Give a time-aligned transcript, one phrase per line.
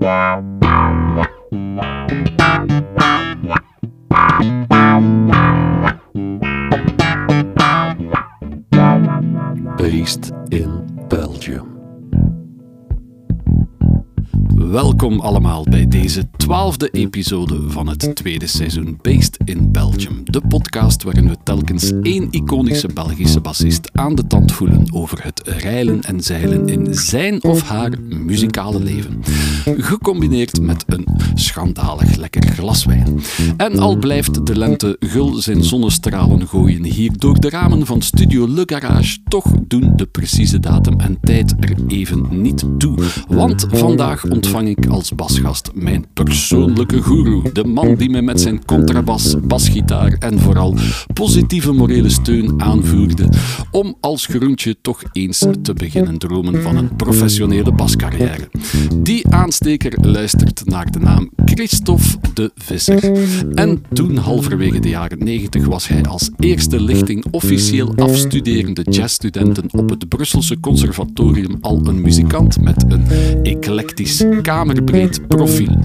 [0.00, 0.55] Based
[15.06, 20.20] Welkom allemaal bij deze twaalfde episode van het tweede seizoen Based in Belgium.
[20.24, 25.42] De podcast waarin we telkens één iconische Belgische bassist aan de tand voelen over het
[25.44, 29.22] reilen en zeilen in zijn of haar muzikale leven.
[29.64, 33.20] Gecombineerd met een schandalig lekker glas wijn.
[33.56, 38.48] En al blijft de lente gul zijn zonnestralen gooien hier door de ramen van Studio
[38.48, 42.98] Le Garage, toch doen de precieze datum en tijd er even niet toe.
[43.28, 47.42] Want vandaag ontvang ik als basgast mijn persoonlijke guru.
[47.52, 50.74] De man die me met zijn contrabas, basgitaar en vooral
[51.12, 53.28] positieve morele steun aanvoerde
[53.70, 58.48] om als groentje toch eens te beginnen dromen van een professionele bascarrière.
[58.96, 63.12] Die aansteker luistert naar de naam Christophe de Visser.
[63.54, 69.90] En toen, halverwege de jaren 90, was hij als eerste lichting officieel afstuderende jazzstudenten op
[69.90, 73.06] het Brusselse Conservatorium al een muzikant met een
[73.42, 74.24] eclectisch
[74.86, 75.78] kamerbreed profiel.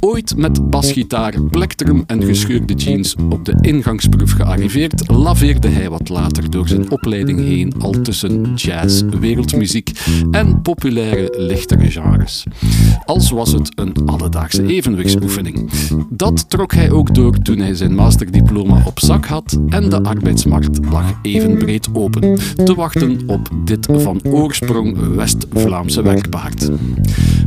[0.00, 6.50] Ooit met basgitaar, plektrum en gescheurde jeans op de ingangsproef gearriveerd, laveerde hij wat later
[6.50, 9.90] door zijn opleiding heen al tussen jazz, wereldmuziek
[10.30, 12.44] en populaire lichtere genres.
[13.04, 15.70] Als was het een alledaagse evenwichtsoefening.
[16.08, 20.78] Dat trok hij ook door toen hij zijn masterdiploma op zak had en de arbeidsmarkt
[20.90, 26.70] lag even breed open, te wachten op dit van oorsprong West-Vlaamse werkpaard.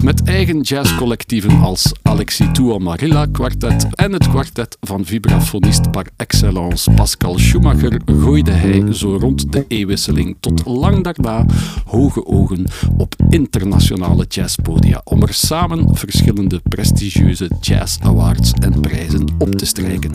[0.03, 6.91] Met eigen jazzcollectieven als Alexis Tua Marilla Quartet en het kwartet van vibrafonist par excellence
[6.91, 11.45] Pascal Schumacher gooide hij zo rond de eeuwwisseling tot lang daarna
[11.85, 12.65] hoge ogen
[12.97, 20.11] op internationale jazzpodia om er samen verschillende prestigieuze jazz awards en prijzen op te strijken.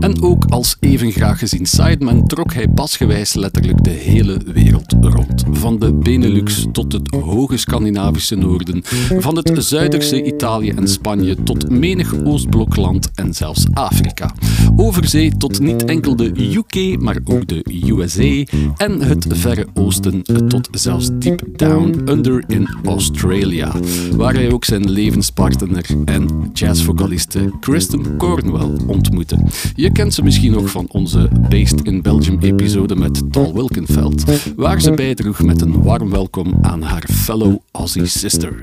[0.00, 5.44] En ook als even graag gezien sideman trok hij pasgewijs letterlijk de hele wereld rond.
[5.50, 8.82] Van de Benelux tot het hoge Scandinavische noorden,
[9.18, 14.34] van het zuiderse Italië en Spanje tot menig Oostblokland en zelfs Afrika.
[14.76, 20.68] Overzee tot niet enkel de UK, maar ook de USA en het Verre Oosten tot
[20.70, 23.72] zelfs deep down under in Australia,
[24.16, 29.36] waar hij ook zijn levenspartner en jazzvocaliste Kristen Cornwell ontmoette.
[29.74, 34.24] Je kent ze misschien nog van onze Based in Belgium episode met Tal Wilkenfeld,
[34.56, 38.54] waar ze bijdroeg met een warm welkom aan haar fellow Aussie sister.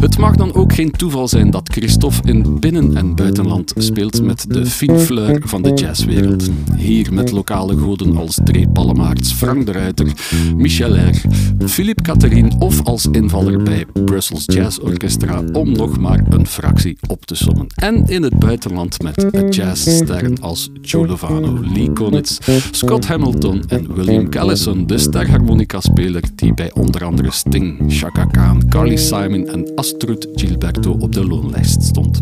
[0.00, 4.44] Het mag dan ook geen toeval zijn dat Christophe in binnen- en buitenland speelt met
[4.48, 6.50] de fine fleur van de jazzwereld.
[6.76, 10.12] Hier met lokale goden als Dre Pallemaerts, Frank de Ruiter,
[10.56, 11.20] Michel R,
[11.66, 17.24] Philippe Catherine of als invaller bij Brussels Jazz Orchestra, om nog maar een fractie op
[17.24, 17.66] te sommen.
[17.74, 22.38] En in het buitenland met jazzsterren als Joe Lovano, Lee Konitz,
[22.70, 28.96] Scott Hamilton en William Callison, de sterharmonica-speler die bij onder andere Sting, Chaka Khan, Carly
[28.96, 32.20] Simon en Astrud Gilberto op de loonlijst stond.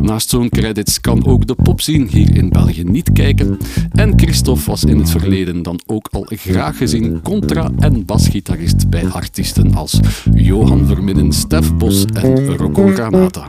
[0.00, 3.58] Naast zo'n credits kan ook de popscene hier in België niet kijken
[3.92, 9.06] en Christophe was in het verleden dan ook al graag gezien contra- en basgitarist bij
[9.06, 10.00] artiesten als
[10.34, 13.46] Johan Verminnen, Stef Bos en Rocco Granata.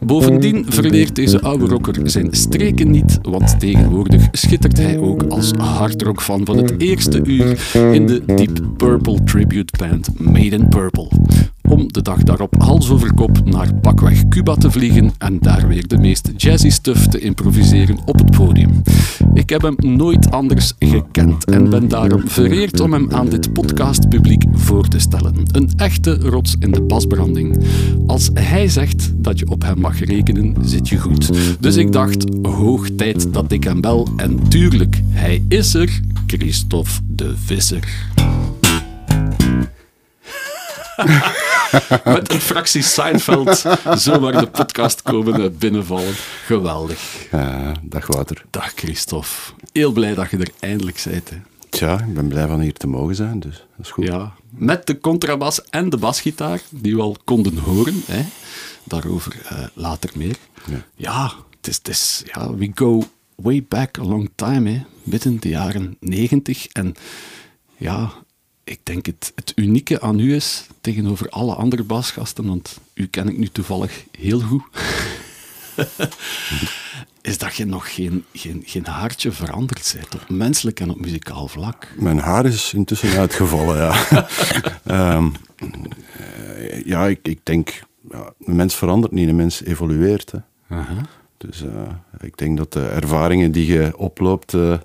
[0.00, 6.44] Bovendien verleert deze oude rocker zijn streken niet, want tegenwoordig schittert hij ook als hardrock-fan
[6.44, 7.58] van het eerste uur
[7.92, 11.08] in de Deep Purple tribute band Made in Purple
[11.68, 15.86] om de dag daarop hals over kop naar pakweg Cuba te vliegen en daar weer
[15.86, 18.82] de meest jazzy stuff te improviseren op het podium.
[19.34, 24.44] Ik heb hem nooit anders gekend en ben daarom vereerd om hem aan dit podcastpubliek
[24.52, 25.34] voor te stellen.
[25.52, 27.64] Een echte rots in de pasbranding.
[28.06, 31.30] Als hij zegt dat je op hem mag rekenen, zit je goed.
[31.60, 36.90] Dus ik dacht, hoog tijd dat ik hem bel en tuurlijk, hij is er, Christophe
[37.06, 38.06] de Visser.
[42.04, 43.64] Met een fractie Seinfeld
[43.98, 46.14] zo waar de podcast komen binnenvallen.
[46.44, 47.28] Geweldig.
[47.82, 48.44] Dag Wouter.
[48.50, 49.52] Dag Christophe.
[49.72, 51.30] Heel blij dat je er eindelijk bent.
[51.30, 51.36] Hè.
[51.68, 54.04] Tja, ik ben blij van hier te mogen zijn, dus dat is goed.
[54.04, 58.02] Ja, met de contrabas en de basgitaar, die we al konden horen.
[58.06, 58.24] Hè.
[58.84, 60.36] Daarover uh, later meer.
[60.66, 63.02] Ja, ja het is, het is, ja, we go
[63.34, 64.82] way back a long time, hè.
[65.02, 66.66] midden de jaren negentig.
[66.66, 66.94] En
[67.76, 68.12] ja,
[68.68, 73.28] ik denk het, het unieke aan u is tegenover alle andere basgasten, want u ken
[73.28, 74.62] ik nu toevallig heel goed.
[77.22, 81.48] is dat je nog geen, geen, geen haartje veranderd bent op menselijk en op muzikaal
[81.48, 81.88] vlak.
[81.96, 84.06] Mijn haar is intussen uitgevallen, ja.
[84.84, 85.28] Ehm,
[86.18, 90.30] eh, ja, ik, ik denk, ja, een mens verandert niet, een mens evolueert.
[90.30, 90.38] Hè.
[91.36, 94.78] Dus eh, ik denk dat de ervaringen die je oploopt eh,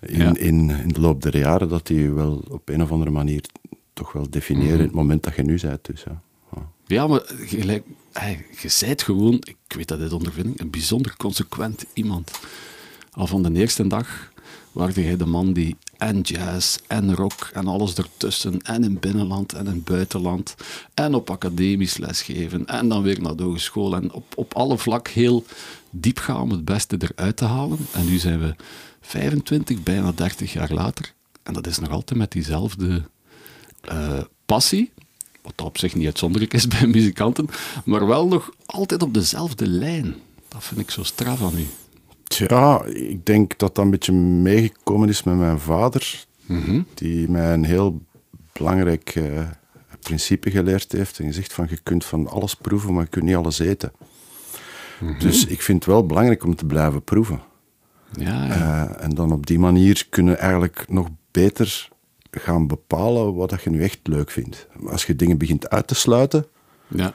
[0.00, 0.36] in, Ja.
[0.36, 3.44] in, in de loop der jaren, dat die je wel op een of andere manier
[3.92, 5.84] toch wel definiëren in het moment dat je nu bent.
[5.84, 6.22] Dus, ja.
[6.54, 6.70] Ja.
[6.86, 11.84] Ja, maar gelijk, hey, je zijt gewoon, ik weet dat uit ondervinding, een bijzonder consequent
[11.92, 12.30] iemand.
[13.10, 14.32] Al van de eerste dag
[14.78, 19.52] waarde jij de man die en jazz en rock en alles ertussen en in binnenland
[19.52, 20.54] en in buitenland
[20.94, 25.08] en op academisch lesgeven en dan weer naar de hogeschool en op, op alle vlak
[25.08, 25.44] heel
[25.90, 27.78] diep gaan om het beste eruit te halen.
[27.92, 28.54] En nu zijn we
[29.00, 33.02] 25, bijna 30 jaar later en dat is nog altijd met diezelfde
[33.80, 34.90] eh, passie,
[35.42, 37.48] wat op zich niet uitzonderlijk is bij muzikanten,
[37.84, 40.14] maar wel nog altijd op dezelfde lijn.
[40.48, 41.66] Dat vind ik zo straf aan u.
[42.28, 46.26] Tja, ik denk dat dat een beetje meegekomen is met mijn vader,
[46.94, 48.02] die mij een heel
[48.52, 49.48] belangrijk eh,
[50.00, 53.36] principe geleerd heeft en gezegd van je kunt van alles proeven, maar je kunt niet
[53.36, 53.92] alles eten.
[55.18, 57.40] Dus ik vind het wel belangrijk om te blijven proeven.
[58.12, 58.50] Ja, ja.
[58.50, 61.88] Eh, en dan op die manier kunnen we eigenlijk nog beter
[62.30, 64.66] gaan bepalen wat dat je nu echt leuk vindt.
[64.86, 66.46] Als je dingen begint uit te sluiten,
[66.88, 67.12] ja.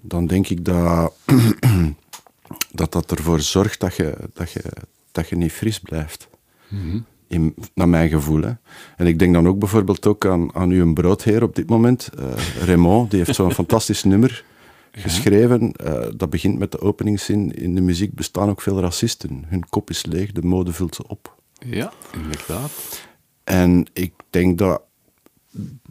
[0.00, 1.12] dan denk ik dat
[2.70, 4.62] dat, dat ervoor zorgt dat je, dat, je,
[5.12, 6.28] dat je niet fris blijft.
[7.28, 8.42] In, naar mijn gevoel.
[8.42, 8.52] Hè.
[8.96, 12.64] En ik denk dan ook bijvoorbeeld ook aan, aan uw broodheer op dit moment, eh
[12.64, 14.44] Raymond, die heeft zo'n fantastisch nummer
[14.90, 15.72] geschreven.
[15.72, 19.44] Eh, dat begint met de openingszin, in de muziek bestaan ook veel racisten.
[19.46, 21.34] Hun kop is leeg, de mode vult ze op.
[21.58, 22.70] ja, inderdaad.
[23.44, 24.82] En ik denk dat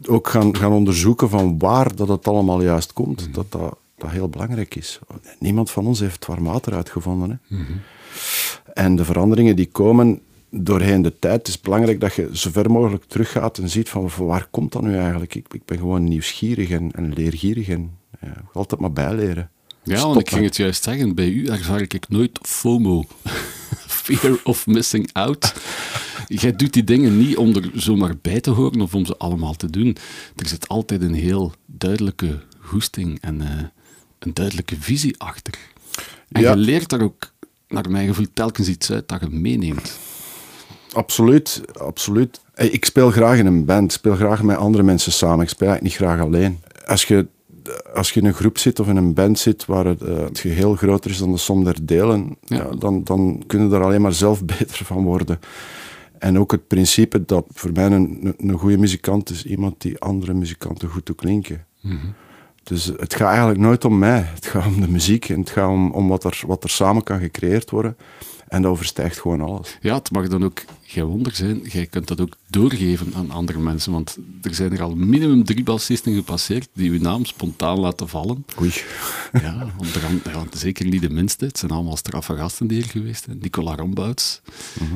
[0.06, 4.28] ook gaan, gaan onderzoeken van waar dat het allemaal juist komt, dat, dat dat heel
[4.28, 4.98] belangrijk is.
[5.38, 7.40] Niemand van ons heeft warm water uitgevonden.
[7.48, 7.56] Hè?
[8.74, 10.20] En de veranderingen die komen
[10.50, 14.10] doorheen de tijd, het is belangrijk dat je zo ver mogelijk teruggaat en ziet van
[14.16, 15.34] waar komt dat nu eigenlijk?
[15.34, 17.90] Ik, ik ben gewoon nieuwsgierig en, en leergierig en
[18.20, 19.50] ja, altijd maar bijleren.
[19.82, 23.04] Ja, Stop want ik ging het juist zeggen, bij u ervaar ik nooit FOMO.
[23.86, 25.54] Fear of missing out.
[26.26, 29.54] Jij doet die dingen niet om er zomaar bij te horen of om ze allemaal
[29.54, 29.96] te doen.
[30.36, 33.64] Er zit altijd een heel duidelijke goesting en eh,
[34.26, 35.54] een duidelijke visie achter.
[36.28, 36.50] En Ja.
[36.50, 37.32] je leert daar ook,
[37.68, 39.98] naar mijn gevoel, telkens iets uit dat je meeneemt.
[40.92, 42.40] Absoluut, absoluut.
[42.54, 45.40] Ik speel graag in een band, ik speel graag met andere mensen samen.
[45.44, 46.60] Ik speel eigenlijk niet graag alleen.
[46.86, 47.26] Als je,
[47.94, 50.38] als je in een groep zit of in een band zit waar het, eh, het
[50.38, 52.56] geheel groter is dan de som der delen, Ja.
[52.56, 55.38] ja, dan, dan kun je er alleen maar zelf beter van worden.
[56.18, 59.98] En ook het principe dat voor mij een, een, een goede muzikant is iemand die
[59.98, 61.66] andere muzikanten goed doet klinken.
[62.68, 64.30] Dus het gaat eigenlijk nooit om mij.
[64.34, 67.02] Het gaat om de muziek en het gaat om, om wat, er, wat er samen
[67.02, 67.96] kan gecreëerd worden.
[68.48, 69.78] En dat overstijgt gewoon alles.
[69.80, 70.62] Ja, het mag dan ook
[70.96, 71.60] geen wonder zijn.
[71.62, 73.92] Jij kunt dat ook doorgeven aan andere mensen.
[73.92, 78.44] Want er zijn er al minimum drie bassisten gepasseerd die uw naam spontaan laten vallen.
[78.60, 78.72] Oei.
[79.32, 81.44] Ja, onder andere, ja, zeker niet de minste.
[81.44, 83.38] Het zijn allemaal straffe gasten die hier geweest zijn.
[83.40, 84.40] Nicola Rombouts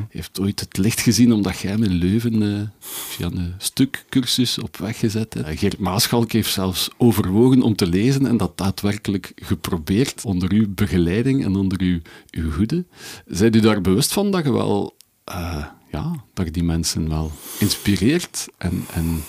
[0.08, 4.76] heeft ooit het licht gezien omdat jij hem in Leuven eh, via een stukcursus op
[4.76, 5.58] weg gezet hebt.
[5.58, 11.44] Geert Maaschalk heeft zelfs overwogen om te lezen en dat daadwerkelijk geprobeerd onder uw begeleiding
[11.44, 12.00] en onder uw,
[12.30, 12.84] uw hoede.
[13.26, 14.96] Zijt u daar bewust van dat je wel...
[15.24, 19.22] eh, ja, dat je die mensen wel inspireert en, en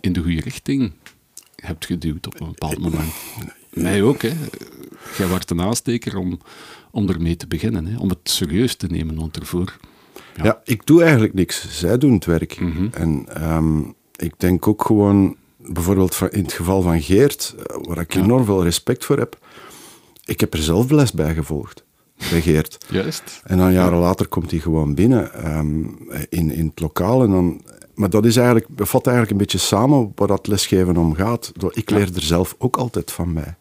[0.00, 0.92] in de goede richting
[1.56, 3.12] hebt geduwd op een bepaald moment.
[3.70, 4.32] Mij ook, hè.
[5.16, 6.40] Jij wordt een aansteker om,
[6.90, 7.98] om ermee te beginnen, hè.
[7.98, 9.76] om het serieus te nemen, want ervoor...
[10.42, 10.60] Ja.
[10.64, 11.78] ik doe eigenlijk niks.
[11.78, 12.60] Zij doen het werk.
[12.60, 12.88] Mhm.
[12.92, 13.80] En ehm,
[14.16, 18.62] ik denk ook gewoon, bijvoorbeeld in het geval van Geert, eh, waar ik enorm veel
[18.62, 19.38] respect voor heb,
[20.24, 21.84] ik heb er zelf les bij gevolgd,
[22.30, 22.78] bij Geert.
[22.88, 23.40] Juist.
[23.44, 25.84] En dan jaren later komt hij gewoon binnen ehm,
[26.28, 27.22] in, in het lokaal.
[27.22, 27.60] En dan,
[27.94, 31.52] maar dat is eigenlijk, bevat eigenlijk een beetje samen waar dat lesgeven om gaat.
[31.70, 33.56] Ik leer er zelf ook altijd van bij.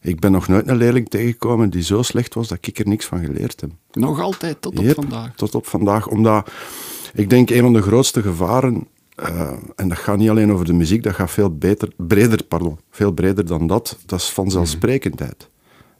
[0.00, 3.06] Ik ben nog nooit een leerling tegengekomen die zo slecht was dat ik er niks
[3.06, 3.70] van geleerd heb.
[3.92, 5.34] Nog altijd tot op vandaag.
[5.34, 6.08] Tot op vandaag.
[6.08, 6.50] Omdat
[7.14, 10.72] ik denk een van de grootste gevaren, eh, en dat gaat niet alleen over de
[10.72, 15.49] muziek, dat gaat veel beter, breder, pardon, veel breder dan dat, dat is vanzelfsprekendheid.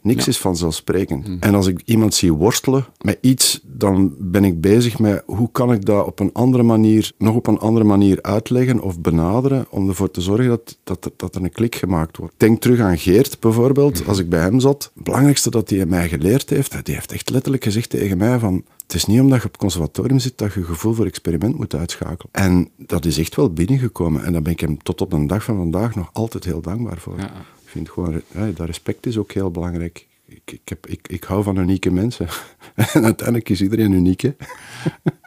[0.01, 1.27] Niks is vanzelfsprekend.
[1.39, 5.73] En als ik iemand zie worstelen met iets, dan ben ik bezig met hoe kan
[5.73, 9.87] ik dat op een andere manier, nog op een andere manier uitleggen of benaderen, om
[9.89, 12.33] ervoor te zorgen dat, dat, er- dat er een klik gemaakt wordt.
[12.37, 14.91] Denk terug aan Geert bijvoorbeeld, als ik bij hem zat.
[14.95, 18.63] Het belangrijkste dat hij mij geleerd heeft, die heeft echt letterlijk gezegd tegen mij van,
[18.83, 21.75] het is niet omdat je op het conservatorium zit dat je gevoel voor experiment moet
[21.75, 22.31] uitschakelen.
[22.31, 24.23] En dat is echt wel binnengekomen.
[24.23, 26.97] En daar ben ik hem tot op de dag van vandaag nog altijd heel dankbaar
[26.97, 27.17] voor.
[27.17, 27.31] Ja.
[27.71, 30.07] Vind gewoon, dat respect is ook heel belangrijk.
[30.25, 32.27] ik, ik, heb, ik, ik hou van unieke mensen.
[32.93, 34.21] en uiteindelijk is iedereen uniek.
[34.21, 34.31] Hè?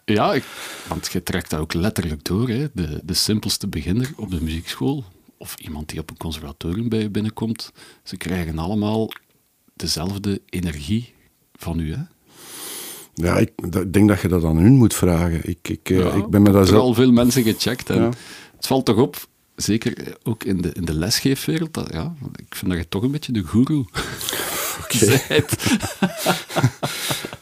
[0.04, 0.44] Ja, ik,
[0.88, 2.48] want je trekt dat ook letterlijk door.
[2.48, 2.66] Hè.
[2.72, 5.04] De, de simpelste beginner op de muziekschool,
[5.36, 7.72] of iemand die op een conservatorium bij je binnenkomt,
[8.02, 9.10] ze krijgen allemaal
[9.74, 11.14] dezelfde energie
[11.52, 11.92] van u.
[11.92, 12.02] Hè.
[13.14, 15.48] Ja, ik denk dat je dat aan hun moet vragen.
[15.48, 16.82] Ik, ik, eh, Ja, ik ben met dat zelf...
[16.82, 17.90] al veel mensen gecheckt.
[17.90, 18.10] En Ja.
[18.56, 22.70] Het valt toch op, zeker ook in de, in de lesgeefwereld, dat, ja, ik vind
[22.70, 23.84] dat je toch een beetje de guru
[25.28, 25.56] bent.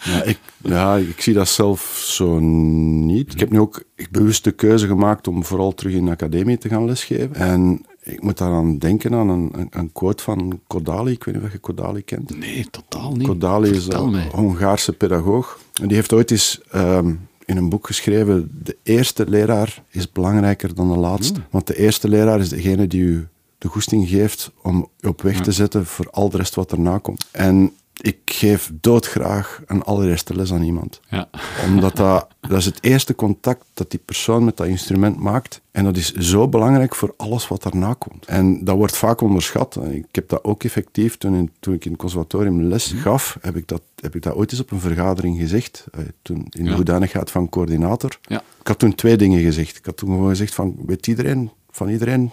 [0.05, 3.33] Ja ik, ja, ik zie dat zelf zo niet.
[3.33, 6.69] Ik heb nu ook bewust de keuze gemaakt om vooral terug in de academie te
[6.69, 7.35] gaan lesgeven.
[7.35, 11.13] En ik moet daaraan denken aan een, een, quote van Kodali.
[11.13, 12.39] Ik weet niet of je Kodali kent.
[12.39, 13.27] Nee, totaal niet.
[13.27, 14.29] Kodali is een mij.
[14.33, 15.59] Hongaarse pedagoog.
[15.81, 17.15] En die heeft ooit eens ehm,
[17.53, 21.35] in een boek geschreven: De eerste leraar is belangrijker dan de laatste.
[21.35, 21.45] Hmm.
[21.51, 23.29] Want de eerste leraar is degene die u
[23.59, 27.27] de goesting geeft om op weg te zetten voor al de rest wat erna komt.
[27.31, 27.73] En
[28.05, 31.29] ik geef doodgraag een allereerste les aan iemand Ja.
[31.67, 35.61] omdat dat, dat is het eerste contact dat die persoon met dat instrument maakt.
[35.71, 38.27] En dat is zo belangrijk voor alles wat daarna komt.
[38.27, 39.79] En dat wordt vaak onderschat.
[39.91, 43.57] Ik heb dat ook effectief, toen, in- toen ik in het conservatorium les gaf, heb
[43.57, 45.85] ik, dat, heb ik dat ooit eens op een vergadering gezegd.
[45.93, 46.77] Eh, Toen, in de Ja.
[46.77, 48.19] hoedanigheid van coördinator.
[48.23, 48.43] Ja.
[48.61, 49.77] Ik had toen twee dingen gezegd.
[49.77, 52.31] Ik had toen gewoon gezegd van, weet iedereen, van iedereen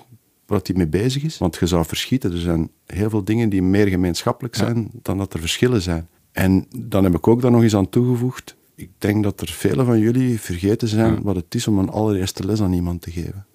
[0.50, 1.38] waar hij mee bezig is?
[1.38, 2.32] Want je zou verschieten.
[2.32, 6.08] Er zijn heel veel dingen die meer gemeenschappelijk zijn dan dat er verschillen zijn.
[6.32, 8.56] En dan heb ik ook daar nog eens aan toegevoegd.
[8.75, 12.46] Ik denk dat er velen van jullie vergeten zijn wat het is om een allereerste
[12.46, 13.46] les aan iemand te geven.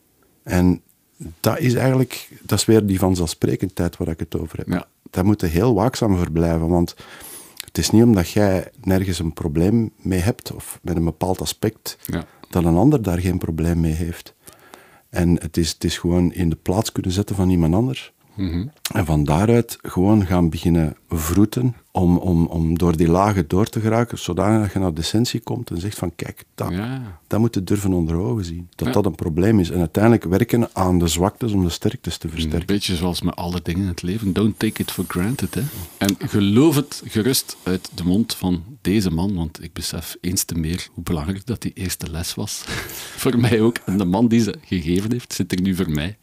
[0.43, 0.81] En
[1.41, 4.69] dat is eigenlijk, dat is weer die vanzelfsprekendheid waar ik het over heb.
[4.69, 4.87] Ja.
[5.11, 6.95] Daar moet je heel waakzaam voor blijven, want
[7.65, 11.97] het is niet omdat jij nergens een probleem mee hebt of met een bepaald aspect,
[12.07, 12.25] Ja.
[12.51, 14.34] dat een ander daar geen probleem mee heeft.
[15.15, 18.14] En het is, het is gewoon in de plaats kunnen zetten van iemand anders.
[18.37, 18.67] Mhm.
[18.93, 23.81] En van daaruit gewoon gaan beginnen vroeten om, om, om door die lagen door te
[23.81, 27.19] geraken, zodanig dat je naar de essentie komt en zegt van kijk, dat, Ja.
[27.27, 28.69] dat moet je durven onder ogen zien.
[28.75, 28.95] Dat Ja.
[28.95, 29.71] dat een probleem is.
[29.71, 32.67] En uiteindelijk werken aan de zwaktes om de sterktes te Een versterken.
[32.67, 34.33] beetje zoals met alle dingen in het leven.
[34.33, 35.55] Don't take it for granted.
[35.55, 35.63] Hè.
[35.99, 40.55] En geloof het gerust uit de mond van deze man, want ik besef eens te
[40.55, 42.65] meer hoe belangrijk dat die eerste les was.
[43.23, 43.77] voor mij ook.
[43.87, 46.17] En de man die ze gegeven heeft, zit er nu voor mij.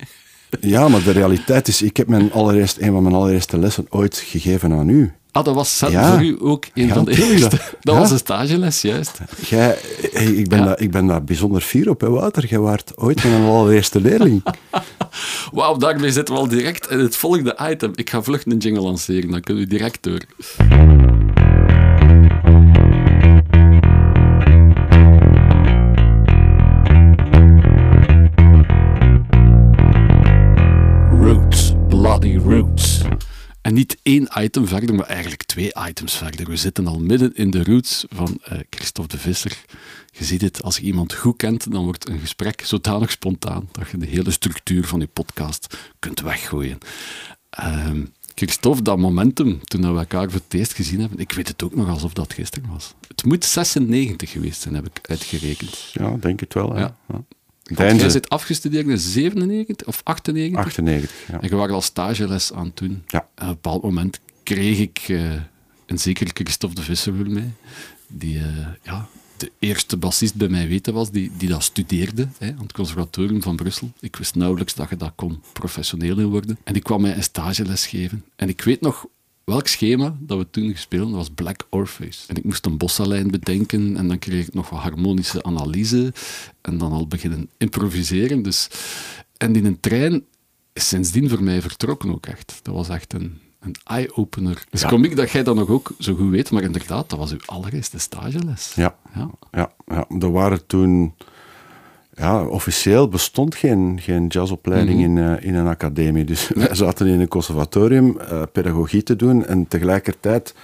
[0.60, 4.18] Ja, maar de realiteit is, ik heb mijn allereerst, een van mijn allereerste lessen ooit
[4.26, 5.12] gegeven aan u.
[5.32, 6.12] Ah, dat was Ja.
[6.12, 7.50] voor u ook een Ja, van de eerste.
[7.82, 8.00] Dat Ja.
[8.00, 9.20] was een stageles, juist.
[9.50, 9.78] Jij,
[10.14, 12.46] ik, ben daar, ik ben daar bijzonder fier op, hè, Wouter.
[12.46, 14.44] Jij waart ooit mijn allereerste leerling.
[15.52, 17.92] Wauw, daarmee zitten we al direct in het volgende item.
[17.96, 20.20] Ik ga vlug een jingle lanceren, dan kunnen we direct door.
[32.02, 33.02] Bloody roots.
[33.62, 36.50] En niet één item verder, maar eigenlijk twee items verder.
[36.50, 39.64] We zitten al midden in de roots van eh, Christophe de Visser.
[40.12, 43.90] Je ziet het, als je iemand goed kent, dan wordt een gesprek zodanig spontaan dat
[43.90, 46.78] je de hele structuur van je podcast kunt weggooien.
[47.50, 48.06] Ehm,
[48.36, 51.76] Christophe, dat momentum, toen we elkaar voor het eerst gezien hebben, ik weet het ook
[51.76, 52.94] nog alsof dat gisteren was.
[53.08, 55.90] Het moet 96 geweest zijn, heb ik uitgerekend.
[55.94, 56.74] Ja, denk het wel.
[56.74, 56.80] Hè.
[56.80, 56.96] Ja.
[57.08, 57.24] Ja.
[57.64, 58.00] Want Deinzen.
[58.00, 60.60] jij zit afgestudeerd in 97 of 98?
[60.60, 61.42] 98, ja.
[61.42, 63.04] En je was al stageles aan het doen.
[63.08, 63.20] Ja.
[63.20, 65.34] En op een bepaald moment kreeg ik eh,
[65.86, 67.52] een zekere Christophe de Visser voor mij,
[68.08, 68.46] die eh,
[68.84, 72.74] ja, de eerste bassist bij mij weten was, die, die dat studeerde hè, aan het
[72.74, 73.92] conservatorium van Brussel.
[74.00, 76.58] Ik wist nauwelijks dat je dat kon professioneel in worden.
[76.64, 78.26] En die kwam mij een stageles geven.
[78.36, 79.06] En ik weet nog
[79.44, 82.26] welk schema dat we toen gespeeld dat was Black Orpheus.
[82.28, 86.14] En ik moest een bossalijn bedenken en dan kreeg ik nog wat harmonische analyse
[86.62, 88.42] en dan al beginnen improviseren.
[88.42, 88.68] Dus,
[89.38, 90.24] en in een trein
[90.74, 92.60] is sindsdien voor mij vertrokken ook echt.
[92.62, 94.64] Dat was echt een, een eye-opener.
[94.70, 94.90] Dus Ja.
[94.90, 97.40] kom ik dat jij dat nog ook zo goed weet, maar inderdaad, dat was uw
[97.46, 98.74] allereerste stageles.
[98.76, 98.96] Ja.
[99.16, 99.30] Ja.
[99.52, 101.14] Ja, ja, er waren toen...
[102.22, 105.18] Ja, officieel bestond geen, geen jazzopleiding Mhm.
[105.18, 106.24] in, eh, in een academie.
[106.26, 110.56] Dus wij zaten in een conservatorium eh, pedagogie te doen en tegelijkertijd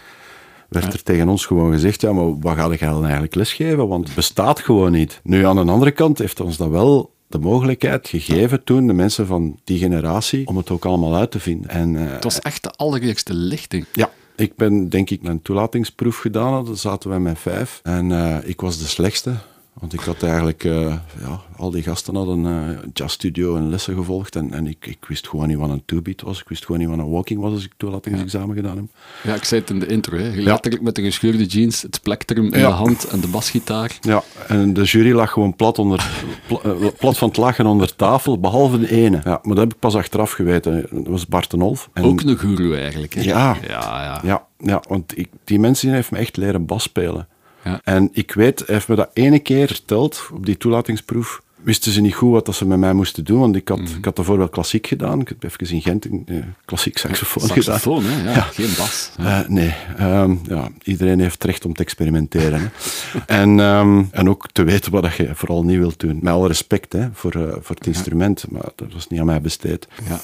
[0.70, 3.88] werd er tegen ons gewoon gezegd, ja, maar wat ga ik dan eigenlijk lesgeven?
[3.88, 5.20] Want het bestaat gewoon niet.
[5.24, 9.28] Nu, aan de andere kant heeft ons dat wel de mogelijkheid gegeven toen, de mensen
[9.28, 11.70] van die generatie, om het ook allemaal uit te vinden.
[11.70, 13.86] En, eh, Het was echt de allereerste lichting.
[13.94, 16.66] ja, ik ben denk ik een toelatingsproef gedaan.
[16.66, 17.80] Dan zaten wij met vijf.
[17.84, 18.12] En
[18.46, 19.32] ik was de slechtste
[19.80, 23.96] Want ik had eigenlijk, uh, ja, al die gasten hadden een uh, jazzstudio en lessen
[23.96, 24.36] gevolgd.
[24.36, 26.40] En, en ik, ik wist gewoon niet wat een two-beat was.
[26.40, 28.62] Ik wist gewoon niet wat een walking was als ik toelatingsexamen ja.
[28.62, 28.86] gedaan heb.
[29.24, 30.18] Ja, ik zei het in de intro.
[30.18, 30.42] Hè.
[30.42, 33.98] Letterlijk met de gescheurde jeans, het plektrum in de hand en de basgitaar.
[34.02, 36.10] Ja, en de jury lag gewoon plat, onder,
[36.48, 39.22] plat, uh, plat van het lachen onder tafel, behalve de ene.
[39.24, 40.88] Ja, maar dat heb ik pas achteraf geweten.
[40.92, 41.90] Dat was Bart de Olf.
[41.94, 43.14] En, Ook een guru eigenlijk.
[43.14, 43.22] Hè?
[43.22, 44.22] Ja, ja, ja.
[44.24, 47.28] ja, ja want ik, die mensen heeft me echt leren bas spelen.
[47.68, 47.82] Ja.
[47.84, 51.42] En ik weet, hij heeft me dat ene keer verteld op die toelatingsproef.
[51.56, 53.86] Wisten ze niet goed wat ze met mij moesten doen, want ik had, mm.
[53.86, 55.22] ik had daarvoor wel klassiek gedaan.
[55.22, 58.18] Ik heb even in Gent een uh, klassiek saxofoon, saxofoon gedaan.
[58.20, 58.30] Hè?
[58.30, 58.42] Ja, ja.
[58.42, 59.12] geen bas.
[59.20, 62.60] Uh, nee, um, ja, iedereen heeft recht om te experimenteren.
[62.62, 63.20] hè.
[63.42, 66.20] en, um, en ook te weten wat je vooral niet wilt doen.
[66.22, 69.42] Met alle respect hè, voor, uh, voor het instrument, maar dat was niet aan mij
[69.42, 69.88] besteed.
[70.08, 70.20] Ja.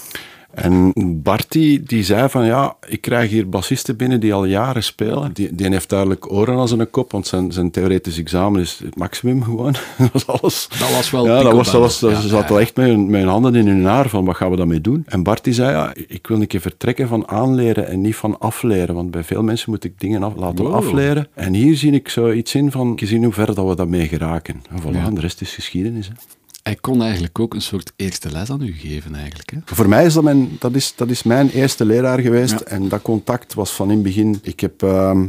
[0.53, 5.33] En Barty die zei van ja, ik krijg hier bassisten binnen die al jaren spelen.
[5.33, 8.95] Die, die heeft duidelijk oren als een kop, want zijn, zijn theoretisch examen is het
[8.95, 9.75] maximum gewoon.
[9.97, 10.67] dat was alles.
[10.79, 13.09] Dat was wel Ja, dat was, dat was, ja, ze zat wel echt met hun,
[13.09, 15.03] met hun handen in hun haar van wat gaan we daarmee doen.
[15.07, 18.95] En Barty zei ja, ik wil een keer vertrekken van aanleren en niet van afleren.
[18.95, 20.73] Want bij veel mensen moet ik dingen af, laten wow.
[20.73, 21.27] afleren.
[21.33, 24.61] En hier zie ik zoiets in van, gezien hoe ver dat we daarmee geraken.
[24.69, 25.09] En voilà, ja.
[25.09, 26.07] de rest is geschiedenis.
[26.07, 26.13] Hè.
[26.63, 29.51] Hij kon eigenlijk ook een soort eerste les aan u geven, eigenlijk.
[29.51, 29.57] Hè?
[29.65, 32.59] Voor mij is dat, mijn, dat, is, dat is mijn eerste leraar geweest.
[32.59, 32.65] Ja.
[32.65, 34.39] En dat contact was van in het begin...
[34.41, 35.21] Ik heb, uh,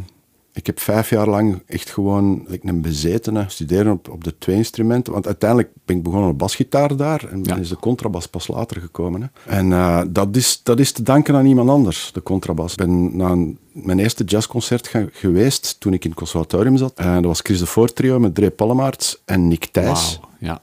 [0.53, 4.57] ik heb vijf jaar lang echt gewoon like een bezetene studeren op, op de twee
[4.57, 5.12] instrumenten.
[5.12, 7.25] Want uiteindelijk ben ik begonnen op basgitaar daar.
[7.31, 7.62] En dan ja.
[7.62, 9.21] is de contrabas pas later gekomen.
[9.23, 9.57] Hè.
[9.57, 12.73] En uh, dat, is, dat is te danken aan iemand anders, de contrabas.
[12.73, 16.93] Ik ben na een, mijn eerste jazzconcert geweest toen ik in het conservatorium zat.
[16.95, 20.19] En dat was Chris de Voort trio met Dre Pallemaerts en Nick Thijs.
[20.21, 20.61] Wow, ja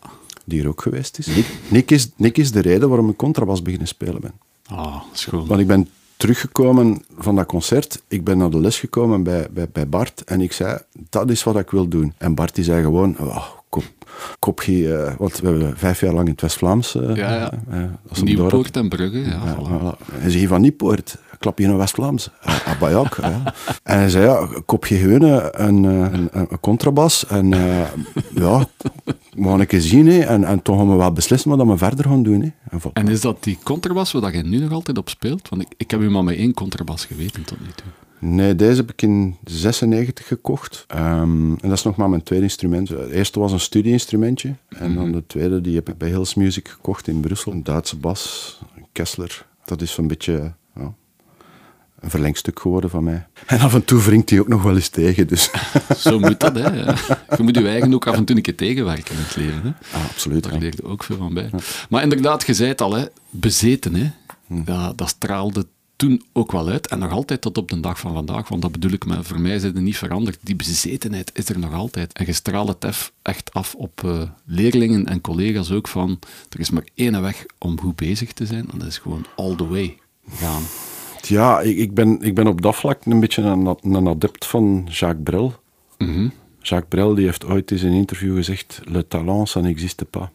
[0.52, 1.28] die er ook geweest is.
[1.28, 2.10] Nick, Nick, is.
[2.16, 4.34] Nick is de reden waarom ik contrabas beginnen spelen ben.
[4.66, 5.48] Ah, schoon.
[5.48, 8.02] Want ik ben teruggekomen van dat concert.
[8.08, 10.78] Ik ben naar de les gekomen bij, bij, bij Bart en ik zei,
[11.10, 12.14] dat is wat ik wil doen.
[12.18, 13.84] En Bart die zei gewoon, oh, kom,
[14.40, 16.96] kopje, uh, want we hebben vijf jaar lang in het West-Vlaams.
[16.96, 17.52] Uh, ja, ja.
[17.74, 19.56] Uh, Nieuwpoort en Brugge, ja.
[19.56, 20.22] voilà.
[20.24, 22.30] Ze zei van Nieuwpoort, klap je in West-Vlaams.
[22.42, 23.54] Ah, ook, ja.
[23.84, 27.50] En hij zei, ja, kop je gewoon een, een, een contrabas en
[28.36, 28.66] ja,
[29.36, 31.78] we gaan een keer zien hè, en, en toch gaan we wel beslissen wat we
[31.78, 32.42] verder gaan doen.
[32.42, 32.50] Hè.
[32.70, 35.50] En, en, is dat die contrabas waar je nu nog altijd op speelt?
[35.50, 38.11] Want ik, ik heb u maar met één contrabas geweten tot nu toe.
[38.24, 40.86] Nee, deze heb ik in 96 gekocht.
[40.96, 42.90] Um, en dat is nog maar mijn tweede instrument.
[42.90, 44.56] Het eerste was een studieinstrumentje.
[44.70, 47.52] En dan de tweede, die heb ik bij Hills Music gekocht in Brussel.
[47.52, 49.46] Een Duitse bas, een Kessler.
[49.66, 50.94] Dat is zo'n beetje ja,
[52.00, 53.28] een verlengstuk geworden van mij.
[53.46, 55.28] En af en toe wringt hij ook nog wel eens tegen.
[55.28, 55.52] Dus.
[55.98, 56.82] Zo moet dat, hè.
[57.38, 59.62] Je moet je eigen ook af en toe een keer tegenwerken in het leven.
[59.62, 59.98] Hè.
[59.98, 60.44] Ah, absoluut.
[60.44, 60.60] Daar ja.
[60.60, 61.50] leer je ook veel van bij.
[61.90, 63.06] Maar inderdaad, je zei het al, hè.
[63.30, 63.96] bezeten.
[63.96, 64.12] Hè.
[64.48, 65.66] Dat, dat straalde
[66.02, 66.88] toen ook wel uit.
[66.88, 68.50] En nog altijd tot op de dag van vandaag.
[68.50, 70.40] Want dat bedoel ik, maar voor mij is het niet veranderd.
[70.42, 72.14] Die bezetenheid is er nog altijd.
[72.14, 76.20] En je straalt het echt af op uh, leerlingen en collega's ook van...
[76.50, 78.70] Er is maar één weg om goed bezig te zijn.
[78.72, 79.98] En dat is gewoon all the way
[80.30, 80.64] gaan.
[81.22, 84.88] Ja, ik, ik, ben, ik ben op dat vlak een beetje een, een adept van
[84.90, 85.54] Jacques Brel.
[85.98, 86.32] Mm -hmm.
[86.62, 90.28] Jacques Brel die heeft ooit in een interview gezegd: Le talent, ça n'existe pas.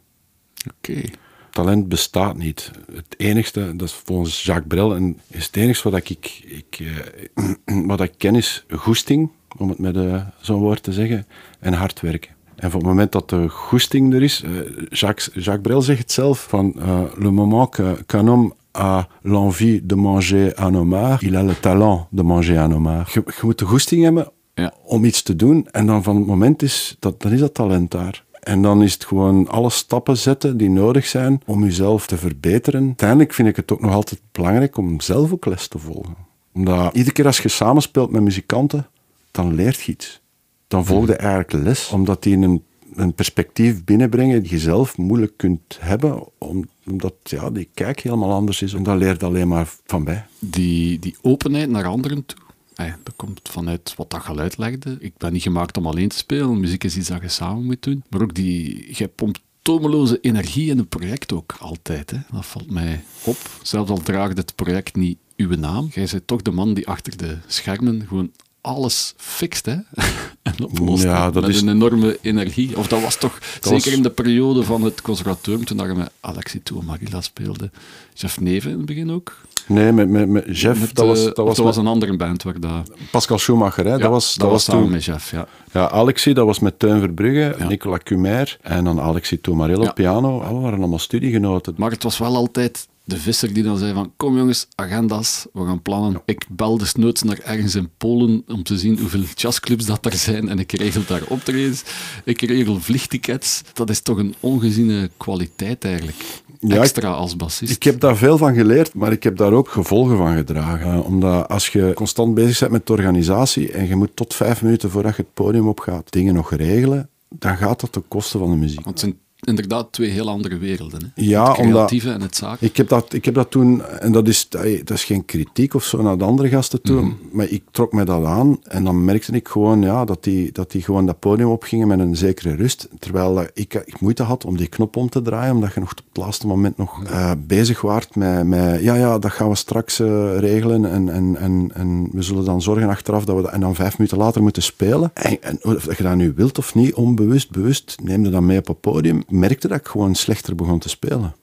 [0.67, 0.91] Oké.
[0.91, 1.13] Okay.
[1.57, 2.71] Talent bestaat niet.
[2.93, 7.87] Het enigste, dat is volgens Jacques Brel, en is het enigste wat ik, ik, uh,
[7.91, 11.27] wat ik ken, is goesting, om het met uh, zo'n woord te zeggen,
[11.61, 12.31] en hard werken.
[12.57, 14.51] En voor het moment dat de goesting er is, uh,
[14.89, 16.75] Jacques, Jacques Brel zegt het zelf, van
[17.15, 17.71] le moment
[18.07, 22.73] qu'un homme a l'envie de manger un homard, il a le talent de manger un
[22.73, 23.13] homard.
[23.13, 24.73] Je, je moet de goesting hebben ja.
[24.85, 25.69] om iets te doen.
[25.71, 28.25] En dan van het moment is, dat, dan is dat talent daar.
[28.47, 32.85] En dan is het gewoon alle stappen zetten die nodig zijn om jezelf te verbeteren.
[32.87, 36.17] Uiteindelijk vind ik het ook nog altijd belangrijk om zelf ook les te volgen.
[36.53, 38.87] Omdat iedere keer als je samenspeelt met muzikanten,
[39.31, 40.21] dan leert je iets.
[40.69, 42.63] Dan volg je eigenlijk les, omdat die een
[42.97, 48.63] een perspectief binnenbrengen die je zelf moeilijk kunt hebben, omdat ja, die kijk helemaal anders
[48.63, 48.73] is.
[48.73, 50.25] En daar leert alleen maar van bij.
[50.39, 52.39] Die, die openheid naar anderen toe,
[52.77, 54.97] eh, dat komt vanuit wat dat geluid legde.
[55.01, 57.83] Ik ben niet gemaakt om alleen te spelen, muziek is iets dat je samen moet
[57.83, 58.05] doen.
[58.09, 62.11] Maar ook die, je pompt tomeloze energie in een project ook altijd.
[62.11, 62.19] Hè.
[62.31, 63.37] Dat valt mij op.
[63.63, 67.17] Zelfs al draagt het project niet uw naam, jij bent toch de man die achter
[67.17, 69.77] de schermen gewoon alles fixt hè?
[70.43, 71.61] en oplost ja, dat met is...
[71.61, 72.79] een enorme energie.
[72.79, 73.95] Of dat was toch, dat zeker was...
[73.95, 77.71] in de periode van het conservatorium, toen je met Alexis Marilla speelde.
[78.15, 79.41] Jeff Neven in het begin ook?
[79.67, 81.25] Nee, met, met, met Jeff, met, dat was...
[81.25, 82.93] Dat, was, dat was een andere band waar dat...
[83.11, 83.91] Pascal Schumacher, hè?
[83.91, 84.91] Ja, dat was, dat, dat was, toen...
[84.91, 85.47] met Jeff, ja.
[85.73, 87.69] Ja, Alexis, dat was met Teun Verbrugge, ja.
[87.69, 89.93] Nicolas Cumer en dan Alexis Tomarello ja.
[89.93, 90.37] piano.
[90.37, 91.75] Oh, we waren allemaal studiegenoten.
[91.77, 95.65] Maar het was wel altijd de visser die dan zei van, kom jongens, agenda's, we
[95.67, 96.23] gaan plannen.
[96.25, 100.15] Ik bel dus noods naar ergens in Polen om te zien hoeveel jazzclubs dat er
[100.15, 101.83] zijn en ik regel daar optredens.
[102.25, 103.63] Ik regel vliegtickets.
[103.73, 106.17] Dat is toch een ongeziene kwaliteit eigenlijk.
[106.61, 107.73] Ja, Extra als bassist.
[107.73, 110.93] Ik heb daar veel van geleerd, maar ik heb daar ook gevolgen van gedragen.
[110.93, 114.63] Eh, Omdat als je constant bezig bent met de organisatie en je moet tot vijf
[114.63, 118.51] minuten voordat je het podium opgaat dingen nog regelen, dan gaat dat ten koste van
[118.51, 118.85] de muziek.
[118.85, 121.01] Want het zijn inderdaad twee heel andere werelden.
[121.15, 121.23] Hè?
[121.25, 122.61] Ja, het omdat- creatieve en het zaak.
[122.61, 125.85] Ik heb dat, ik heb dat toen, en dat is, dat is geen kritiek of
[125.85, 127.13] zo naar de andere gasten toe, Mhm.
[127.33, 130.71] maar ik trok me dat aan en dan merkte ik gewoon ja, dat, die, dat
[130.71, 132.89] die gewoon dat podium opgingen met een zekere rust.
[132.99, 135.91] Terwijl dat ik, ik moeite had om die knop om te draaien, omdat je nog
[135.91, 139.55] op het laatste moment nog eh, bezig waart met, met, ja, ja, dat gaan we
[139.55, 143.53] straks eh, regelen en, en, en, en we zullen dan zorgen achteraf dat we dat,
[143.53, 145.11] en dan vijf minuten later moeten spelen.
[145.15, 148.59] En, en of je dat nu wilt of niet, onbewust, bewust, neem je dan mee
[148.59, 151.35] op het podium, merkte dat ik gewoon slechter begon te spelen.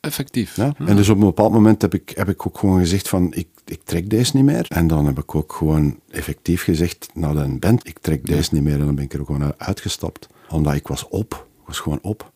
[0.00, 0.56] Effectief.
[0.56, 0.74] Ja.
[0.78, 3.48] En dus op een bepaald moment heb ik, heb ik ook gewoon gezegd van, ik,
[3.64, 4.66] ik trek deze niet meer.
[4.68, 8.62] En dan heb ik ook gewoon effectief gezegd naar de band, ik trek deze niet
[8.62, 8.78] meer.
[8.78, 10.28] En dan ben ik er gewoon uitgestapt.
[10.48, 11.46] Omdat ik was op.
[11.60, 12.32] Ik was gewoon op.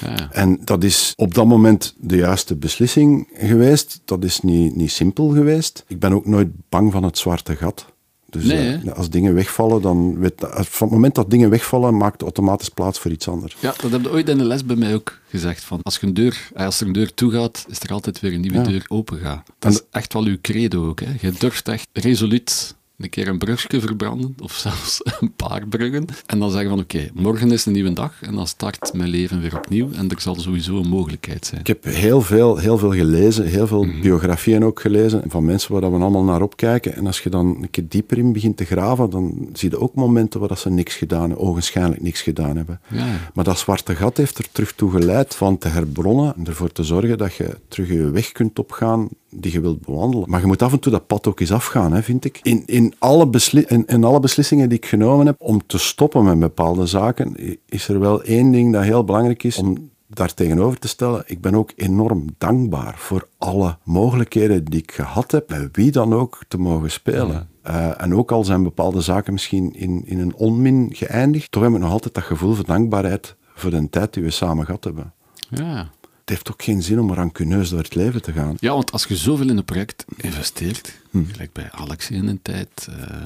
[0.00, 0.32] Ja.
[0.32, 4.00] En dat is op dat moment de juiste beslissing geweest.
[4.04, 5.84] Dat is niet, niet simpel geweest.
[5.86, 7.92] Ik ben ook nooit bang van het zwarte gat.
[8.30, 8.94] Dus Nee, eh, hè?
[8.94, 12.98] als dingen wegvallen, dan weet, van het moment dat dingen wegvallen, maakt het automatisch plaats
[12.98, 13.56] voor iets anders.
[13.60, 15.64] Ja, dat heb je ooit in de les bij mij ook gezegd.
[15.64, 18.20] Van als, je een deur, eh, als er een deur toe gaat, is er altijd
[18.20, 18.62] weer een nieuwe Ja.
[18.62, 19.48] deur open gaat.
[19.58, 21.00] Dat is echt wel uw credo ook.
[21.00, 21.12] Hè.
[21.20, 26.04] Je durft echt resoluut een keer een brugje verbranden, of zelfs een paar bruggen.
[26.26, 29.40] En dan zeggen van oké, morgen is een nieuwe dag en dan start mijn leven
[29.40, 31.60] weer opnieuw en er zal sowieso een mogelijkheid zijn.
[31.60, 34.00] Ik heb heel veel, heel veel gelezen, heel veel Mhm.
[34.00, 36.94] biografieën ook gelezen van mensen waar we allemaal naar opkijken.
[36.94, 39.94] En als je dan een keer dieper in begint te graven, dan zie je ook
[39.94, 42.80] momenten waar dat ze niks gedaan hebben, ogenschijnlijk niks gedaan hebben.
[42.88, 43.30] Ja, ja.
[43.34, 46.82] Maar dat zwarte gat heeft er terug toe geleid van te herbronnen en ervoor te
[46.84, 50.30] zorgen dat je terug je weg kunt opgaan die je wilt bewandelen.
[50.30, 52.40] Maar je moet af en toe dat pad ook eens afgaan, hè, vind ik.
[52.42, 56.24] In, in, alle besli- in, in alle beslissingen die ik genomen heb om te stoppen
[56.24, 57.34] met bepaalde zaken,
[57.66, 61.22] is er wel één ding dat heel belangrijk is om daar tegenover te stellen.
[61.26, 66.14] Ik ben ook enorm dankbaar voor alle mogelijkheden die ik gehad heb, met wie dan
[66.14, 67.48] ook te mogen spelen.
[67.62, 71.72] Eh, en ook al zijn bepaalde zaken misschien in, in een onmin geëindigd, toch heb
[71.72, 75.12] ik nog altijd dat gevoel van dankbaarheid voor de tijd die we samen gehad hebben.
[75.50, 75.90] Ja.
[76.28, 78.56] Het heeft ook geen zin om rancuneus door het leven te gaan.
[78.60, 81.24] ja, want als je zoveel in een project investeert, Hm.
[81.24, 83.16] gelijk bij Alex in een tijd, eh,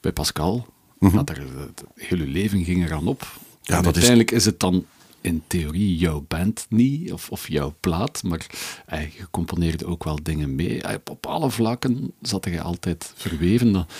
[0.00, 0.66] bij Pascal,
[0.98, 1.16] Mhm.
[1.16, 3.38] dat er, het hele leven ging eraan op.
[3.62, 4.44] Ja, dat uiteindelijk is...
[4.44, 4.84] het dan
[5.20, 8.46] in theorie jouw band niet, of, of jouw plaat, maar
[8.86, 10.94] eh, je componeerde ook wel dingen mee.
[10.94, 13.72] Op, op alle vlakken zat je altijd verweven.
[13.72, 13.92] Dat,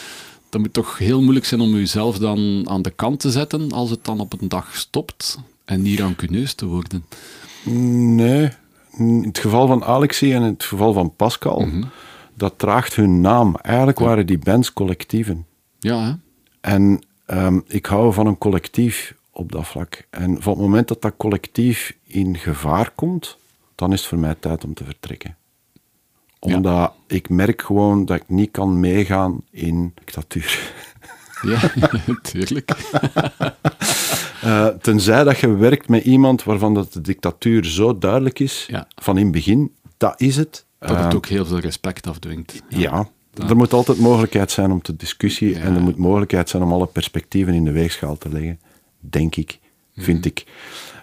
[0.49, 3.91] dat moet toch heel moeilijk zijn om jezelf dan aan de kant te zetten als
[3.91, 7.05] het dan op een dag stopt en niet rancuneus te worden.
[7.65, 8.51] Nee,
[8.97, 11.69] in het geval van Alexie en in het geval van Pascal,
[12.35, 13.57] dat draagt hun naam.
[13.57, 15.47] Eigenlijk waren die bands collectieven.
[15.79, 16.13] Ja, hè?
[16.61, 20.07] En ehm, ik hou van een collectief op dat vlak.
[20.11, 23.39] En van het moment dat dat collectief in gevaar komt,
[23.75, 25.37] dan is het voor mij tijd om te vertrekken.
[26.39, 30.73] Omdat ik merk gewoon dat ik niet kan meegaan in dictatuur.
[31.43, 31.71] Ja,
[32.31, 32.71] tuurlijk.
[34.45, 38.87] Eh, tenzij dat je werkt met iemand waarvan dat de dictatuur zo duidelijk is, Ja.
[38.95, 40.65] van in het begin, dat is het.
[40.79, 42.63] Dat het Eh, ook heel veel respect afdwingt.
[42.69, 43.09] Ja,
[43.49, 46.87] er moet altijd mogelijkheid zijn om te discussie en er moet mogelijkheid zijn om alle
[46.87, 48.61] perspectieven in de weegschaal te leggen.
[49.01, 49.59] Denk ik,
[49.97, 50.27] vind Mhm.
[50.29, 50.45] ik.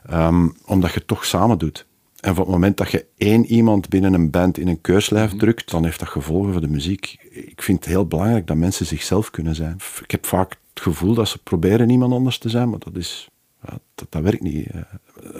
[0.06, 1.86] Ehm, omdat je het toch samen doet.
[2.19, 4.82] En van het moment dat je één iemand binnen een band in een Mhm.
[4.82, 7.17] keurslijf drukt, dan heeft dat gevolgen voor de muziek.
[7.32, 9.75] Ik vind het heel belangrijk dat mensen zichzelf kunnen zijn.
[10.04, 13.27] Ik heb vaak het gevoel dat ze proberen iemand anders te zijn, maar dat is...
[13.65, 14.67] Ja, dat, dat werkt niet.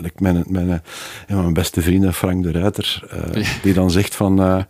[0.02, 4.42] Ik mijn, mijn, beste vrienden, Frank de Ruiter, eh, die dan zegt van...
[4.42, 4.64] eh,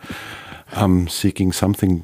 [0.77, 2.01] I'm seeking something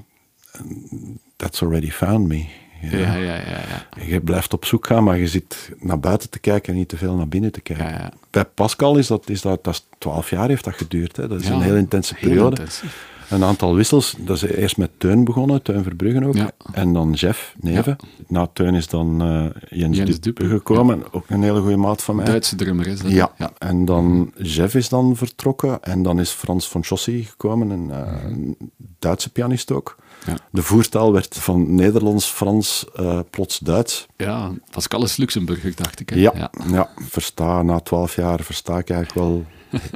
[1.36, 2.45] that's already found me.
[2.81, 2.97] Ja.
[2.97, 4.03] Ja, ja, ja.
[4.05, 6.97] Je blijft op zoek gaan, maar je zit naar buiten te kijken en niet te
[6.97, 7.86] veel naar binnen te kijken.
[7.86, 8.12] Ja, ja.
[8.29, 11.15] Bij Pascal is dat, is dat, dat is 12 jaar heeft dat geduurd.
[11.15, 11.27] Hè.
[11.27, 12.55] Dat is een heel intense heel periode.
[12.55, 13.15] intensief.
[13.29, 14.15] Een aantal wissels.
[14.17, 16.35] Dat is eerst met Teun begonnen, Teun Verbruggen ook.
[16.35, 16.51] Ja.
[16.71, 17.95] En dan Jeff Neven.
[18.27, 19.45] Na Teun is dan eh,
[19.79, 21.03] Jens, Jens Dupe Dupe, gekomen.
[21.13, 22.25] Ook een hele goede maat van mij.
[22.25, 23.11] Duitse drummer is dat.
[23.11, 23.31] Ja.
[23.57, 28.23] en dan Jeff is dan vertrokken en dan is Frans van Chossi gekomen, een, eh,
[28.23, 28.57] een
[28.99, 29.95] Duitse pianist ook.
[30.25, 30.33] Ja.
[30.51, 34.07] De voertaal werd van Nederlands, Frans, eh, plots Duits.
[34.17, 36.09] Ja, Pascal is Luxemburger, dacht ik.
[36.09, 36.15] hè?
[36.15, 36.89] Ja, ja.
[36.95, 39.45] versta, na twaalf jaar versta ik eigenlijk wel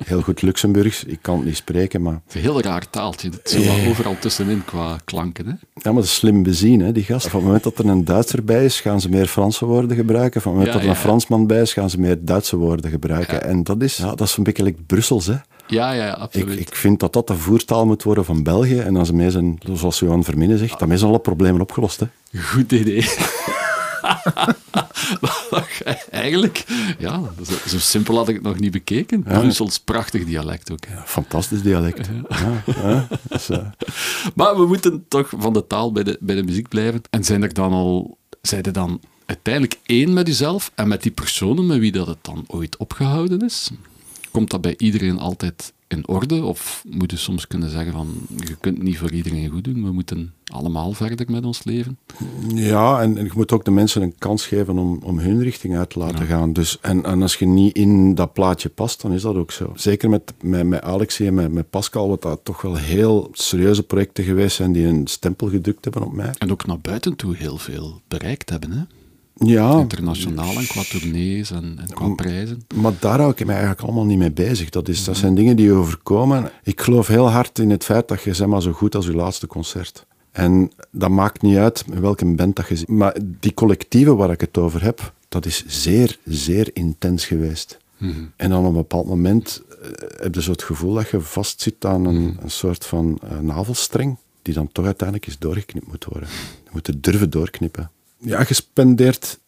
[0.06, 1.04] heel goed Luxemburgs.
[1.04, 2.14] Ik kan het niet spreken, maar...
[2.14, 3.30] Het is een heel raar taaltje.
[3.30, 5.46] Het zit overal tussenin qua klanken.
[5.46, 5.52] Hè?
[5.52, 7.28] Ja, maar dat is slim bezien, hè, die gast.
[7.28, 10.42] Van het moment dat er een Duitser bij is, gaan ze meer Franse woorden gebruiken.
[10.42, 11.10] Van het moment Ja, dat er een ja.
[11.10, 13.44] Fransman bij is, gaan ze meer Duitse woorden gebruiken.
[13.44, 15.36] En dat is, ja, dat is een beetje like Brussels, hè.
[15.68, 16.60] Ja, ja, Ik, absoluut.
[16.60, 18.80] ik vind dat dat de voertaal moet worden van België.
[18.80, 22.00] En als mij zijn, zoals Johan Verminnen zegt, dan zijn alle problemen opgelost.
[22.00, 22.06] Hè.
[22.40, 23.06] Goed idee.
[26.12, 26.66] Eigenlijk,
[27.00, 27.22] ja,
[27.68, 29.24] zo, simpel had ik het nog niet bekeken.
[29.24, 30.84] Brussels, prachtig dialect ook.
[31.06, 32.10] Fantastisch dialect.
[32.30, 33.66] Ja, ja, dus, eh,
[34.36, 37.02] Maar we moeten toch van de taal bij de, bij de muziek blijven.
[37.10, 41.12] En zijn er dan al, zijn er dan uiteindelijk één met jezelf en met die
[41.12, 43.72] personen met wie dat het dan ooit opgehouden is?
[44.32, 46.44] Komt dat bij iedereen altijd in orde?
[46.44, 49.92] Of moet je soms kunnen zeggen van, je kunt niet voor iedereen goed doen, we
[49.92, 51.98] moeten allemaal verder met ons leven?
[52.54, 55.78] Ja, en, en je moet ook de mensen een kans geven om, om hun richting
[55.78, 56.54] uit te laten gaan.
[56.54, 59.72] Dus, en, en als je niet in dat plaatje past, dan is dat ook zo.
[59.76, 63.84] Zeker met, met, met Alexie en met, met Pascal, wat dat toch wel heel serieuze
[63.84, 66.34] projecten geweest zijn die een stempel gedrukt hebben op mij.
[66.38, 68.82] En ook naar buiten toe heel veel bereikt hebben, hè?
[69.46, 72.66] Ja, Internationaal en qua tournees en, en qua prijzen.
[72.76, 74.70] maar daar hou ik me eigenlijk allemaal niet mee bezig.
[74.70, 76.52] Dat, is, dat zijn dingen die je overkomen.
[76.64, 79.16] Ik geloof heel hard in het feit dat je zeg maar zo goed als je
[79.16, 80.06] laatste concert.
[80.32, 82.88] En dat maakt niet uit welke band dat je zit.
[82.88, 87.80] Maar die collectieven waar ik het over heb, dat is zeer, zeer intens geweest.
[88.36, 89.90] En dan op een bepaald moment eh,
[90.22, 94.18] heb je zo het gevoel dat je vastzit aan een, een soort van eh, navelstreng,
[94.42, 96.30] die dan toch uiteindelijk eens doorgeknipt moet worden.
[96.64, 97.92] Je moet het durven doorknippen.
[98.22, 99.40] Ja, je spendeert,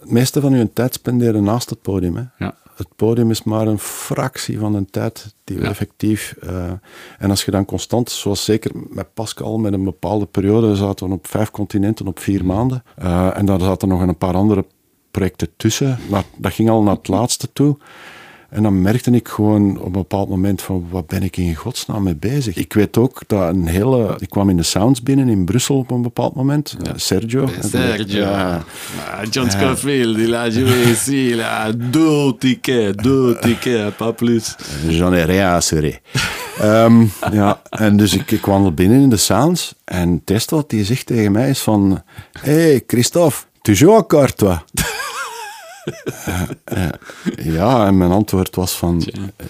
[0.00, 2.16] het meeste van je tijd spenderen naast het podium.
[2.16, 2.22] Hè.
[2.44, 2.54] Ja.
[2.76, 5.68] Het podium is maar een fractie van de tijd die we Ja.
[5.68, 6.34] effectief...
[6.40, 6.72] eh,
[7.18, 11.12] en als je dan constant, zoals zeker met Pascal, met een bepaalde periode, we zaten
[11.12, 12.82] op vijf continenten op vier maanden.
[12.96, 14.64] eh, en daar zaten nog een paar andere
[15.10, 15.98] projecten tussen.
[16.10, 17.76] Maar dat ging al naar het laatste toe.
[18.50, 22.02] En dan merkte ik gewoon op een bepaald moment van, wat ben ik in godsnaam
[22.02, 22.56] mee bezig?
[22.56, 24.16] Ik weet ook dat een hele...
[24.18, 26.76] Ik kwam in de Sounds binnen in Brussel op een bepaald moment.
[26.82, 27.48] Eh, Sergio.
[27.70, 28.20] Sergio.
[28.20, 28.64] Ja.
[29.10, 34.56] Ah, John Scofield, il a joué ici, il a deux tickets, deux tickets, pas plus.
[34.88, 36.00] J'en ai rien à assurer.
[36.60, 40.84] Ehm, ja, en dus ik, ik wandel binnen in de Sounds en het wat hij
[40.84, 42.02] zegt tegen mij is van
[42.40, 44.52] hey, Christophe, tu joues encore, toi?
[44.52, 44.90] Eh, eh,
[47.36, 49.46] ja, en mijn antwoord was van eh,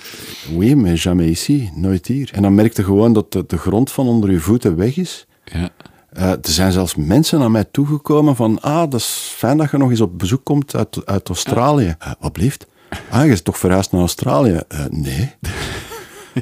[0.57, 2.31] oui, mais jamais ici, nooit hier.
[2.33, 5.27] En dan merkte gewoon dat de, de grond van onder je voeten weg is.
[5.45, 5.71] Ja.
[6.12, 9.77] Eh, er zijn zelfs mensen naar mij toegekomen van ah, dat is fijn dat je
[9.77, 11.95] nog eens op bezoek komt uit, uit Australië.
[11.99, 12.66] Eh, wat blieft?
[13.11, 14.61] Ah, je is toch verhuisd naar Australië?
[14.69, 15.35] Eh, nee.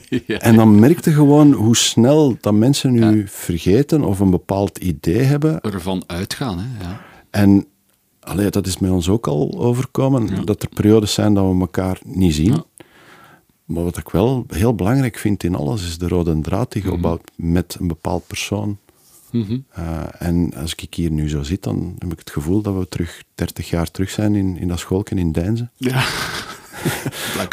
[0.27, 0.39] ja.
[0.39, 5.61] En dan merkte gewoon hoe snel dat mensen nu vergeten of een bepaald idee hebben.
[5.61, 6.85] Ervan uitgaan, hè.
[6.85, 7.01] Ja.
[7.31, 7.67] En
[8.29, 11.99] allee, dat is met ons ook al overkomen, dat er periodes zijn dat we elkaar
[12.05, 12.53] niet zien.
[12.53, 12.65] Ja.
[13.65, 16.93] Maar wat ik wel heel belangrijk vind in alles, is de rode draad die je
[16.93, 18.79] opbouwt met een bepaald persoon.
[19.31, 19.59] Mhm.
[19.71, 22.89] Eh, en als ik hier nu zo zit, dan heb ik het gevoel dat we
[22.89, 25.71] terug 30 jaar terug zijn in, in dat schoolken in Deinzen.
[25.77, 26.05] Ja.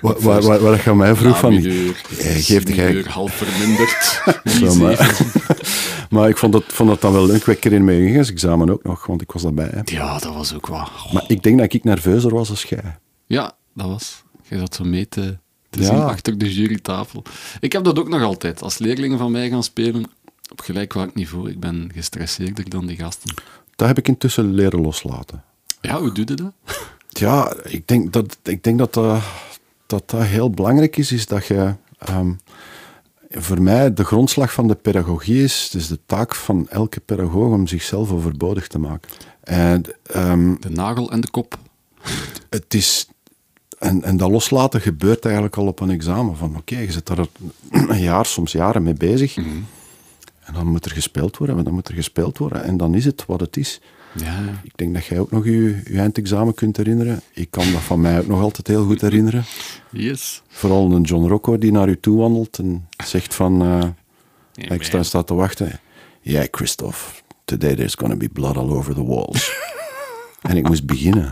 [0.02, 1.54] Waar, waar, waar, waar je mij vroeg van...
[1.54, 2.78] Namideur, geef de gek.
[2.84, 4.22] Namideur, half verminderd.
[4.74, 5.22] Zo, maar,
[6.10, 7.46] maar ik vond dat, vond dat dan wel leuk.
[7.46, 9.70] Ik in mijn examen ook nog, want ik was daarbij.
[9.72, 9.82] Hè.
[9.86, 10.88] Ja, dat was ook wel...
[11.12, 12.98] Maar ik denk dat ik nerveuzer was als jij.
[13.26, 14.24] Ja, dat was.
[14.48, 15.38] Je zat zo mee te,
[15.70, 15.86] te Ja.
[15.86, 17.24] zien achter de jurytafel.
[17.60, 18.62] Ik heb dat ook nog altijd.
[18.62, 20.06] Als leerlingen van mij gaan spelen,
[20.52, 23.34] op gelijkwaardig niveau, ik ben gestresseerder dan die gasten.
[23.76, 25.44] Dat heb ik intussen leren loslaten.
[25.82, 26.54] Ja, hoe doe je dat?
[27.20, 29.22] Ja, ik denk dat ik denk dat, dat,
[29.86, 31.74] dat dat heel belangrijk is, is dat je...
[31.98, 32.32] ehm,
[33.30, 37.54] voor mij, de grondslag van de pedagogie is, het is de taak van elke pedagoog
[37.54, 39.10] om zichzelf overbodig te maken.
[39.44, 41.58] En ehm, De nagel en de kop.
[42.50, 43.08] het is...
[43.80, 46.38] En, en dat loslaten gebeurt eigenlijk al op een examen.
[46.38, 47.26] Van oké, je zit daar
[47.70, 49.38] een jaar, soms jaren mee bezig.
[49.38, 52.64] En dan moet er gespeeld worden, dan moet er gespeeld worden.
[52.64, 53.82] En dan is het wat het is.
[54.16, 57.22] Ja, Ik denk dat jij ook nog je, je eindexamen kunt herinneren.
[57.34, 59.44] Ik kan dat van mij ook nog altijd heel goed herinneren.
[59.92, 60.42] yes.
[60.48, 63.58] Vooral een John Rocco die naar u toe wandelt en zegt van...
[64.54, 65.80] Ja, ik sta, sta te wachten.
[66.22, 69.54] Yeah, Christophe, today there's gonna be blood all over the walls.
[70.42, 71.32] en ik moest beginnen.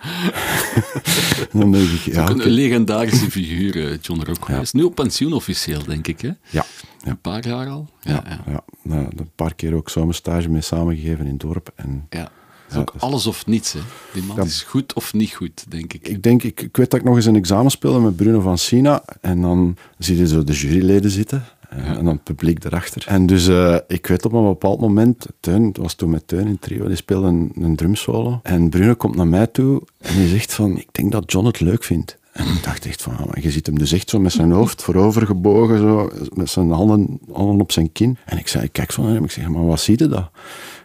[1.52, 4.54] dan denk ik, ja, Ook een legendarische figuur, eh, John Rockwell.
[4.54, 6.20] Hij is nu op pensioen officieel, denk ik.
[6.20, 6.28] Hè?
[6.28, 6.64] ja, ja,
[7.04, 7.88] Een paar jaar al.
[8.00, 8.60] Ja, ja.
[8.82, 11.72] Nou, een paar keer ook zomerstage mee samengegeven in het dorp.
[11.74, 12.18] En ja.
[12.64, 13.72] Het is ook alles of niets.
[13.72, 13.80] Hè.
[14.12, 14.42] Die man Ja.
[14.42, 16.08] is goed of niet goed, denk ik.
[16.08, 18.58] ik denk, ik, ik weet dat ik nog eens een examen speelde met Bruno van
[18.58, 19.02] Sina.
[19.20, 21.44] En dan zie je zo de juryleden zitten.
[21.70, 23.04] En dan het publiek erachter.
[23.06, 26.46] En dus eh, ik weet op een bepaald moment, Teun, het was toen met Teun
[26.46, 28.40] in trio, die speelde een, een drumsolo.
[28.42, 31.60] En Bruno komt naar mij toe en die zegt van, ik denk dat John het
[31.60, 32.18] leuk vindt.
[32.32, 34.82] En ik dacht echt van, ah, je ziet hem dus echt zo met zijn hoofd
[34.82, 38.16] voorover gebogen, zo, met zijn handen, handen op zijn kin.
[38.24, 40.30] En ik zei, ik kijk naar hem, ik zeg, maar wat zie je dat?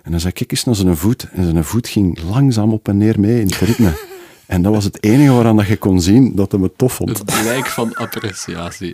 [0.03, 1.27] En dan zei ik, kijk eens naar zijn voet.
[1.31, 4.14] En zijn voet ging langzaam op en neer mee in het ritme.
[4.47, 7.09] En dat was het enige waaraan dat je kon zien dat hij me tof vond.
[7.17, 8.93] Het blijk van appreciatie.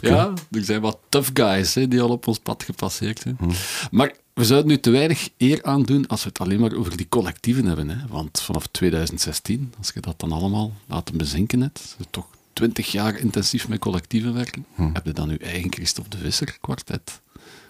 [0.00, 0.32] ja.
[0.50, 3.36] Er zijn wat tough guys hè, die al op ons pad gepasseerd zijn.
[3.40, 3.50] Hm.
[3.90, 6.96] Maar we zouden nu te weinig eer aan doen als we het alleen maar over
[6.96, 7.88] die collectieven hebben.
[7.88, 7.96] Hè?
[8.08, 13.68] Want vanaf 2016, als je dat dan allemaal laten bezinken hebt, toch twintig jaar intensief
[13.68, 17.20] met collectieven werken, heb je dan je eigen Christophe de Visser kwartet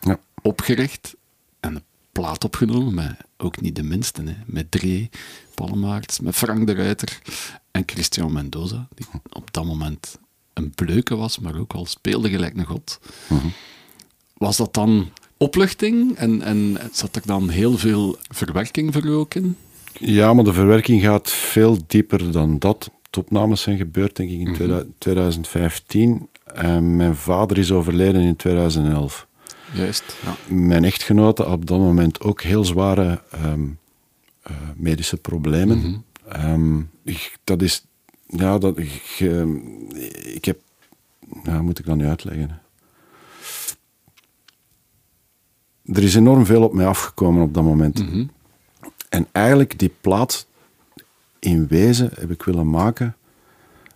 [0.00, 0.18] Ja.
[0.42, 1.14] opgericht
[1.60, 5.10] en een plaat opgenomen met ook niet de minste, hè, met Dree,
[6.22, 7.18] Met Frank de Ruiter
[7.70, 10.18] en Christian Mendoza, die op dat moment
[10.52, 13.00] een bleuke was, maar ook al speelde gelijk een god.
[14.36, 19.56] Was dat dan opluchting en, en zat er dan heel veel verwerking voor ook in?
[19.92, 22.90] Ja, maar de verwerking gaat veel dieper dan dat.
[23.10, 26.28] De opnames zijn gebeurd, denk ik, in 2015.
[26.44, 29.26] En mijn vader is overleden in 2011.
[29.72, 30.54] Juist, ja.
[30.54, 33.66] Mijn echtgenote had op dat moment ook heel zware ehm,
[34.48, 36.04] eh, medische problemen.
[36.28, 37.84] Ehm, ik, dat is,
[38.26, 39.56] ja, dat, ik, ehm,
[40.34, 40.58] ik heb,
[41.42, 42.60] ja, moet ik dat nu uitleggen?
[45.84, 48.04] Er is enorm veel op mij afgekomen op dat moment.
[49.08, 50.46] En eigenlijk die plaat
[51.38, 53.16] in wezen heb ik willen maken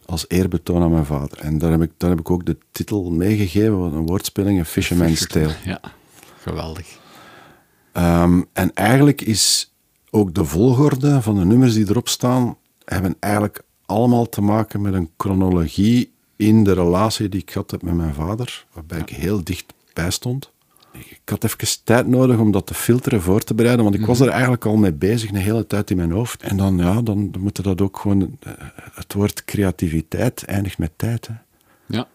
[0.06, 1.38] als eerbetoon aan mijn vader.
[1.38, 4.64] En daar heb ik, daar heb ik ook de titel meegegeven, wat een woordspeling, een
[4.64, 5.54] Fisherman's Tale.
[5.64, 5.80] Ja,
[6.40, 6.98] geweldig.
[7.92, 9.71] Ehm, en eigenlijk is
[10.14, 14.94] ook de volgorde van de nummers die erop staan, hebben eigenlijk allemaal te maken met
[14.94, 19.44] een chronologie in de relatie die ik had heb met mijn vader, waarbij ik heel
[19.44, 20.50] dicht bij stond.
[20.92, 24.20] Ik had even tijd nodig om dat te filteren, voor te bereiden, want ik was
[24.20, 26.42] er eigenlijk al mee bezig, een hele tijd in mijn hoofd.
[26.42, 28.36] En dan, ja, dan moet dat ook gewoon...
[28.40, 28.52] eh,
[28.92, 31.34] Het woord creativiteit eindigt met tijd, hè.
[31.86, 32.06] Ja,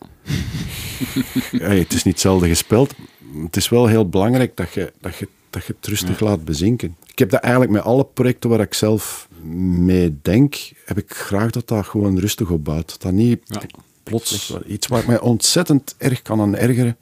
[1.52, 2.94] Ja, het is niet zelden gespeld.
[3.44, 6.96] Het is wel heel belangrijk dat je, dat je, dat je het rustig laat bezinken.
[7.06, 9.28] Ik heb dat eigenlijk met alle projecten waar ik zelf
[9.82, 13.02] mee denk, heb ik graag dat dat gewoon rustig opbouwt.
[13.02, 13.62] Dat niet Ja.
[14.04, 14.58] plots...
[14.66, 16.98] Iets waar ik mij ontzettend erg kan aan ergeren,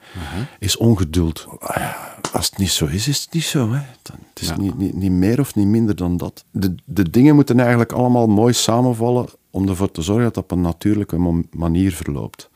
[0.59, 1.47] is ongeduld.
[2.31, 3.71] Als het niet zo is, is het niet zo.
[3.71, 3.79] Hè.
[4.01, 4.57] Dan, het is Ja.
[4.57, 6.45] niet, niet, niet meer of niet minder dan dat.
[6.51, 10.51] De, de dingen moeten eigenlijk allemaal mooi samenvallen om ervoor te zorgen dat dat op
[10.51, 12.49] een natuurlijke manier verloopt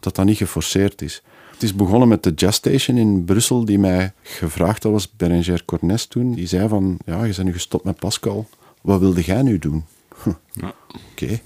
[0.00, 1.22] dat dat niet geforceerd is.
[1.54, 5.64] Het is begonnen met de Jazz Station in Brussel, die mij gevraagd had, was Berenger
[5.64, 6.32] Cornes toen.
[6.34, 8.48] Die zei van, ja, je bent nu gestopt met Pascal.
[8.82, 9.84] Wat wilde jij nu doen?
[10.24, 10.74] Huh, ja.
[11.12, 11.40] Oké.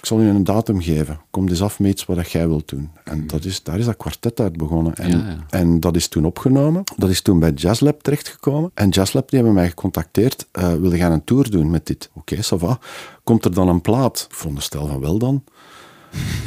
[0.00, 1.20] Ik zal u een datum geven.
[1.30, 2.90] Kom eens af met iets wat jij wilt doen.
[3.04, 4.94] En dat is, daar is dat kwartet uit begonnen.
[4.94, 5.46] En, Ja, ja.
[5.50, 6.82] en dat is toen opgenomen.
[6.96, 8.70] Dat is toen bij Jazzlab terechtgekomen.
[8.74, 10.46] En Jazzlab die hebben mij gecontacteerd.
[10.52, 12.10] eh wilde gaan een tour doen met dit?
[12.14, 12.78] Oké, ça va.
[13.24, 14.26] Komt er dan een plaat?
[14.30, 15.44] Ik veronderstel van wel dan.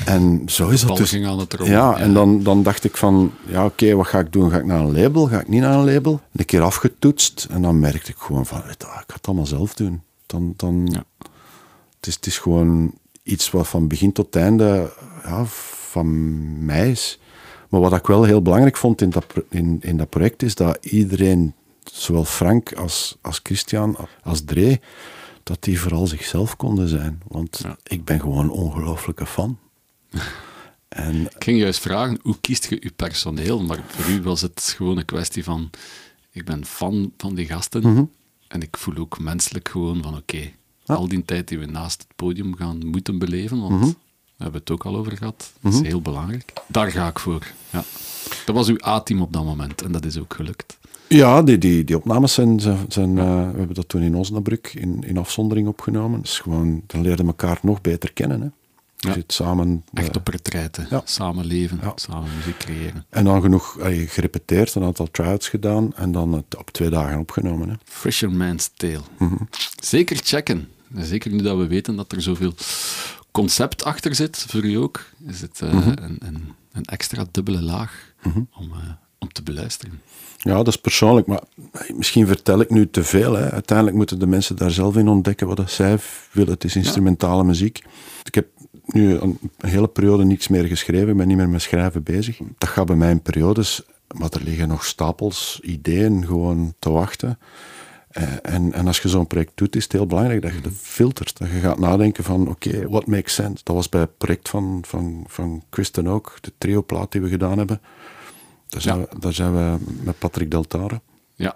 [0.06, 1.10] En zo is dat Bal dus.
[1.10, 1.71] ging aan het rollen.
[1.73, 4.51] Ja, en dan, dan dacht ik van, ja oké, wat ga ik doen?
[4.51, 5.25] Ga ik naar een label?
[5.28, 6.21] Ga ik niet naar een label?
[6.36, 9.28] Een keer afgetoetst en dan merkte ik gewoon van, weet je, wat, ik ga het
[9.28, 10.01] allemaal zelf doen.
[10.25, 11.04] Dan, dan, Ja.
[11.97, 15.45] het, is, het is gewoon iets wat van begin tot einde ja,
[15.89, 17.19] van mij is.
[17.69, 20.78] Maar wat ik wel heel belangrijk vond in dat, in, in dat project is dat
[20.82, 24.80] iedereen, zowel Frank als, als Christian, als Dree,
[25.46, 27.22] dat die vooral zichzelf konden zijn.
[27.28, 27.78] Want Ja.
[27.84, 29.58] ik ben gewoon een ongelooflijke fan.
[30.90, 33.62] en Ik ging juist vragen, hoe kiest je je personeel?
[33.64, 35.70] Maar voor u was het gewoon een kwestie van,
[36.32, 38.04] ik ben fan van die gasten Mhm.
[38.48, 40.52] en ik voel ook menselijk gewoon van, oké,
[40.86, 43.86] al die tijd die we naast het podium gaan moeten beleven, want Mhm.
[44.38, 46.54] we hebben het ook al over gehad, dat is heel belangrijk.
[46.68, 47.84] Daar ga ik voor, ja.
[48.46, 50.78] Dat was uw A-team op dat moment en dat is ook gelukt.
[51.08, 54.68] Ja, die, die, die opnames zijn, zijn, zijn, eh, we hebben dat toen in Osnabrück
[54.74, 56.22] in, in afzondering opgenomen.
[56.22, 58.41] Dus gewoon, dan leerden elkaar nog beter kennen.
[58.41, 58.48] Hè.
[58.98, 59.13] Je Ja.
[59.13, 59.84] zit samen.
[59.94, 61.02] Echt eh, op retraite, ja.
[61.06, 61.91] samen leven, Ja.
[61.96, 63.06] samen muziek creëren.
[63.10, 67.20] en dan genoeg allee, gerepeteerd, een aantal try-outs gedaan en dan het op twee dagen
[67.20, 67.70] opgenomen.
[67.70, 67.76] Hè.
[67.84, 69.02] Fisherman's Tale.
[69.20, 69.36] Mhm.
[69.84, 70.68] Zeker checken.
[70.96, 72.54] Zeker nu dat we weten dat er zoveel
[73.32, 75.88] concept achter zit, voor u ook, is het eh, Mhm.
[75.89, 78.89] een, een, een extra dubbele laag om, eh,
[79.20, 80.02] om te beluisteren.
[80.46, 81.42] Ja, dat is persoonlijk, maar
[81.96, 83.34] misschien vertel ik nu te veel.
[83.34, 83.52] Hè.
[83.52, 85.98] Uiteindelijk moeten de mensen daar zelf in ontdekken wat zij
[86.32, 86.54] willen.
[86.54, 87.84] Het is instrumentale muziek.
[88.24, 88.48] Ik heb
[88.86, 91.10] nu een, hele periode niets meer geschreven.
[91.10, 92.38] Ik ben niet meer met schrijven bezig.
[92.58, 93.82] Dat gaat bij mij in periodes,
[94.18, 97.40] maar er liggen nog stapels ideeën gewoon te wachten.
[98.10, 100.74] Eh, En, en als je zo'n project doet, is het heel belangrijk dat je dat
[100.76, 101.38] filtert.
[101.38, 103.64] Dat je gaat nadenken van, oké, what makes sense?
[103.64, 107.58] Dat was bij het project van, van, van Kristen ook, de trio-plaat die we gedaan
[107.58, 107.82] hebben.
[108.69, 109.06] Daar zijn, Ja.
[109.10, 111.01] we, daar zijn we met Patrick Deltare.
[111.36, 111.56] Ja,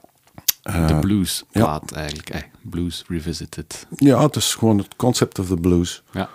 [0.63, 2.29] Eh, de blues plaat eigenlijk.
[2.29, 3.87] eh, blues Revisited.
[3.95, 6.03] Ja, het is gewoon het concept of the blues.
[6.11, 6.29] Ja,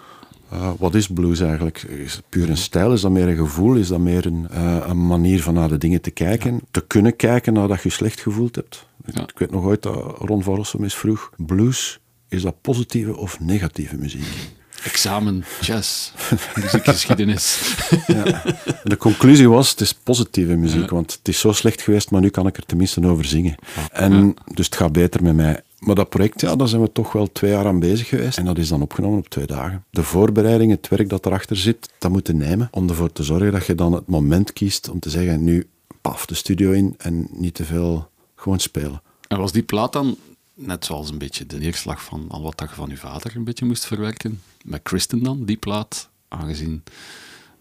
[0.50, 1.82] Eh, wat is blues eigenlijk?
[1.82, 2.92] Is het puur een stijl?
[2.92, 3.74] Is dat meer een gevoel?
[3.74, 6.60] Is dat meer een, eh, een manier van naar de dingen te kijken?
[6.70, 8.87] Te kunnen kijken nadat je je slecht gevoeld hebt?
[9.04, 9.22] Ja.
[9.22, 11.30] Ik weet nog ooit dat Ron van Rossum eens vroeg.
[11.37, 14.50] Blues is dat positieve of negatieve muziek?
[14.85, 16.10] Examen, jazz,
[16.54, 17.58] muziekgeschiedenis.
[18.06, 18.42] Ja.
[18.85, 22.28] De conclusie was, het is positieve muziek, want het is zo slecht geweest, maar nu
[22.28, 23.54] kan ik er tenminste over zingen.
[23.92, 25.60] En, Dus het gaat beter met mij.
[25.78, 28.38] Maar dat project, ja, daar zijn we toch wel twee jaar aan bezig geweest.
[28.38, 29.85] En dat is dan opgenomen op twee dagen.
[29.90, 32.68] De voorbereiding, het werk dat erachter zit, dat moet je nemen.
[32.70, 35.66] Om ervoor te zorgen dat je dan het moment kiest om te zeggen, nu
[36.00, 39.02] paf de studio in en niet te veel gewoon spelen.
[39.28, 40.16] En was die plaat dan,
[40.55, 43.44] net zoals een beetje de neerslag van al wat dat je van je vader een
[43.44, 46.83] beetje moest verwerken, met Kristen dan, die plaat, aangezien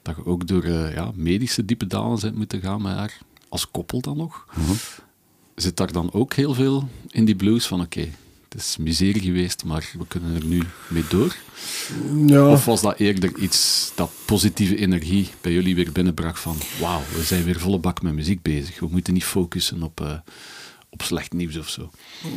[0.02, 3.18] dat je ook door uh, ja, medische diepe dalen bent moeten gaan met haar,
[3.50, 4.46] als koppel dan nog.
[5.56, 8.10] Zit daar dan ook heel veel in die blues van oké,
[8.50, 11.36] het is miserie geweest, maar we kunnen er nu mee door?
[12.26, 12.52] Ja.
[12.52, 17.24] Of was dat eerder iets dat positieve energie bij jullie weer binnenbracht van wauw, we
[17.24, 20.02] zijn weer volle bak met muziek bezig, we moeten niet focussen op...
[20.02, 20.14] Uh,
[20.94, 21.90] op slecht nieuws of zo?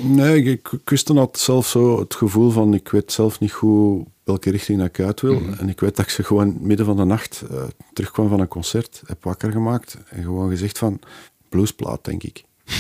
[0.02, 4.50] Nee, ik, Kristen had zelf zo het gevoel van ik weet zelf niet goed welke
[4.50, 5.40] richting ik uit wil.
[5.40, 5.52] Mhm.
[5.52, 8.48] En ik weet dat ik ze gewoon midden van de nacht uh, terugkwam van een
[8.48, 11.00] concert, heb wakker gemaakt en gewoon gezegd van
[11.48, 12.44] bluesplaat, denk ik.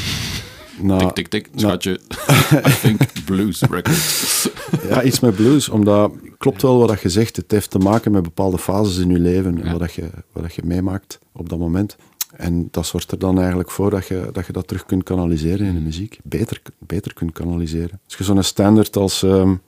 [0.80, 2.00] Na, tik, tik, tik, schatje.
[2.68, 4.48] I think blues records.
[4.88, 7.36] ja, iets met blues, omdat klopt wel wat je zegt.
[7.36, 9.78] Het heeft te maken met bepaalde fases in je leven, ja.
[9.78, 11.96] wat, je, wat je meemaakt op dat moment.
[12.36, 15.66] En dat zorgt er dan eigenlijk voor dat je dat, je dat terug kunt kanaliseren
[15.66, 16.18] in de muziek.
[16.22, 18.00] Beter, beter kunt kanaliseren.
[18.04, 19.60] Als je zo'n standaard als um,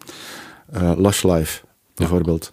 [0.75, 1.65] uh, Lush Life,
[1.95, 2.53] bijvoorbeeld,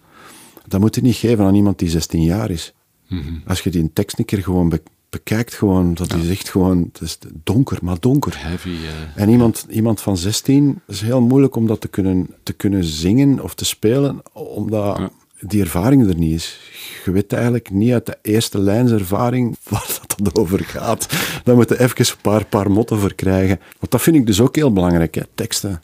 [0.53, 0.61] ja.
[0.67, 2.73] dat moet je niet geven aan iemand die 16 jaar is.
[3.07, 3.41] Mm -hmm.
[3.45, 6.17] Als je die een tekst een keer gewoon be bekijkt, gewoon, dat ja.
[6.17, 8.33] is echt gewoon, het is donker, maar donker.
[8.37, 8.75] Heavy, uh...
[9.15, 13.43] En iemand, iemand van 16, is heel moeilijk om dat te kunnen, te kunnen zingen
[13.43, 15.11] of te spelen, omdat...
[15.47, 16.59] Die ervaring er niet is.
[17.05, 21.07] Je weet eigenlijk niet uit de eerste lijnservaring waar dat over gaat.
[21.43, 23.59] Daar moet je even een paar, paar motten voor krijgen.
[23.79, 25.81] Want dat vind ik dus ook heel belangrijk, hè, teksten.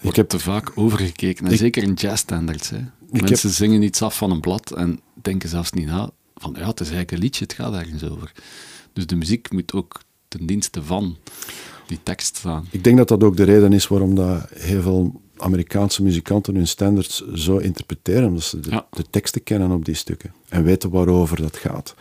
[0.00, 2.70] Ik heb te vaak overgekeken, en ik, zeker in jazzstandards.
[2.70, 2.78] Hè.
[3.10, 6.10] Mensen heb, zingen iets af van een blad en denken zelfs niet na
[6.42, 8.32] van ja, het is eigenlijk een liedje, het gaat ergens over.
[8.92, 11.16] Dus de muziek moet ook ten dienste van
[11.86, 12.66] die tekst staan.
[12.70, 16.66] Ik denk dat dat ook de reden is waarom dat heel veel Amerikaanse muzikanten hun
[16.68, 18.86] standards zo interpreteren, omdat ze de, ja.
[18.90, 21.94] de, teksten kennen op die stukken en weten waarover dat gaat.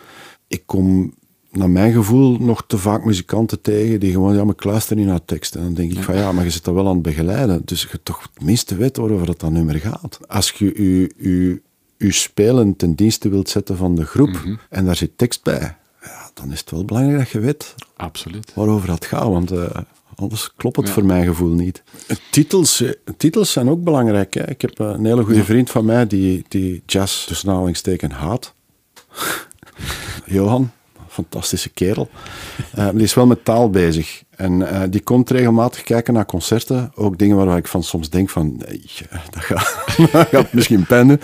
[0.48, 1.14] Ik kom,
[1.52, 5.06] naar mijn gevoel, nog te vaak muzikanten tegen die gewoon, ja, maar ik luister niet
[5.06, 5.60] naar teksten.
[5.60, 6.04] En dan denk ik ja.
[6.04, 8.76] van, ja, maar je zit dat wel aan het begeleiden, dus je toch het minste
[8.76, 10.20] weet waarover dat, dat nummer gaat.
[10.28, 11.62] Als je je, je,
[11.98, 14.56] je spelen ten dienste wilt zetten van de groep, Mhm.
[14.70, 18.54] en daar zit tekst bij, ja, dan is het wel belangrijk dat je weet Absoluut.
[18.54, 19.52] waarover dat gaat, want...
[19.52, 19.70] Uh,
[20.22, 20.94] Anders klopt het ja.
[20.94, 21.84] voor mijn gevoel niet.
[22.32, 22.84] Titels,
[23.18, 24.34] titels zijn ook belangrijk.
[24.34, 24.50] Hè.
[24.50, 25.46] Ik heb een hele goede ja.
[25.46, 28.54] vriend van mij die, die jazz tussen aanhalingstekens haat.
[30.26, 30.72] Johan,
[31.08, 32.10] fantastische kerel.
[32.78, 34.24] Uh, die is wel met taal bezig.
[34.30, 36.92] En uh, die komt regelmatig kijken naar concerten.
[36.96, 38.56] Ook dingen waar ik van soms denk van...
[38.58, 38.84] Nee,
[39.32, 41.20] dat gaat, dat gaat misschien pijn doen.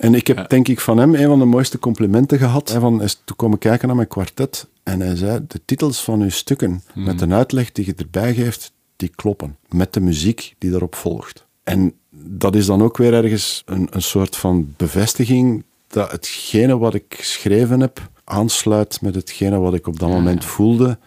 [0.00, 0.44] En ik heb ja.
[0.44, 2.70] denk ik van hem een van de mooiste complimenten gehad.
[2.70, 6.20] Hij van, is toen komen kijken naar mijn kwartet en hij zei, de titels van
[6.20, 6.82] uw stukken, Hmm.
[6.94, 7.04] mm.
[7.04, 9.56] met een uitleg die je erbij geeft, die kloppen.
[9.68, 11.46] Met de muziek die daarop volgt.
[11.64, 16.94] En dat is dan ook weer ergens een, een soort van bevestiging dat hetgene wat
[16.94, 20.98] ik geschreven heb, aansluit met hetgene wat ik op dat Ja, moment voelde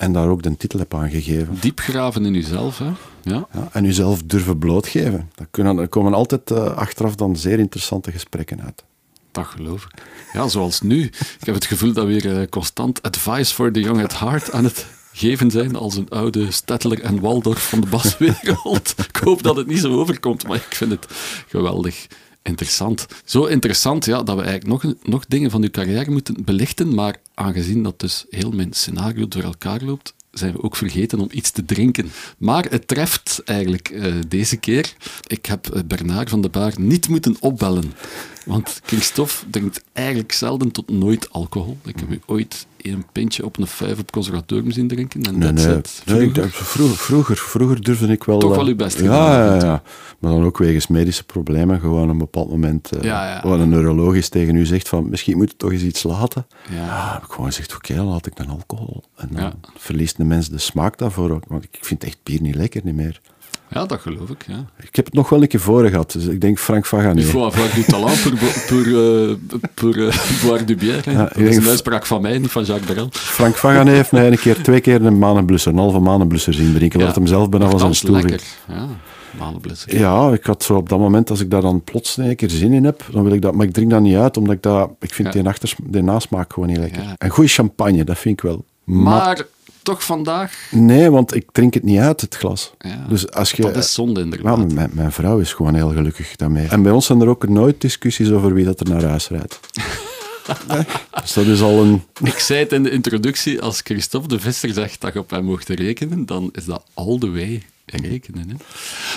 [0.00, 1.58] en daar ook de titel heb aan gegeven.
[1.60, 2.90] Diep graven in jezelf, hè?
[3.22, 3.46] Ja.
[3.52, 5.30] Ja, en uzelf durven blootgeven.
[5.34, 8.84] Daar, kunnen, er komen altijd uh, achteraf dan zeer interessante gesprekken uit.
[9.32, 10.02] Dat geloof ik.
[10.32, 11.02] Ja, zoals nu.
[11.40, 14.52] Ik heb het gevoel dat we weer uh, constant advice for the young at heart
[14.52, 18.94] aan het geven zijn als een oude Stettler en Waldorf van de baswereld.
[19.12, 21.06] ik hoop dat het niet zo overkomt, maar ik vind het
[21.48, 22.06] geweldig
[22.42, 23.06] interessant.
[23.24, 27.16] Zo interessant ja, dat we eigenlijk nog, nog dingen van uw carrière moeten belichten, maar
[27.34, 31.50] aangezien dat dus heel mijn scenario door elkaar loopt, zijn we ook vergeten om iets
[31.50, 32.10] te drinken.
[32.38, 34.94] Maar het treft eigenlijk uh, deze keer.
[35.26, 37.92] Ik heb uh, Bernard van de Baar niet moeten opbellen.
[38.50, 41.76] Want Christophe drinkt eigenlijk zelden tot nooit alcohol.
[41.84, 45.22] Ik heb u ooit een pintje op een vijf op conservatorium zien drinken.
[45.22, 45.66] En nee, nee.
[45.66, 46.02] Het.
[46.06, 48.38] nee vroeger, vroeger, vroeger durfde ik wel...
[48.38, 49.82] Toch wel uw best ja, ja, ja,
[50.18, 51.80] maar dan ook wegens medische problemen.
[51.80, 52.96] Gewoon op een bepaald moment...
[52.96, 53.48] Uh, ja, ja.
[53.48, 56.46] Waar een neurologisch tegen u zegt van, misschien moet je toch eens iets laten.
[56.70, 57.12] Ja.
[57.12, 59.02] heb ik gewoon gezegd, oké, okay, laat ik dan alcohol.
[59.16, 61.44] En dan verliest de mens de smaak daarvoor ook.
[61.48, 63.20] Want ik vind echt bier niet lekker, niet meer.
[63.72, 64.64] Ja, dat geloof ik, ja.
[64.80, 67.20] Ik heb het nog wel een keer voor gehad, dus ik denk Frank Fagané.
[67.20, 68.32] Il faut avoir du talent pour,
[68.66, 69.34] pour, uh,
[69.74, 71.10] pour uh, boire du bière.
[71.10, 73.08] Ja, dat is een uitspraak van mij, niet van Jacques Brel.
[73.10, 77.00] Frank Fagané heeft mij een keer, twee keer een manenblusser, een halve manenblusser zien drinken,
[77.00, 78.86] ja, dat hem zelf bijna was aan stoel lekker, ja.
[79.38, 79.98] Manenblusser.
[79.98, 82.72] Ja, ik had zo op dat moment, als ik daar dan plots een keer zin
[82.72, 84.90] in heb, dan wil ik dat, maar ik drink dat niet uit, omdat ik dat,
[85.00, 85.40] ik vind ja.
[85.40, 87.02] die, achters, die nasmaak gewoon niet lekker.
[87.18, 88.64] En goede champagne, dat vind ik wel.
[88.84, 89.04] Maar...
[89.04, 89.46] maar
[89.90, 90.68] toch vandaag?
[90.70, 92.72] Nee, want ik drink het niet uit, het glas.
[92.78, 94.72] Ja, dus als je, dat is zonde inderdaad.
[94.72, 96.68] mijn, mijn vrouw is gewoon heel gelukkig daarmee.
[96.68, 99.60] En bij ons zijn er ook nooit discussies over wie dat er naar huis rijdt.
[100.68, 100.84] Nee,
[101.22, 102.02] dus dat is al een...
[102.22, 105.44] Ik zei het in de introductie, als Christophe de Visser zegt dat je op hem
[105.44, 108.48] mocht rekenen, dan is dat all the way rekenen.
[108.48, 108.54] Hè?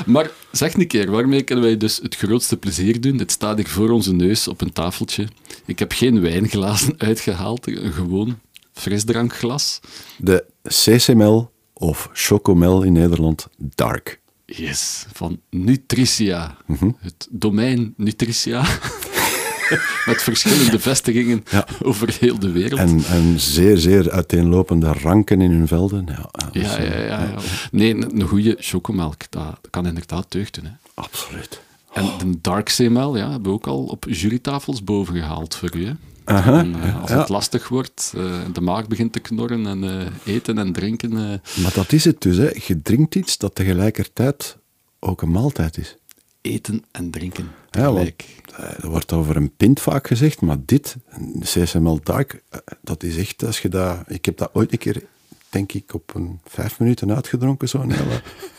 [0.05, 3.17] Maar zeg een keer, waarmee kunnen wij dus het grootste plezier doen?
[3.17, 5.27] Het staat hier voor onze neus op een tafeltje.
[5.65, 8.39] Ik heb geen wijnglazen uitgehaald, gewoon
[8.73, 9.79] frisdrankglas.
[10.17, 14.21] De CCML of Chocomel in Nederland Dark.
[14.45, 16.57] Yes, van Nutricia.
[16.99, 18.65] Het domein Nutricia.
[20.05, 21.67] Met verschillende vestigingen Ja.
[21.81, 22.79] over heel de wereld.
[22.79, 26.05] En, en zeer, zeer uiteenlopende ranken in hun velden.
[26.07, 27.35] Ja, ja, eh, ja, ja, ja.
[27.71, 30.65] Nee, een, goede chocomelk, dat, kan inderdaad deugd doen.
[30.65, 30.71] Hè.
[30.93, 31.61] Absoluut.
[31.93, 35.85] En de Dark CML ja, hebben we ook al op jurytafels boven gehaald voor u.
[35.85, 35.93] Hè.
[36.25, 37.19] Aha, En, eh, als ja.
[37.19, 41.11] het lastig wordt, eh, de maag begint te knorren en eh, eten en drinken.
[41.11, 42.37] eh, Maar dat is het dus.
[42.37, 42.49] Hè.
[42.67, 44.57] Je drinkt iets dat tegelijkertijd
[44.99, 45.97] ook een maaltijd is.
[46.41, 48.41] eten en drinken Ja, want, tegelijk.
[48.55, 52.43] eh, er wordt over een pint vaak gezegd, maar dit, een CSML Dark,
[52.81, 53.97] dat is echt, als je dat...
[54.07, 55.03] Ik heb dat ooit een keer,
[55.49, 58.21] denk ik, op een vijf minuten uitgedronken, zo'n hele...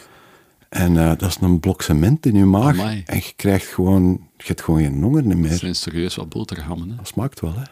[0.75, 2.79] En eh, dat is een blok cement in je maag.
[2.79, 3.03] Amai.
[3.07, 5.53] En je krijgt gewoon, je hebt gewoon geen honger Dat meer.
[5.59, 6.91] zijn serieus wat boterhammen.
[6.91, 6.97] Hè.
[6.97, 7.62] Dat smaakt wel, hè.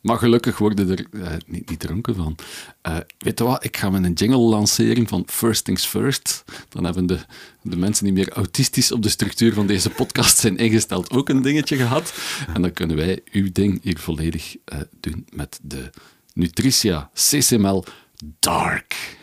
[0.00, 2.36] Maar gelukkig worden er eh, niet, niet dronken van.
[2.82, 6.44] Eh, weet je wat, ik ga met een jingle lanceren van First Things First.
[6.68, 7.18] Dan hebben de,
[7.62, 11.42] de mensen die meer autistisch op de structuur van deze podcast zijn ingesteld ook een
[11.42, 12.14] dingetje gehad.
[12.54, 14.56] En dan kunnen wij uw ding hier volledig
[15.00, 15.90] doen met de
[16.34, 17.84] Nutricia CCML
[18.38, 19.18] Dark.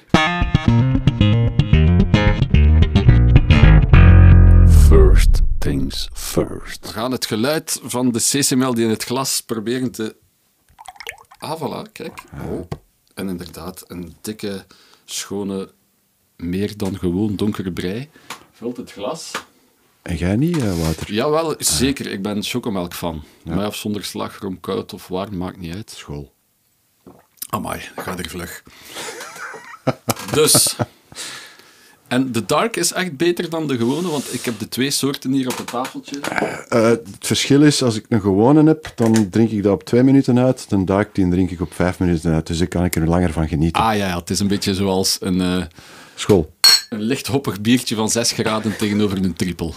[5.17, 6.85] First things first.
[6.85, 10.15] We gaan het geluid van de CCML die in het glas proberen te
[11.39, 12.23] Ah, voilà, kijk.
[12.49, 12.67] Oh.
[13.13, 14.65] En inderdaad, een dikke,
[15.05, 15.71] schone,
[16.35, 18.09] meer dan gewoon donkere brei.
[18.51, 19.31] Vult het glas.
[20.01, 21.13] En jij niet, eh, Wouter?
[21.13, 22.11] Jawel, zeker.
[22.11, 23.23] Ik ben chocomelk van.
[23.43, 25.91] Mij of zonder slagroom, koud of warm, maakt niet uit.
[25.91, 26.33] School.
[27.49, 28.63] Amai, gaat er vlug.
[30.33, 30.75] dus.
[32.07, 35.31] En de dark is echt beter dan de gewone, want ik heb de twee soorten
[35.31, 36.19] hier op het tafeltje.
[36.19, 40.03] Eh, het verschil is, als ik een gewone heb, dan drink ik dat op twee
[40.03, 40.69] minuten uit.
[40.69, 42.47] De dark, die drink ik op vijf minuten uit.
[42.47, 43.81] Dus daar kan ik er langer van genieten.
[43.83, 45.63] Ah ja, ja, het is een beetje zoals een, eh,
[46.15, 46.51] School.
[46.89, 49.73] een licht hoppig biertje van 6 graden tegenover een trippel.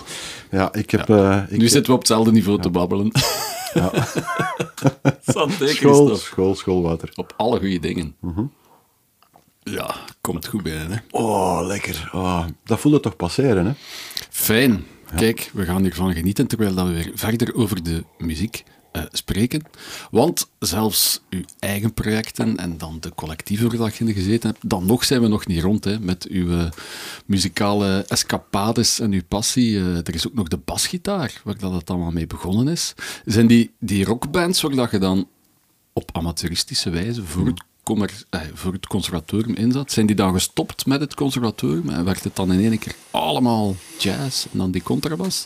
[0.51, 1.09] Ja, ik heb...
[1.09, 3.11] eh, ik Nu zitten we op hetzelfde niveau te babbelen.
[3.75, 3.91] Ja.
[5.67, 7.13] School, school, schoolwater.
[7.15, 8.15] Op alle goede dingen.
[9.71, 10.91] Ja, komt goed binnen.
[10.91, 10.99] Hè.
[11.11, 12.11] Oh, lekker.
[12.13, 13.73] Oh, dat voelde toch passeren, hè?
[14.31, 14.85] Fijn.
[15.17, 19.63] Kijk, we gaan hiervan genieten terwijl dat we weer verder over de muziek eh, spreken.
[20.11, 24.69] Want zelfs uw eigen projecten en dan de collectieven waar dat je in gezeten hebt,
[24.69, 26.71] dan nog zijn we nog niet rond hè, met uw eh,
[27.27, 29.77] muzikale escapades en uw passie.
[29.77, 32.95] Eh, er is ook nog de basgitaar, waar dat het allemaal mee begonnen is.
[33.25, 35.29] Zijn die, die rockbands waar dat je dan
[35.93, 40.87] op amateuristische wijze voor het, kommer, eh, voor het conservatorium inzat, zijn die dan gestopt
[40.87, 44.83] met het conservatorium en werd het dan in één keer allemaal jazz en dan die
[44.83, 45.45] contrabas?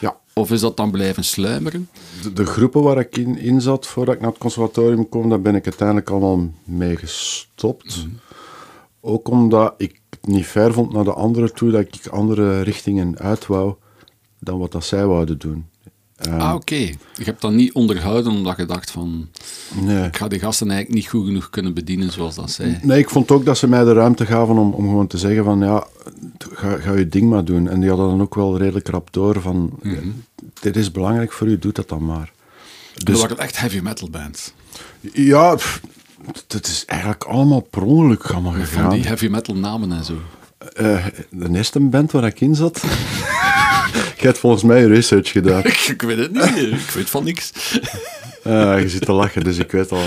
[0.00, 0.16] Ja.
[0.32, 1.88] Of is dat dan blijven sluimeren?
[2.22, 5.40] De, de groepen waar ik in, in zat voordat ik naar het conservatorium kwam, daar
[5.40, 8.06] ben ik uiteindelijk allemaal mee gestopt.
[9.00, 13.18] Ook omdat ik het niet fair vond naar de anderen toe, dat ik andere richtingen
[13.18, 13.74] uit wou
[14.38, 15.66] dan wat dat zij wouden doen.
[16.16, 16.74] Ehm, ah, oké.
[16.74, 19.28] Je hebt dat niet onderhouden omdat je dacht van,
[19.80, 20.06] nee.
[20.06, 22.80] ik ga die gasten eigenlijk niet goed genoeg kunnen bedienen zoals dat zij.
[22.82, 25.44] Nee, ik vond ook dat ze mij de ruimte gaven om, om gewoon te zeggen
[25.44, 25.86] van ja,
[26.52, 27.68] ga, ga je ding maar doen.
[27.68, 29.78] En die hadden dan ook wel redelijk rap door van
[30.60, 32.32] dit is belangrijk voor u, doe dat dan maar.
[32.94, 34.52] Dus, dat waren echt heavy metal bands.
[35.12, 35.80] ja, pff,
[36.48, 38.90] het is eigenlijk allemaal per ongeluk allemaal Van gegaan.
[38.90, 40.14] die heavy metal namen en zo.
[40.74, 42.82] Eh, de eerste band waar ik in zat,
[43.92, 45.64] je hebt volgens mij research gedaan.
[45.94, 47.52] ik weet het niet, ik weet van niks.
[48.44, 50.02] Je zit te lachen, dus ik weet al.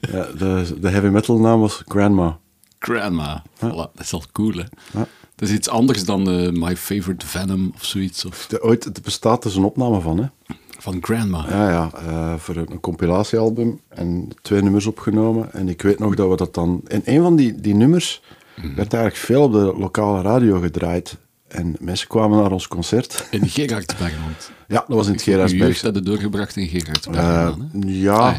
[0.00, 2.38] Ja, de, de heavy metal naam was Grandma.
[2.78, 3.42] Grandma.
[3.56, 4.64] Voilà, dat is al cool, hè.
[4.98, 5.06] Ja.
[5.34, 8.24] Dat is iets anders dan eh, My Favorite Venom of zoiets.
[8.24, 10.54] Of De, ooit, er bestaat dus een opname van, hè?
[10.82, 11.44] van Grandma.
[11.48, 15.52] Ja, ja, eh, voor een, een compilatiealbum en twee nummers opgenomen.
[15.52, 16.80] En ik weet nog dat we dat dan...
[16.86, 18.22] En een van die, die nummers
[18.54, 21.16] werd eigenlijk veel op de lokale radio gedraaid.
[21.52, 23.26] En mensen kwamen naar ons concert.
[23.30, 24.50] In Gerardsbergland.
[24.68, 25.82] Ja, dat was in het Uw jeugd Gerardsberg.
[25.82, 27.70] hadden doorgebracht in Gerardsbergen.
[27.82, 28.36] Eh, ja, Ah,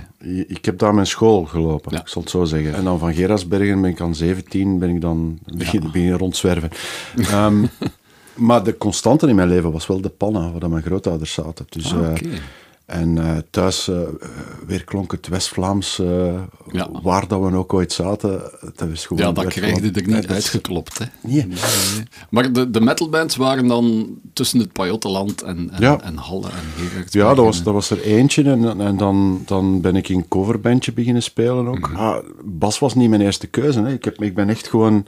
[0.48, 2.00] ik heb daar mijn school gelopen, Ja.
[2.00, 2.74] ik zal het zo zeggen.
[2.76, 6.70] En dan van Gerardsbergen ben ik aan 17, ben ik dan begin, beginnen rondzwerven.
[7.18, 7.66] Ehm,
[8.48, 11.66] maar de constante in mijn leven was wel de panna, waar mijn grootouders zaten.
[11.70, 12.30] Dus, Ah, eh, oké.
[12.86, 14.00] En eh, thuis uh,
[14.68, 16.90] weer klonk het West-Vlaams, uh, ja.
[17.04, 18.52] waar dat we ook ooit zaten.
[18.76, 20.98] Dat is gewoon ja, dat kreeg je er niet uitgeklopt.
[20.98, 21.06] Hè?
[21.22, 21.46] Nee.
[21.48, 21.58] nee.
[22.30, 26.02] Maar de, de metalbands waren dan tussen het Pajottenland en, en, ja.
[26.02, 27.06] en Halle en.
[27.10, 28.44] Ja, dat was, dat was er eentje.
[28.44, 31.88] En, en dan, dan ben ik in een coverbandje beginnen spelen ook.
[31.88, 31.96] Mm -hmm.
[31.96, 33.82] ah, Bas was niet mijn eerste keuze.
[33.82, 33.94] Hè.
[33.94, 35.06] Ik, heb, ik ben echt gewoon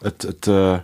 [0.00, 0.22] het...
[0.22, 0.78] het eh,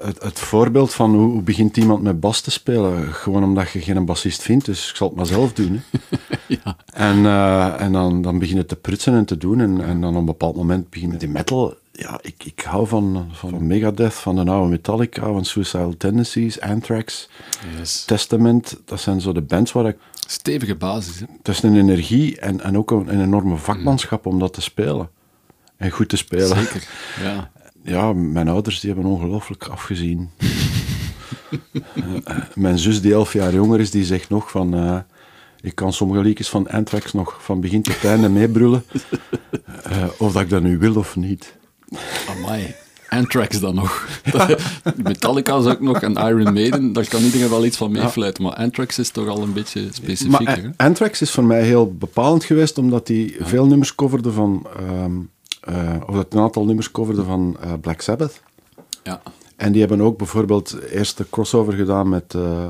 [0.00, 3.12] het, het, voorbeeld van hoe, hoe, begint iemand met bas te spelen?
[3.12, 5.82] Gewoon omdat je geen bassist vindt, dus ik zal het maar zelf doen.
[5.90, 5.98] Hè.
[6.64, 6.76] ja.
[6.92, 9.60] En, uh, en dan, dan begin je te prutsen en te doen.
[9.60, 11.74] En, en dan op een bepaald moment begin je die metal.
[11.92, 17.28] Ja, ik, ik hou van, van Megadeth, van de oude Metallica, van Suicidal Tendencies, Anthrax,
[17.78, 18.04] yes.
[18.04, 18.80] Testament.
[18.84, 19.96] Dat zijn zo de bands waar ik...
[20.28, 21.20] Stevige basis.
[21.20, 21.26] Hè?
[21.38, 24.32] Het is een energie en, en ook een, een enorme vakmanschap mm.
[24.32, 25.10] om dat te spelen.
[25.76, 26.56] En goed te spelen.
[26.56, 26.88] Zeker,
[27.22, 27.50] ja
[27.86, 30.30] ja, mijn ouders die hebben ongelooflijk afgezien.
[31.94, 32.12] uh,
[32.54, 34.74] mijn zus, die elf jaar jonger is, die zegt nog van...
[34.74, 34.98] Uh,
[35.60, 38.84] ik kan sommige liedjes van Anthrax nog van begin tot einde meebrullen.
[39.90, 41.56] Uh, of dat ik dat nu wil of niet.
[42.28, 42.74] Amai.
[43.08, 44.08] Anthrax dan nog.
[45.02, 48.52] Metallica is ook nog en Iron Maiden, daar kan iedereen wel iets van meefluiten, maar
[48.52, 50.62] Anthrax is toch al een beetje specifieker.
[50.62, 54.66] Maar Anthrax is voor mij heel bepalend geweest, omdat hij veel nummers coverde van...
[54.80, 55.35] Um, uh,
[56.06, 58.40] of dat een aantal nummers coverde van uh, Black Sabbath.
[59.02, 59.22] Ja.
[59.56, 62.66] En die hebben ook bijvoorbeeld eerst de crossover gedaan met, uh,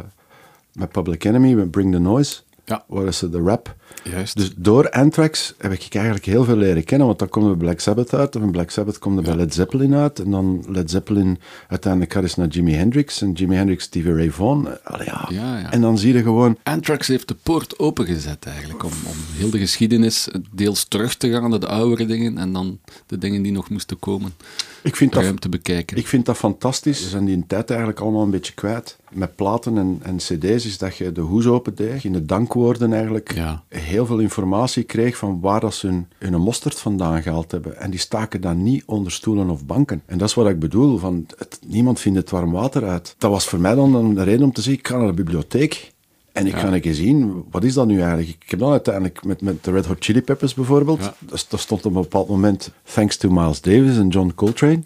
[0.73, 2.41] met Public Enemy, met Bring the Noise.
[2.67, 2.85] Ja.
[2.87, 3.75] Waar is de rap?
[4.03, 4.37] Juist.
[4.37, 7.81] Dus door Anthrax heb ik eigenlijk heel veel leren kennen, want dan komt er Black
[7.81, 10.91] Sabbath uit, en van Black Sabbath komt er bij Led Zeppelin uit, en dan Led
[10.91, 11.39] Zeppelin
[11.69, 14.85] uiteindelijk gaat eens naar Jimi Hendrix, en Jimi Hendrix Stevie Ray Vaughan.
[14.85, 15.27] Allee, ja.
[15.29, 15.73] Ja, ja.
[15.73, 16.59] En dan zie je gewoon...
[16.63, 21.51] Anthrax heeft de poort opengezet eigenlijk, om, om heel de geschiedenis deels terug te gaan
[21.51, 24.35] naar de oudere dingen, en dan de dingen die nog moesten komen.
[24.83, 25.97] Ik vind, dat, te bekijken.
[25.97, 27.03] ik vind dat fantastisch.
[27.03, 28.97] We zijn die in tijd eigenlijk allemaal een beetje kwijt.
[29.17, 33.35] Met platen en, en cd's is dat je de hoes opendeed, in de dankwoorden eigenlijk
[33.35, 33.63] ja.
[33.69, 37.77] heel veel informatie kreeg van waar dat ze hun, hun mosterd vandaan gehaald hebben.
[37.77, 40.03] En die staken dan niet onder stoelen of banken.
[40.07, 43.15] En dat is wat ik bedoel, van het, niemand vindt het warm water uit.
[43.19, 45.95] Dat was voor mij dan een reden om te zeggen, ik ga naar de bibliotheek.
[46.33, 46.59] En ik ja.
[46.59, 48.29] ga een keer zien, wat is dat nu eigenlijk?
[48.29, 51.15] Ik heb dan uiteindelijk met, met de Red Hot Chili Peppers bijvoorbeeld, ja.
[51.29, 54.83] daar stond op een bepaald moment Thanks to Miles Davis en John Coltrane.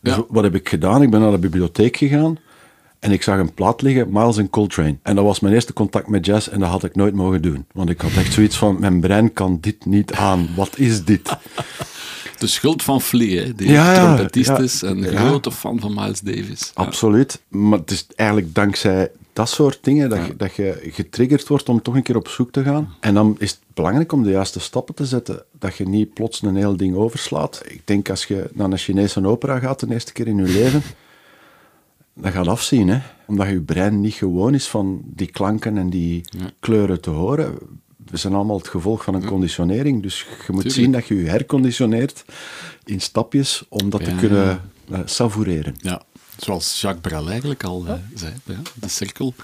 [0.00, 0.24] Dus ja.
[0.28, 1.02] wat heb ik gedaan?
[1.02, 2.38] Ik ben naar de bibliotheek gegaan
[2.98, 4.96] en ik zag een plaat liggen, Miles en Coltrane.
[5.02, 7.66] En dat was mijn eerste contact met jazz en dat had ik nooit mogen doen.
[7.72, 10.48] Want ik had echt zoiets van, mijn brein kan dit niet aan.
[10.56, 11.28] Wat is dit?
[12.38, 16.20] De schuld van Flea, die ja, trompetist ja, is en een grote fan van Miles
[16.20, 16.70] Davis.
[16.74, 17.42] Absoluut.
[17.48, 21.82] Maar het is eigenlijk dankzij dat soort dingen, dat, je, dat je getriggerd wordt om
[21.82, 22.94] toch een keer op zoek te gaan.
[23.00, 25.42] En dan is het belangrijk om de juiste stappen te zetten.
[25.58, 27.62] Dat je niet plots een heel ding overslaat.
[27.66, 30.82] Ik denk als je naar een Chinese opera gaat de eerste keer in je leven,
[32.20, 33.00] dat gaat afzien, hè?
[33.26, 36.24] omdat je brein niet gewoon is van die klanken en die
[36.60, 37.58] kleuren te horen.
[38.10, 41.28] We zijn allemaal het gevolg van een conditionering, dus je moet zien dat je je
[41.28, 42.24] herconditioneert
[42.84, 45.74] in stapjes om dat te kunnen uh, savoureren.
[45.78, 46.02] Ja,
[46.36, 49.34] zoals Jacques Brel eigenlijk al uh, zei, ja, de cirkel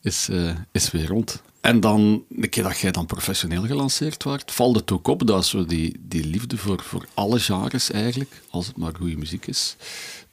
[0.00, 1.42] is, uh, is weer rond.
[1.60, 5.46] En dan, de keer dat jij dan professioneel gelanceerd werd, valt het ook op dat
[5.46, 9.76] zo die, die liefde voor, voor alle genres eigenlijk, als het maar goede muziek is,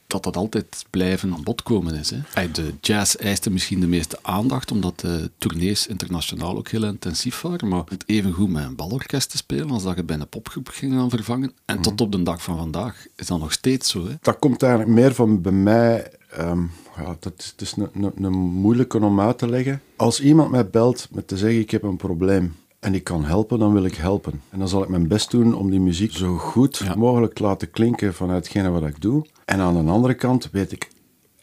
[0.06, 2.10] dat dat altijd blijven aan bod komen is.
[2.10, 2.50] Hè.
[2.50, 7.68] De jazz eiste misschien de meeste aandacht, omdat de tournees internationaal ook heel intensief waren,
[7.68, 10.68] maar het even goed met een balorkest te spelen als dat je bij een popgroep
[10.68, 11.52] ging gaan vervangen.
[11.64, 14.06] En tot op de dag van vandaag is dat nog steeds zo.
[14.06, 14.14] Hè.
[14.20, 16.12] Dat komt eigenlijk meer van bij mij...
[16.40, 19.82] Um, ja, dat is, het is een, een, een moeilijke om uit te leggen.
[19.96, 23.58] Als iemand mij belt met te zeggen, ik heb een probleem, en ik kan helpen,
[23.58, 24.40] dan wil ik helpen.
[24.50, 26.94] En dan zal ik mijn best doen om die muziek zo goed ja.
[26.94, 29.26] mogelijk te laten klinken vanuit hetgene wat ik doe.
[29.44, 30.88] En aan de andere kant weet ik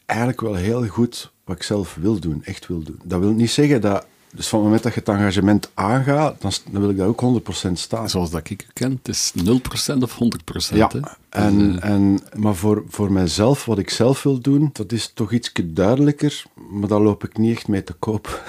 [0.06, 3.00] eigenlijk wel heel goed wat ik zelf wil doen, echt wil doen.
[3.04, 6.52] Dat wil niet zeggen dat dus van het moment dat je het engagement aangaat, dan,
[6.70, 8.10] dan wil ik daar ook 100% staan.
[8.10, 10.18] Zoals dat ik ken, het is 0% of
[10.72, 10.76] 100%.
[10.76, 10.90] Ja,
[11.28, 11.84] En, dus, uh...
[11.84, 16.42] en, maar voor, voor mijzelf, wat ik zelf wil doen, dat is toch iets duidelijker,
[16.70, 18.42] maar daar loop ik niet echt mee te koop.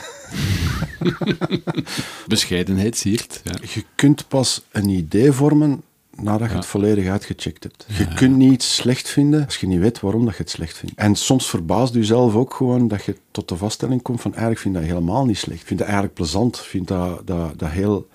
[2.28, 3.42] Bescheidenheid siert.
[3.44, 3.54] Ja.
[3.74, 5.82] Je kunt pas een idee vormen
[6.16, 7.86] nadat je het volledig uitgecheckt hebt.
[7.98, 10.78] Je kunt niet iets slecht vinden als je niet weet waarom dat je het slecht
[10.78, 10.96] vindt.
[10.96, 14.62] En soms verbaast je zelf ook gewoon dat je tot de vaststelling komt van eigenlijk
[14.62, 15.62] vind ik dat helemaal niet slecht.
[15.62, 16.56] Ik vind dat eigenlijk plezant.
[16.56, 18.08] Ik vind dat, dat, dat heel...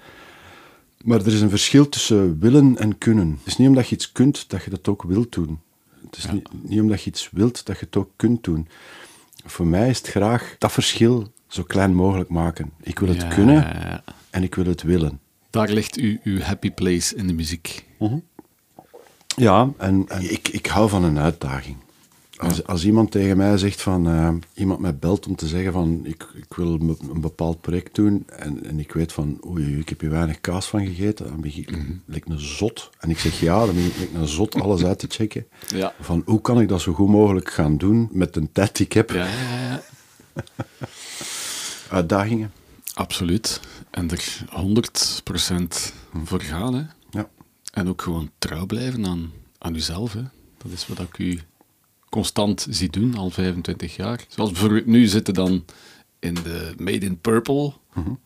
[1.05, 3.31] Maar er is een verschil tussen willen en kunnen.
[3.39, 5.61] Het is niet omdat je iets kunt dat je dat ook wilt doen.
[6.05, 8.69] Het is niet, niet omdat je iets wilt dat je het ook kunt doen.
[9.45, 12.71] Voor mij is het graag dat verschil zo klein mogelijk maken.
[12.83, 15.21] Ik wil het ja, kunnen en ik wil het willen.
[15.51, 17.85] Daar ligt u, uw happy place in de muziek.
[17.99, 18.13] -huh.
[19.37, 21.77] Ja, en, en, ik, ik hou van een uitdaging.
[22.37, 26.01] Als, als iemand tegen mij zegt van, eh, iemand mij belt om te zeggen van,
[26.05, 30.01] ik, ik wil een, bepaald project doen en, en ik weet van, oei, ik heb
[30.01, 31.93] hier weinig kaas van gegeten, dan begin ik, Mhm.
[32.07, 32.91] lijkt een zot.
[32.99, 35.47] En ik zeg ja, dan ben ik een zot alles uit te checken.
[35.75, 35.93] Ja.
[36.01, 38.93] Van, hoe kan ik dat zo goed mogelijk gaan doen met de tijd die ik
[38.93, 39.11] heb?
[39.11, 39.83] Ja, ja, ja.
[41.97, 42.53] Uitdagingen.
[42.95, 43.61] Absoluut.
[43.99, 45.93] En er 100%
[46.25, 46.75] voor gaan.
[46.75, 46.83] Hè.
[47.11, 47.29] Ja.
[47.73, 50.13] En ook gewoon trouw blijven aan, aan uzelf.
[50.13, 50.23] Hè.
[50.57, 51.41] Dat is wat ik u
[52.09, 54.25] constant zie doen, al 25 jaar.
[54.29, 55.65] Zoals bijvoorbeeld nu zitten dan
[56.19, 57.73] in de Made in Purple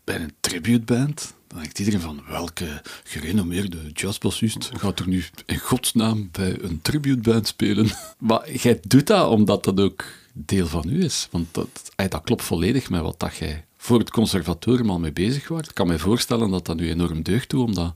[0.04, 1.34] bij een tributeband.
[1.46, 7.46] Dan denkt iedereen van, welke gerenommeerde jazzbassist gaat er nu in godsnaam bij een tributeband
[7.46, 7.90] spelen?
[8.18, 11.28] Maar jij doet dat omdat dat ook deel van u is.
[11.30, 15.48] Want dat, dat klopt volledig met wat dat jij voor het conservatorium al mee bezig
[15.48, 15.68] was.
[15.68, 17.94] Ik kan me voorstellen dat dat nu enorm deugd doet om dat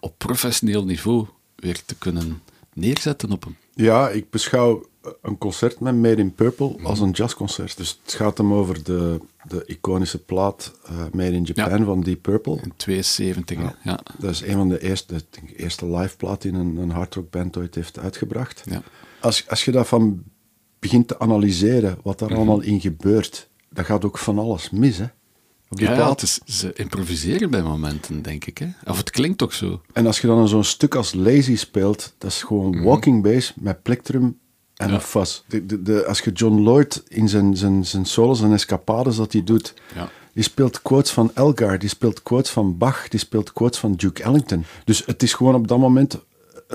[0.00, 2.42] op professioneel niveau weer te kunnen
[2.74, 4.86] neerzetten op een Ja, ik beschouw
[5.22, 7.76] een concert met Made in Purple als een jazzconcert.
[7.76, 11.84] Dus het gaat hem over de, de iconische plaat eh, Made in Japan Ja.
[11.84, 12.58] van Deep Purple.
[12.62, 13.58] in 72.
[13.58, 13.68] hè.
[13.90, 14.00] Ja.
[14.18, 15.22] Dat is een van de eerste,
[15.56, 18.62] eerste live plaat die een, een hardrockband ooit heeft uitgebracht.
[18.64, 18.82] Ja.
[19.20, 20.22] Als, als je daarvan
[20.78, 22.28] begint te analyseren, wat Mhm.
[22.28, 25.06] daar allemaal in gebeurt, dan gaat ook van alles mis, hè?
[25.68, 26.20] Op die Ja, ja, plaat.
[26.20, 28.58] het is, ze improviseren bij momenten, denk ik.
[28.58, 28.66] Hè?
[28.84, 29.80] Of het klinkt toch zo.
[29.92, 33.82] En als je dan zo'n stuk als Lazy speelt, dat is gewoon walking bass met
[33.82, 34.34] plectrum en
[34.76, 34.88] Mhm.
[34.88, 34.94] Ja.
[34.94, 35.42] een fuzz.
[35.48, 39.32] De, de, de, als je John Lloyd in zijn, zijn, zijn solos en escapades dat
[39.32, 40.08] hij doet, Ja.
[40.34, 44.22] die speelt quotes van Elgar, die speelt quotes van Bach, die speelt quotes van Duke
[44.22, 44.64] Ellington.
[44.84, 46.18] Dus het is gewoon op dat moment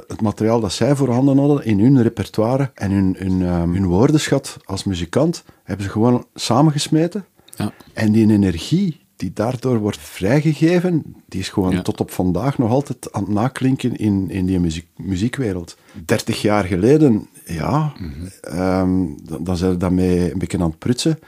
[0.07, 4.57] het materiaal dat zij voorhanden hadden in hun repertoire en hun, hun, ehm, hun woordenschat
[4.65, 7.25] als muzikant, hebben ze gewoon samengesmeten.
[7.55, 7.71] Ja.
[7.93, 11.81] En die energie die daardoor wordt vrijgegeven, die is gewoon Ja.
[11.81, 15.77] tot op vandaag nog altijd aan het naklinken in, in die muziek, muziekwereld.
[16.05, 17.93] 30 jaar geleden, ja,
[18.41, 21.19] ehm, dan, dan zijn we daarmee een beetje aan het prutsen.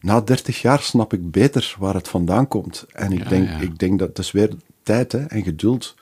[0.00, 2.84] Na 30 jaar snap ik beter waar het vandaan komt.
[2.92, 4.50] En ik, Ja, denk, ik denk dat het is weer
[4.82, 5.94] tijd hè, en geduld.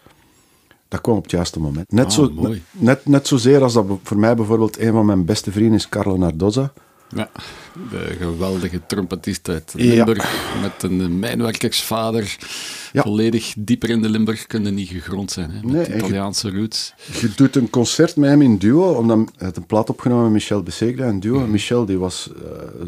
[0.95, 1.93] Dat kwam op het juiste moment.
[1.93, 2.63] Net, Ah, zo, mooi.
[2.71, 6.17] net, net zozeer als dat voor mij bijvoorbeeld een van mijn beste vrienden is Carlo
[6.17, 6.73] Nardoza.
[7.15, 7.31] Ja,
[7.91, 9.85] de geweldige trompetist uit Ja.
[9.95, 12.37] Limburg met een mijnwerkersvader.
[12.93, 13.03] Ja.
[13.03, 16.95] Volledig dieper in de Limburg kunnen niet gegrond zijn, hè, met Nee, je- Italiaanse roots.
[17.21, 20.63] Je doet een concert met hem in duo, omdat hij een plaat opgenomen met Michel
[20.63, 21.41] Besegda in duo.
[21.43, 22.87] En Michel die was, eh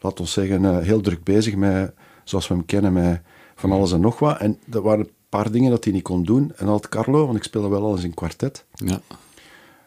[0.00, 1.92] laat ons zeggen, eh, heel druk bezig met,
[2.24, 3.20] zoals we hem kennen, met
[3.54, 4.38] van alles en nog wat.
[4.38, 6.42] En er waren paar dingen dat hij niet kon doen.
[6.42, 9.00] En dan had Carlo, want ik speelde wel al eens in kwartet, Ja.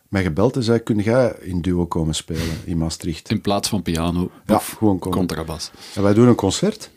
[0.10, 3.30] mij gebeld en zei, kun jij in duo komen spelen in Maastricht?
[3.30, 5.18] In plaats van piano Ja, of gewoon komen.
[5.18, 5.72] contrabas.
[5.96, 6.90] En wij doen een concert.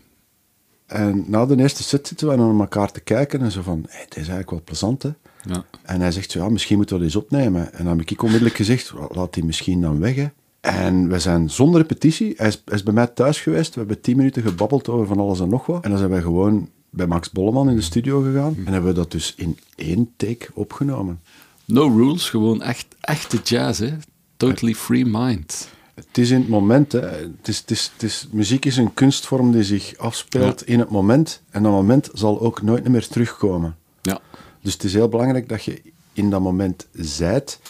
[0.87, 4.01] En na de eerste set zitten wij naar elkaar te kijken en zo van, hey,
[4.01, 5.11] het is eigenlijk wel plezant, hè?
[5.43, 5.65] Ja.
[5.83, 7.73] En hij zegt, zo, ja, misschien moeten we dat eens opnemen.
[7.73, 10.27] En dan heb ik onmiddellijk gezegd, laat die misschien dan weg, hè.
[10.61, 14.01] En we zijn zonder repetitie, hij is, hij is bij mij thuis geweest, we hebben
[14.01, 15.85] tien minuten gebabbeld over van alles en nog wat.
[15.85, 18.97] En dan zijn wij gewoon bij Max Bolleman in de studio gegaan en hebben we
[18.97, 21.21] dat dus in één take opgenomen.
[21.65, 23.97] No rules, gewoon echt, echte jazz, hè.
[24.37, 25.69] Totally free mind.
[25.95, 27.01] Het is in het moment, hè.
[27.01, 30.91] Het is, het is, het is, muziek is een kunstvorm die zich afspeelt in het
[30.91, 31.43] moment.
[31.51, 33.77] En dat moment zal ook nooit meer terugkomen.
[34.03, 34.21] Ja.
[34.61, 35.83] Dus het is heel belangrijk dat je
[36.13, 37.61] in dat moment zijt.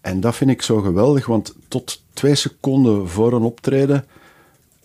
[0.00, 4.04] En dat vind ik zo geweldig, want tot twee seconden voor een optreden,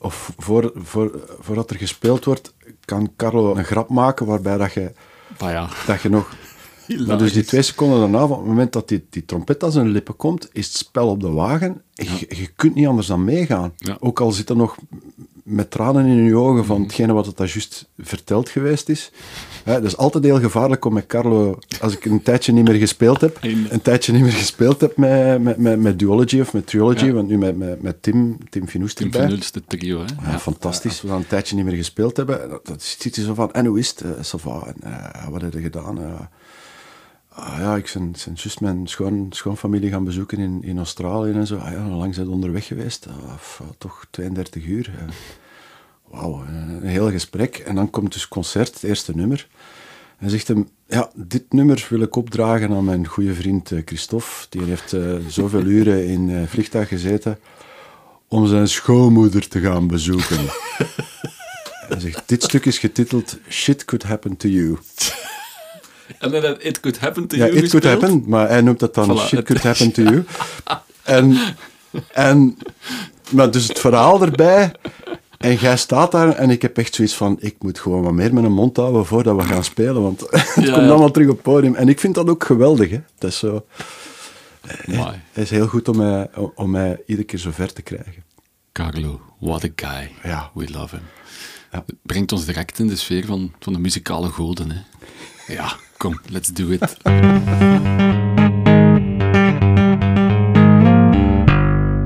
[0.06, 2.54] of voor, voor, voordat er gespeeld wordt,
[2.86, 4.92] kan Carlo een grap maken waarbij dat je,
[5.40, 6.34] Maar ja, dat je nog...
[7.08, 9.88] Maar dus die twee seconden daarna, van het moment dat die, die trompet aan zijn
[9.88, 11.82] lippen komt, is het spel op de wagen.
[11.96, 13.74] En je, je kunt niet anders dan meegaan.
[13.76, 13.98] Ja.
[14.00, 14.78] Ook al zit er nog
[15.46, 19.12] met tranen in je ogen van hetgene wat het daar juist verteld geweest is.
[19.64, 23.22] Dat is altijd heel gevaarlijk om met Carlo, als ik een tijdje niet meer gespeeld
[23.22, 23.38] heb,
[23.70, 27.12] een tijdje niet meer gespeeld heb met, met, met, met Duology of met Triology, Ja.
[27.12, 30.32] want nu met, met, met Tim, Tim Finus Tim Nulste trio, hè.
[30.32, 31.02] Ja, fantastisch.
[31.02, 32.50] We gaan een tijdje niet meer gespeeld hebben.
[32.50, 34.02] Dat, dat je zo van, en hoe is het?
[34.46, 34.64] Uh.
[34.66, 36.02] En, wat heb je gedaan?
[36.02, 36.20] Eh,
[37.36, 41.48] ah, ja, ik ben, ben juist mijn schoon, schoonfamilie gaan bezoeken in, in Australië en
[41.48, 41.58] zo.
[41.58, 43.08] Ah, ja, lang zijn we onderweg geweest?
[43.08, 44.94] Ah, f- toch 32 uur.
[45.00, 45.14] Eh,
[46.10, 47.58] Wauw, eh, een heel gesprek.
[47.58, 49.48] En dan komt dus concert, het eerste nummer.
[50.18, 54.46] En zegt hem, ja, dit nummer wil ik opdragen aan mijn goede vriend eh, Christophe.
[54.50, 54.96] Die heeft
[55.28, 57.40] zoveel uren in vliegtuig gezeten
[58.28, 60.38] om zijn schoonmoeder te gaan bezoeken.
[61.88, 64.78] Hij zegt, dit stuk is getiteld Shit Could Happen to You.
[66.20, 68.02] En dan had It Could Happen to Ja, You it could gespeeld.
[68.02, 70.24] happen, maar hij noemt dat dan Voilà, Shit Could Happen to You.
[71.04, 71.38] En,
[72.14, 72.58] en,
[73.32, 74.72] maar dus het verhaal erbij...
[75.38, 78.34] En jij staat daar en ik heb echt zoiets van, ik moet gewoon wat meer
[78.34, 80.74] mijn mond houden voordat we gaan spelen, want het Ja, komt ja.
[80.90, 81.76] allemaal terug op het podium.
[81.76, 83.02] En ik vind dat ook geweldig, hè.
[83.18, 83.66] Dat is zo...
[84.86, 85.22] Mooi.
[85.32, 88.24] Hij is heel goed om mij, om mij iedere keer zo ver te krijgen.
[88.72, 90.12] Carlo, what a guy.
[90.24, 90.52] Ja.
[90.54, 91.06] We love him.
[91.72, 91.86] Ja.
[92.02, 94.72] Brengt ons direct in de sfeer van, van de muzikale goden.
[94.72, 94.80] Hè?
[95.54, 95.76] Ja,
[96.06, 96.82] kom, let's do it.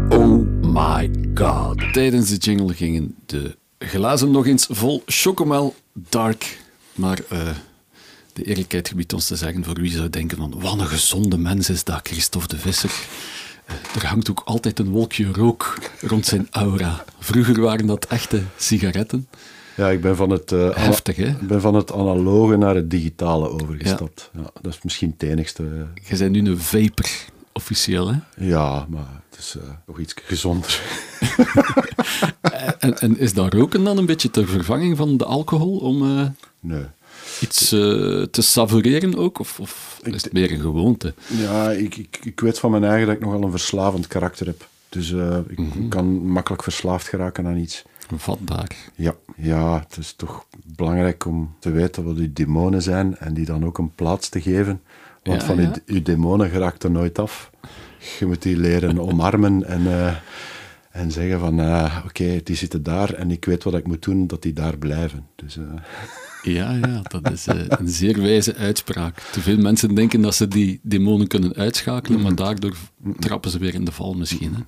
[0.09, 1.93] Oh my god.
[1.93, 6.59] Tijdens de jingle gingen de glazen nog eens vol chocomel dark.
[6.93, 7.47] Maar eh,
[8.33, 11.69] de eerlijkheid gebiedt ons te zeggen voor wie zou denken van wat een gezonde mens
[11.69, 12.91] is dat Christophe de Visser.
[13.65, 17.03] Eh, er hangt ook altijd een wolkje rook rond zijn aura.
[17.19, 19.27] Vroeger waren dat echte sigaretten.
[19.79, 21.27] Ja, ik ben van het, eh, Heftig, hè?
[21.27, 24.29] ik ben van het analoge naar het digitale overgestapt.
[24.33, 24.41] Ja.
[24.61, 25.63] dat is misschien het enigste.
[25.63, 27.05] eh, Je bent nu een vapor,
[27.53, 28.07] officieel.
[28.13, 28.17] Hè?
[28.45, 30.79] Ja, maar het is eh, nog iets gezonder.
[32.79, 35.97] En, en is dat roken dan een beetje ter vervanging van de alcohol om
[36.59, 36.83] Nee.
[37.41, 39.39] iets te savoureren ook?
[39.39, 41.13] Of, of is het meer een gewoonte?
[41.27, 44.67] Ja, ik, ik, ik weet van mijn eigen dat ik nogal een verslavend karakter heb.
[44.89, 45.09] Dus
[45.47, 45.87] ik Mhm.
[45.89, 47.83] kan makkelijk verslaafd geraken aan iets.
[48.17, 48.75] Vatbaar.
[48.95, 50.45] Ja, ja, het is toch
[50.75, 54.41] belangrijk om te weten wat uw demonen zijn en die dan ook een plaats te
[54.41, 54.81] geven.
[55.23, 55.67] Want Ja, van ja.
[55.85, 57.51] Uw, uw demonen geraakt er nooit af.
[58.19, 60.15] Je moet die leren omarmen en, eh,
[60.91, 64.27] en zeggen van eh, oké, die zitten daar en ik weet wat ik moet doen
[64.27, 65.27] dat die daar blijven.
[65.35, 65.63] Dus eh,
[66.53, 69.19] Ja, ja, dat is een zeer wijze uitspraak.
[69.19, 72.75] Te veel mensen denken dat ze die demonen kunnen uitschakelen, maar daardoor
[73.19, 74.55] trappen ze weer in de val misschien.
[74.55, 74.61] Hè?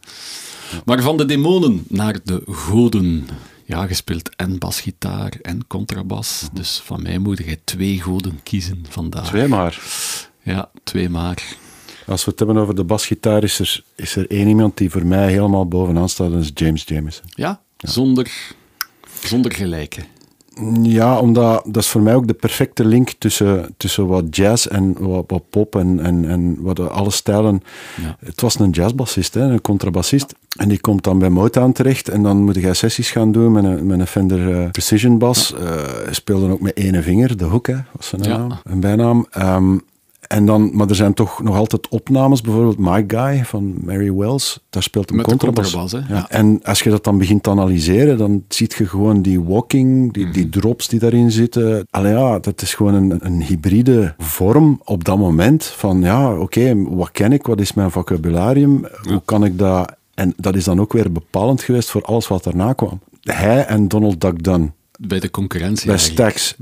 [0.85, 3.27] Maar van de demonen naar de goden.
[3.65, 6.49] Ja, je speelt en basgitaar en contrabas.
[6.53, 9.27] Dus van mij moet je twee goden kiezen vandaag.
[9.27, 9.81] twee maar.
[10.43, 11.55] Ja, twee maar.
[12.07, 15.05] Als we het hebben over de basgitaar, is er, is er één iemand die voor
[15.05, 17.25] mij helemaal bovenaan staat, dat is James Jameson.
[17.29, 18.31] Ja, Zonder,
[19.23, 20.01] zonder gelijke.
[20.81, 24.95] Ja, omdat dat is voor mij ook de perfecte link tussen, tussen wat jazz en
[24.99, 27.63] wat, wat pop en, en, en wat alle stijlen.
[28.01, 28.17] Ja.
[28.25, 30.33] Het was een jazzbassist, hè, een contrabassist.
[30.57, 33.63] En die komt dan bij Motown terecht en dan moet hij sessies gaan doen met
[33.63, 35.53] een, met een Fender eh, Precision Bass.
[35.53, 35.59] Eh,
[36.03, 38.37] hij speelde ook met ene vinger, de hoek, hè, was zijn Ja.
[38.37, 39.25] naam, een bijnaam.
[39.31, 39.77] Ehm,
[40.31, 44.59] en dan, maar er zijn toch nog altijd opnames, bijvoorbeeld My Guy van Mary Wells.
[44.69, 45.71] Daar speelt een Met contrabas.
[45.71, 46.15] contrabas, hè?
[46.15, 46.29] Ja.
[46.29, 50.31] En als je dat dan begint te analyseren, dan zie je gewoon die walking, die,
[50.31, 51.87] die drops die daarin zitten.
[51.89, 56.83] Allee, ja, dat is gewoon een, een hybride vorm op dat moment van, ja, oké,
[56.83, 59.95] wat ken ik, wat is mijn vocabularium, hoe kan ik dat...
[60.13, 62.99] En dat is dan ook weer bepalend geweest voor alles wat daarna kwam.
[63.21, 65.97] Hij en Donald Duck Dunn Bij de concurrentie bij.
[65.97, 66.55] Stax.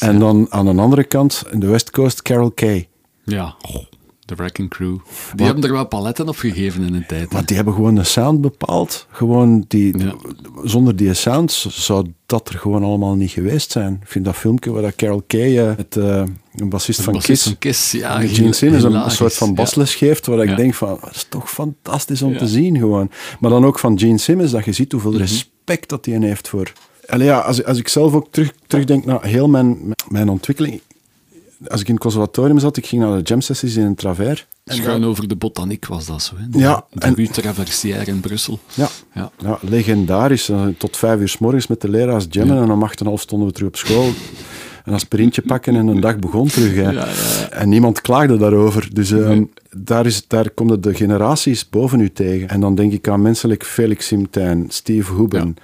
[0.00, 0.18] En, ja.
[0.18, 2.88] dan aan de andere kant, in de West Coast, Carol Kay.
[3.32, 3.54] Ja,
[4.24, 4.96] de Wrecking Crew.
[5.34, 7.32] Die hebben er wel paletten op gegeven in een tijd.
[7.32, 9.06] Maar die hebben gewoon de sound bepaald.
[9.10, 10.14] Gewoon die, Ja.
[10.64, 13.98] Zonder die sound zou dat er gewoon allemaal niet geweest zijn.
[14.02, 16.22] Ik vind dat filmpje waar dat Carol Kay, eh, het, eh,
[16.54, 18.18] een bassist De van bassist Kiss, van Kiss, ja.
[18.18, 19.54] met Gene Simmons, een, soort van ja.
[19.54, 23.10] basles geeft, waar ik denk van, dat is toch fantastisch om te zien gewoon.
[23.40, 25.02] Maar dan ook van Gene Simmons, dat je ziet Mhm.
[25.02, 26.72] hoeveel respect dat hij heeft voor...
[27.06, 29.78] Allee, ja, als, als ik zelf ook terug, terugdenk naar heel mijn,
[30.08, 30.80] mijn ontwikkeling...
[31.66, 34.46] Als ik in het conservatorium zat, ik ging naar de jam sessies in een travers.
[34.64, 36.34] Schuin over de botaniek was dat zo.
[36.36, 36.48] Hè?
[36.48, 38.58] De, Ja, de en- rue Traversière in Brussel.
[38.74, 39.30] Ja, Ja.
[39.38, 39.58] ja.
[39.60, 40.48] legendarisch.
[40.48, 43.20] Eh, Tot vijf uur s morgens met de leraars jammen en om acht en half
[43.20, 44.10] stonden we terug op school.
[44.84, 46.74] Een aspirintje pakken en een dag begon terug.
[46.74, 46.80] Hè.
[46.82, 47.48] Ja, ja, ja.
[47.50, 48.88] En niemand klaagde daarover.
[48.92, 49.44] Dus ehm,
[49.76, 52.48] daar, is, daar komen de generaties boven u tegen.
[52.48, 55.56] En dan denk ik aan menselijk Felix Simtijn, Steve Hoeben,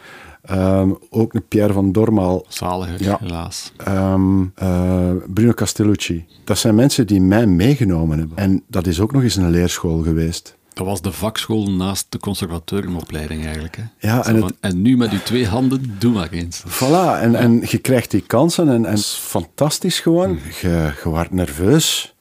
[0.49, 3.19] ehm, ook een Pierre van Dormaal, Zaliger, Ja.
[3.21, 3.73] helaas.
[3.77, 6.25] ehm, eh, Bruno Castellucci.
[6.45, 8.37] Dat zijn mensen die mij meegenomen hebben.
[8.37, 10.57] En dat is ook nog eens een leerschool geweest.
[10.73, 13.77] Dat was de vakschool naast de conservatoriumopleiding eigenlijk.
[13.77, 14.09] Hè?
[14.09, 16.63] Ja, en van, en nu met uw twee handen, doe maar eens.
[16.67, 20.31] Voilà, en, en je krijgt die kansen en, en het is fantastisch gewoon.
[20.31, 20.39] Mm.
[20.61, 22.15] Je, je nerveus,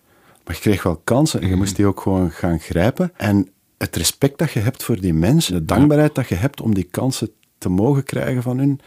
[0.46, 1.60] maar je kreeg wel kansen en je Mm.
[1.60, 3.12] moest die ook gewoon gaan grijpen.
[3.18, 3.48] En
[3.78, 6.88] het respect dat je hebt voor die mensen, de dankbaarheid dat je hebt om die
[6.92, 8.80] kansen te mogen krijgen van hun,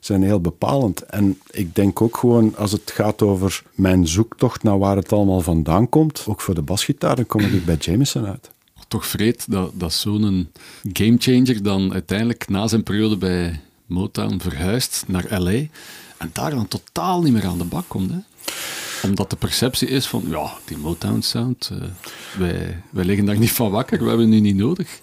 [0.00, 1.00] zijn heel bepalend.
[1.00, 5.40] En ik denk ook gewoon, als het gaat over mijn zoektocht naar waar het allemaal
[5.40, 8.50] vandaan komt, ook voor de basgitaar, dan kom ik bij Jameson uit.
[8.88, 10.48] Toch vreed dat, dat zo'n
[10.92, 15.50] gamechanger dan uiteindelijk na zijn periode bij Motown verhuist naar LA
[16.16, 18.10] en daar dan totaal niet meer aan de bak komt.
[18.10, 18.18] Hè?
[19.02, 21.78] Omdat de perceptie is van, ja, die Motown-sound, eh,
[22.38, 25.00] wij, wij liggen daar niet van wakker, we hebben nu niet nodig.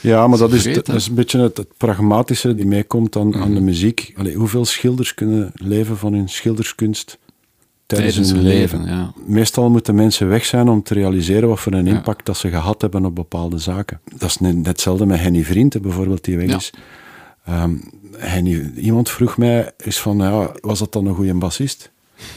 [0.00, 3.48] Ja, maar dat is, dat is een beetje het, het pragmatische die meekomt aan, aan
[3.48, 3.64] de Mhm.
[3.64, 4.12] muziek.
[4.16, 7.18] Allee, hoeveel schilders kunnen leven van hun schilderskunst
[7.86, 8.78] tijdens, Tijdens hun leven?
[8.82, 9.12] leven, ja.
[9.26, 11.94] Meestal moeten mensen weg zijn om te realiseren wat voor een Ja.
[11.94, 14.00] impact dat ze gehad hebben op bepaalde zaken.
[14.16, 16.56] Dat is net, hetzelfde met Henny Vrienden bijvoorbeeld, die weg Ja.
[16.56, 16.70] is.
[17.44, 17.74] Ehm,
[18.16, 21.90] Henny, iemand vroeg mij eens van, ja, was dat dan een goede bassist?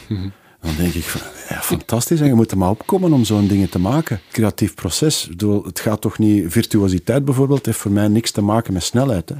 [0.08, 0.28] Mhm.
[0.60, 3.68] Dan denk ik, van, ja, fantastisch, en je moet er maar opkomen om zo'n dingen
[3.68, 4.20] te maken.
[4.30, 6.44] Creatief proces, ik bedoel, het gaat toch niet...
[6.52, 9.28] Virtuositeit bijvoorbeeld heeft voor mij niks te maken met snelheid.
[9.28, 9.34] Hè.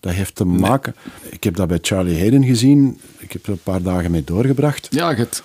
[0.00, 0.94] Dat heeft te maken...
[1.30, 3.00] Ik heb dat bij Charlie Hayden gezien.
[3.18, 4.88] Ik heb er een paar dagen mee doorgebracht.
[4.90, 5.42] Ja, je hebt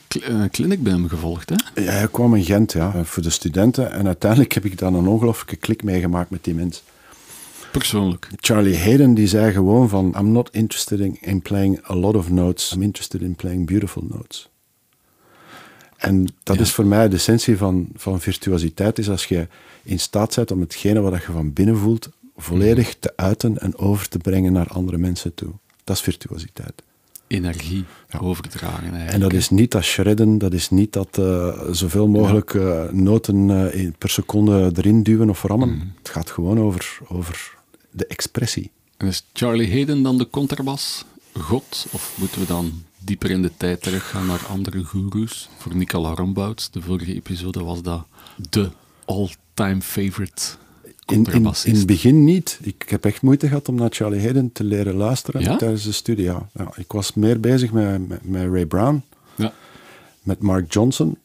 [0.52, 1.82] clinic bij hem gevolgd, hè?
[1.82, 3.92] Ja, hij kwam in Gent, ja, voor de studenten.
[3.92, 6.84] En uiteindelijk heb ik dan een ongelooflijke klik meegemaakt met die mens.
[7.72, 8.28] Persoonlijk.
[8.36, 10.16] Charlie Hayden die zei gewoon van...
[10.20, 12.74] I'm not interested in, in playing a lot of notes.
[12.74, 14.50] I'm interested in playing beautiful notes.
[16.00, 16.62] En dat Ja.
[16.62, 19.00] is voor mij de essentie van, van virtuositeit.
[19.00, 19.48] Is als je
[19.84, 22.10] in staat bent om hetgene wat je van binnen voelt...
[22.38, 25.50] volledig te uiten en over te brengen naar andere mensen toe.
[25.84, 26.84] Dat is virtuositeit.
[27.28, 27.86] Energie
[28.20, 29.12] overdragen, eigenlijk.
[29.12, 33.72] En dat is niet dat shredden, dat is niet dat eh, zoveel mogelijk eh, noten
[33.72, 35.94] eh, per seconde erin duwen of rammen.
[35.98, 37.56] Het gaat gewoon over, over
[37.92, 38.72] de expressie.
[38.98, 41.06] En is Charlie Hayden dan de contrabas?
[41.34, 41.88] God?
[41.92, 45.50] Of moeten we dan dieper in de tijd teruggaan naar andere goeroes?
[45.58, 48.06] Voor Nicola Rombouts, de vorige episode, was dat
[48.50, 48.70] de
[49.06, 50.42] all-time favorite
[51.06, 52.60] In, in, in het begin niet.
[52.62, 55.56] Ik heb echt moeite gehad om naar Charlie Hayden te leren luisteren Ja?
[55.56, 56.24] tijdens de studie.
[56.26, 56.50] Ja.
[56.76, 59.04] Ik was meer bezig met, met, met Ray Brown,
[59.36, 59.54] Ja.
[60.22, 61.18] met Mark Johnson,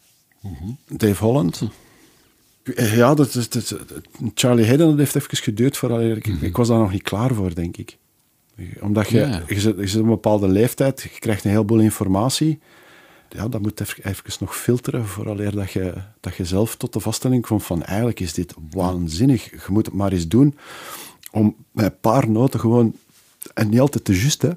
[0.88, 1.62] Dave Holland.
[2.76, 3.74] Ja, dat dat is-
[4.34, 7.54] Charlie Hayden dat heeft even geduurd voordat ik, ik was daar nog niet klaar voor,
[7.54, 7.96] denk ik.
[8.80, 9.42] Omdat je, Ja.
[9.48, 12.60] je, zit, je zit op een bepaalde leeftijd, je krijgt een heleboel informatie.
[13.28, 17.00] Ja, dat moet even, even nog filteren vooraleer dat je, dat je zelf tot de
[17.00, 19.50] vaststelling komt van eigenlijk is dit waanzinnig.
[19.50, 20.56] Je moet het maar eens doen
[21.30, 22.94] om met een paar noten gewoon,
[23.54, 24.50] en niet altijd te juist, hè,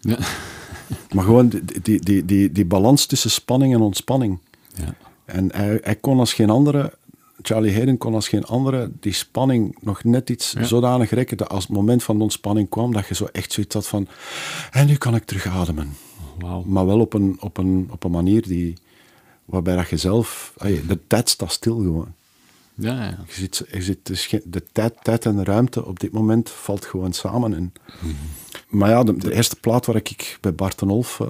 [0.00, 0.18] Ja.
[1.14, 4.38] maar gewoon die, die, die, die, die balans tussen spanning en ontspanning.
[4.74, 4.94] Ja.
[5.24, 6.92] En hij, hij kon als geen andere,
[7.46, 10.62] Charlie Hayden kon als geen andere die spanning nog net iets Ja.
[10.64, 13.74] zodanig rekken dat als het moment van de ontspanning kwam, dat je zo echt zoiets
[13.74, 14.08] had van,
[14.70, 15.92] en nu kan ik terug ademen.
[16.64, 18.74] Maar wel op een, op een, op een manier die,
[19.44, 20.54] waarbij dat je zelf,
[20.86, 22.14] de tijd staat stil gewoon.
[22.76, 23.18] Ja, ja.
[23.26, 26.84] Je zit, je zit, dus geen- de tijd, tijd en ruimte op dit moment valt
[26.84, 27.54] gewoon samen.
[27.54, 27.72] En,
[28.68, 31.20] Maar ja, de, de eerste plaat waar ik bij Bart en Olf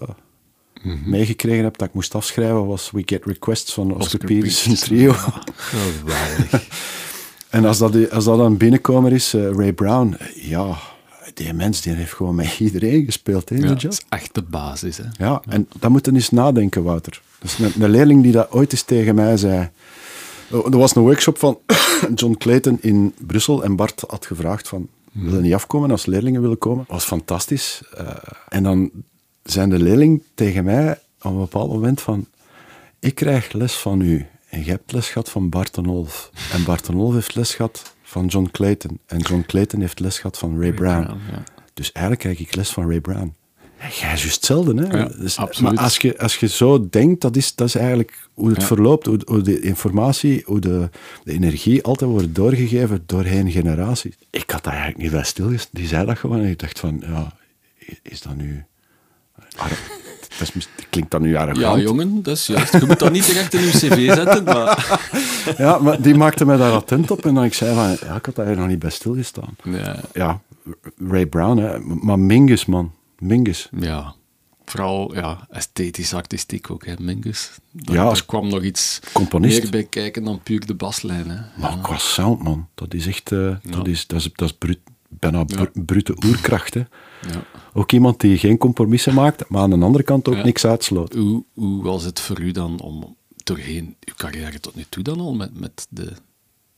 [0.84, 4.74] eh, meegekregen heb dat ik moest afschrijven was We Get Requests van Oscar, Oscar Peterson.
[4.74, 5.12] Trio.
[5.54, 6.68] Geweldig.
[7.48, 10.78] en als dat, als dat een binnenkomer is, eh, Ray Brown, eh, ja,
[11.34, 14.96] die mens die heeft gewoon met iedereen gespeeld hè, ja, dat is echt de basis,
[14.96, 15.04] hè.
[15.18, 17.22] Ja, en dat moet je eens nadenken, Wouter.
[17.38, 19.70] Dus een, een leerling die dat ooit eens tegen mij zei.
[20.50, 21.58] Oh, Er was een workshop van
[22.14, 26.40] John Clayton in Brussel en Bart had gevraagd van, wil je niet afkomen als leerlingen
[26.40, 26.84] willen komen?
[26.86, 27.82] Dat was fantastisch.
[27.96, 28.06] Eh,
[28.48, 28.90] en dan
[29.44, 32.26] zijn de leerling tegen mij op een bepaald moment van,
[32.98, 36.30] ik krijg les van u en je hebt les gehad van Bart en Olf.
[36.52, 38.98] En Bart en Olf heeft les gehad van John Clayton.
[39.06, 41.02] En John Clayton heeft les gehad van Ray, Brown.
[41.04, 41.42] Brown, ja.
[41.74, 43.34] Dus eigenlijk krijg ik les van Ray Brown.
[43.78, 44.98] Ja, Jij is juist hetzelfde, hè?
[44.98, 45.60] Ja, Dus-.
[45.60, 48.66] Maar als je, als je zo denkt, dat is, dat is eigenlijk hoe het Ja.
[48.66, 50.88] verloopt, hoe, hoe de informatie, hoe de,
[51.24, 54.14] de energie altijd wordt doorgegeven doorheen generaties.
[54.30, 55.70] Ik had daar eigenlijk niet bij stilgestaan.
[55.72, 57.36] Die zei dat gewoon en ik dacht van, ja,
[58.02, 58.64] is dat nu...
[59.56, 59.74] arro-
[60.38, 61.76] Dat, is, mis- klinkt dat nu arrogant?
[61.76, 62.72] Ja, jongen, dat is juist.
[62.72, 65.00] Je moet dat niet direct in je cv zetten, maar...
[65.58, 68.26] Ja, maar die maakte mij daar attent op en dan ik zei van, ja, ik
[68.26, 69.56] had daar nog niet bij stilgestaan.
[69.64, 70.40] Ja, Ja,
[71.08, 71.78] Ray Brown, hè.
[71.78, 72.92] maar Mingus, man.
[73.18, 73.68] Mingus.
[73.78, 74.14] ja.
[74.66, 77.50] Vooral ja, esthetisch, artistiek ook, hè, Mingus.
[77.70, 79.62] Daar, Ja, daar als kwam nog iets componist.
[79.62, 81.30] meer bij kijken dan puur de baslijn.
[81.30, 81.36] Hè.
[81.56, 84.78] Maar qua sound, man, dat is echt, eh, dat is, dat is, dat is bruut,
[85.08, 85.66] bijna Ja.
[85.84, 86.74] brute oerkracht.
[86.74, 86.82] Hè.
[87.32, 87.42] Ja.
[87.72, 90.44] Ook iemand die geen compromissen maakt, maar aan de andere kant ook Ja.
[90.44, 91.14] niks uitsloot.
[91.14, 95.20] Hoe, hoe was het voor u dan om doorheen uw carrière tot nu toe dan
[95.20, 96.12] al met, met de,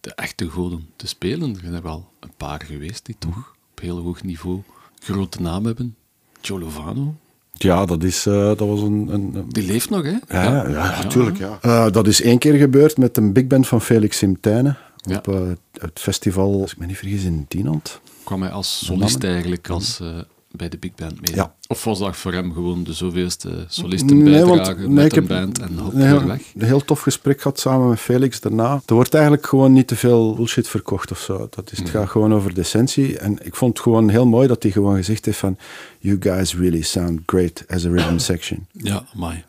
[0.01, 1.55] de echte goden te spelen?
[1.55, 4.63] Er zijn er wel een paar geweest die toch op heel hoog niveau
[5.03, 5.97] grote naam hebben.
[6.41, 7.15] Joe Lovano,
[7.53, 9.09] Ja, dat, is, eh, dat was een...
[9.09, 10.17] een, een- die leeft nog, hè?
[10.29, 11.39] ja, ja, natuurlijk.
[11.39, 11.59] Ja.
[11.61, 15.17] Eh, dat is één keer gebeurd met een big band van Felix Simtijnen Ja.
[15.17, 15.41] op eh,
[15.73, 18.01] het festival, als ik me niet vergis, in Dinant.
[18.25, 20.19] kwam hij als solist eigenlijk als, eh,
[20.57, 21.37] bij de big band mee?
[21.37, 21.55] Ja.
[21.67, 26.27] Of was dat voor hem gewoon de zoveelste solistenbijdrage met een band en hop, weer
[26.27, 26.41] weg?
[26.55, 28.83] een heel tof gesprek gehad samen met Felix daarna.
[28.87, 31.47] Er wordt eigenlijk gewoon niet te veel bullshit verkocht of zo.
[31.51, 33.19] Dat is, het gaat gewoon over de essentie.
[33.19, 35.59] En ik vond het gewoon heel mooi dat hij gewoon gezegd heeft van
[35.99, 38.67] You guys really sound great as a rhythm section.
[38.73, 39.45] Ja, mooi.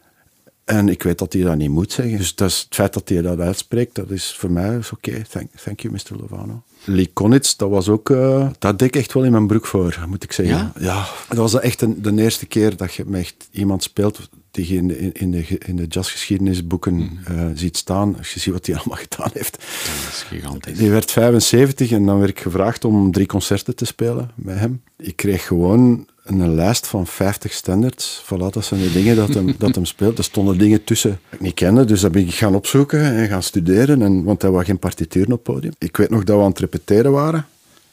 [0.67, 2.17] En ik weet dat hij dat niet moet zeggen.
[2.17, 5.21] Dus dat is, het feit dat hij dat uitspreekt, dat is voor mij oké.
[5.29, 6.19] Thank, thank you, Mr.
[6.19, 6.63] Lovano.
[6.87, 8.09] Lee Konitz, dat was ook...
[8.09, 10.71] eh, dat deed ik echt wel in mijn broek voor, moet ik zeggen.
[10.79, 11.05] Ja?
[11.27, 14.75] dat was echt een, de eerste keer dat je met echt iemand speelt die je
[14.75, 18.17] in de, in de, in de jazzgeschiedenisboeken eh, ziet staan.
[18.17, 19.51] Als je ziet wat hij allemaal gedaan heeft.
[19.51, 20.77] Dat is gigantisch.
[20.77, 24.81] Die werd 75 en dan werd ik gevraagd om drie concerten te spelen met hem.
[24.97, 28.23] Ik kreeg gewoon een lijst van 50 standards.
[28.25, 30.17] Voilà, dat zijn de dingen dat hem, dat hem speelt.
[30.17, 33.27] Er stonden dingen tussen die ik niet kende, dus dat ben ik gaan opzoeken en
[33.27, 34.01] gaan studeren.
[34.01, 35.73] En, want hij was geen partituur op het podium.
[35.77, 37.45] Ik weet nog dat we aan het repeteren waren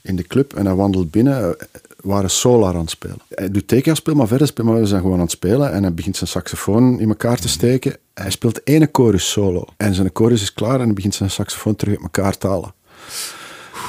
[0.03, 1.59] in de club en hij wandelt binnen.
[1.59, 1.67] eh,
[2.01, 3.19] waren Solar aan het spelen.
[3.29, 5.73] Hij doet tekenspel, maar verder spelen, maar we zijn gewoon aan het spelen.
[5.73, 7.97] En hij begint zijn saxofoon in elkaar te steken.
[8.15, 9.65] Hij speelt ene chorus solo.
[9.77, 12.75] En zijn chorus is klaar en hij begint zijn saxofoon terug uit elkaar te halen.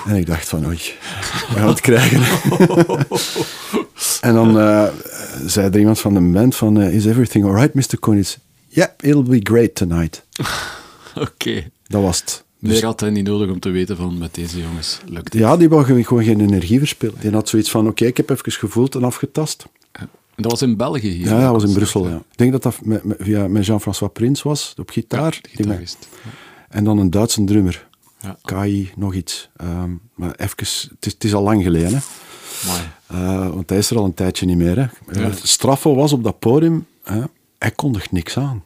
[0.06, 0.78] En ik dacht van, oei,
[1.50, 2.22] we gaan het krijgen.
[4.22, 4.88] en dan eh,
[5.46, 8.00] zei er iemand van de band van, eh, is everything alright, Mr.
[8.00, 8.38] Konitz?
[8.68, 10.24] Yeah, it'll be great tonight.
[11.16, 11.70] Oké.
[11.88, 12.44] Dat was het.
[12.60, 15.42] Dus- Meer had hij niet nodig om te weten van met deze jongens lukt het.
[15.42, 17.16] ja, die wou gewoon- geen energie verspillen.
[17.20, 19.66] Die had zoiets van, oké, ik heb even gevoeld en afgetast.
[19.92, 21.28] En dat was in België hier.
[21.28, 22.16] Ja, dat was in Brussel, ja.
[22.16, 25.34] Ik denk dat dat met, met, via, met Jean-François Prins was, op gitaar.
[25.34, 25.98] Ja, met- gitarist.
[26.70, 27.88] en dan een Duitse drummer.
[28.26, 28.38] Ja.
[28.42, 29.50] Kai, nog iets.
[29.58, 32.02] Ehm, maar even, het is, het is al lang geleden.
[33.08, 34.78] Eh, want hij is er al een tijdje niet meer.
[34.78, 35.20] Hè.
[35.22, 35.94] Ja.
[35.96, 37.22] Was op dat podium, hè,
[37.58, 38.64] hij kondigt niks aan.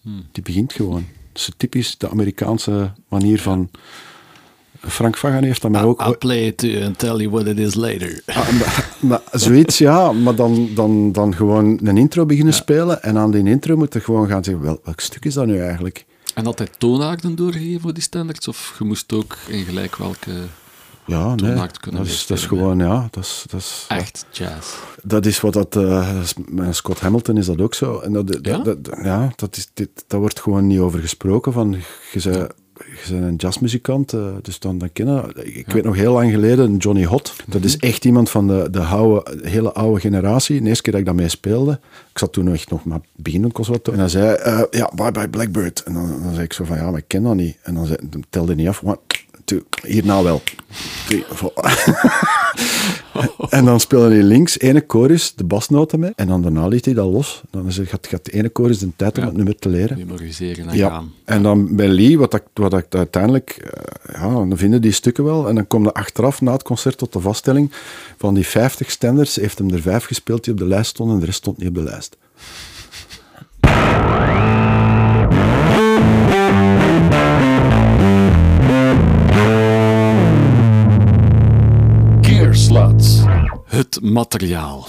[0.00, 0.26] Hmm.
[0.32, 1.04] Die begint gewoon.
[1.32, 3.70] Dat is typisch de Amerikaanse manier van...
[4.88, 6.00] Frank Fagan heeft dat mij ook...
[6.00, 8.22] I'll play it to you and tell you what it is later.
[8.26, 10.12] Ah, maar, maar zoiets, ja.
[10.12, 13.02] Maar dan, dan, dan gewoon een intro beginnen spelen.
[13.02, 15.58] En aan die intro moet je gewoon gaan zeggen, wel, welk stuk is dat nu
[15.58, 16.04] eigenlijk?
[16.34, 18.48] En hij toonaarden doorgegeven voor die standards?
[18.48, 20.30] Of je moest ook in gelijk welke
[21.06, 21.66] Ja, nee.
[21.80, 23.08] Kunnen Dat is, dat is gewoon, ja.
[23.10, 24.66] Dat is, dat is, echt jazz?
[25.02, 25.76] Dat is wat dat...
[25.76, 27.98] eh, met Scott Hamilton is dat ook zo.
[28.00, 28.58] En dat, Ja?
[28.58, 31.52] dat, dat- ja, dat, is, dit, daar wordt gewoon niet over gesproken.
[31.52, 31.76] Van,
[32.12, 32.52] je bent,
[33.04, 35.46] je bent een jazzmuzikant, eh, dus dan, dan kennen...
[35.56, 37.34] Ik weet nog heel lang geleden, Johnny Hot.
[37.46, 40.62] Dat is echt iemand van de, de oude, hele oude generatie.
[40.62, 41.80] De eerste keer dat ik daarmee speelde,
[42.12, 44.04] ik zat toen echt nog maar beginnend conservatorium.
[44.04, 45.82] En dan zei hij, eh, ja, bye bye Blackbird.
[45.82, 47.56] En dan, dan zei ik zo van, ja, maar ik ken dat niet.
[47.62, 48.82] En dan, zei, dan telde hij niet af.
[48.82, 48.98] One,
[49.58, 50.42] two, hierna wel.
[51.06, 51.52] Drie, four.
[53.48, 56.12] En dan speelde hij links ene chorus, de basnoten mee.
[56.16, 57.42] En dan daarna liet hij dat los.
[57.50, 59.28] Dan is het, gaat, gaat de ene chorus de tijd om Ja.
[59.28, 59.96] het nummer te leren.
[59.98, 60.88] Memoriseren en Ja.
[60.88, 61.12] gaan.
[61.24, 63.50] En dan bij Lee, wat ik, wat ik uiteindelijk...
[63.50, 65.48] eh, ja, dan vinden die stukken wel.
[65.48, 67.70] En dan komt er achteraf, na het concert, tot de vaststelling
[68.18, 71.20] van die 50 standards, heeft hem er vijf gespeeld die op de lijst stonden en
[71.20, 72.16] de rest stond niet op de lijst.
[82.54, 83.22] Sluts.
[83.66, 84.86] Het materiaal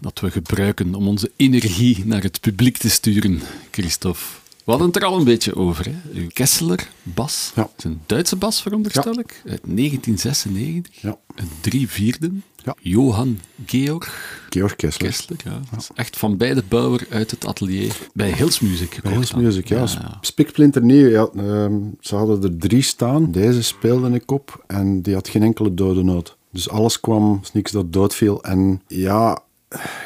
[0.00, 3.40] dat we gebruiken om onze energie naar het publiek te sturen,
[3.70, 4.20] Christophe.
[4.64, 5.84] We hadden het er al een beetje over.
[5.84, 6.20] Hè?
[6.20, 7.52] Uw Kessler bas.
[7.54, 7.62] Ja.
[7.62, 9.42] Dat is een Duitse bas, veronderstel ik.
[9.46, 11.02] Uit 1996.
[11.02, 11.18] Ja.
[11.34, 12.42] Een drie vierden.
[12.64, 12.76] Ja.
[12.80, 15.10] Johan Georg Georg Kessler.
[15.10, 15.38] Kessler.
[15.44, 15.60] Ja.
[15.70, 17.96] Dat is echt van bij de bouwer uit het atelier.
[18.12, 19.34] Bij Hills Music Bij Hills.
[19.34, 19.78] Music, ja.
[19.78, 20.18] ja.
[20.20, 21.08] Spiksplinter nieuw.
[21.08, 23.32] Ja, ehm, ze hadden er drie staan.
[23.32, 26.36] Deze speelde ik op en die had geen enkele dode noot.
[26.54, 28.42] Dus alles kwam, is niks dat doodviel.
[28.42, 29.42] En ja,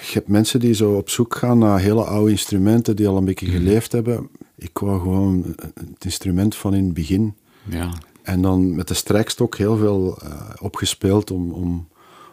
[0.07, 3.25] je hebt mensen die zo op zoek gaan naar hele oude instrumenten die al een
[3.25, 4.29] beetje geleefd hebben.
[4.57, 5.45] Ik wou gewoon
[5.75, 7.35] het instrument van in het begin.
[7.65, 7.93] ja.
[8.23, 10.31] En dan met de strijkstok heel veel eh,
[10.61, 11.89] opgespeeld om, om,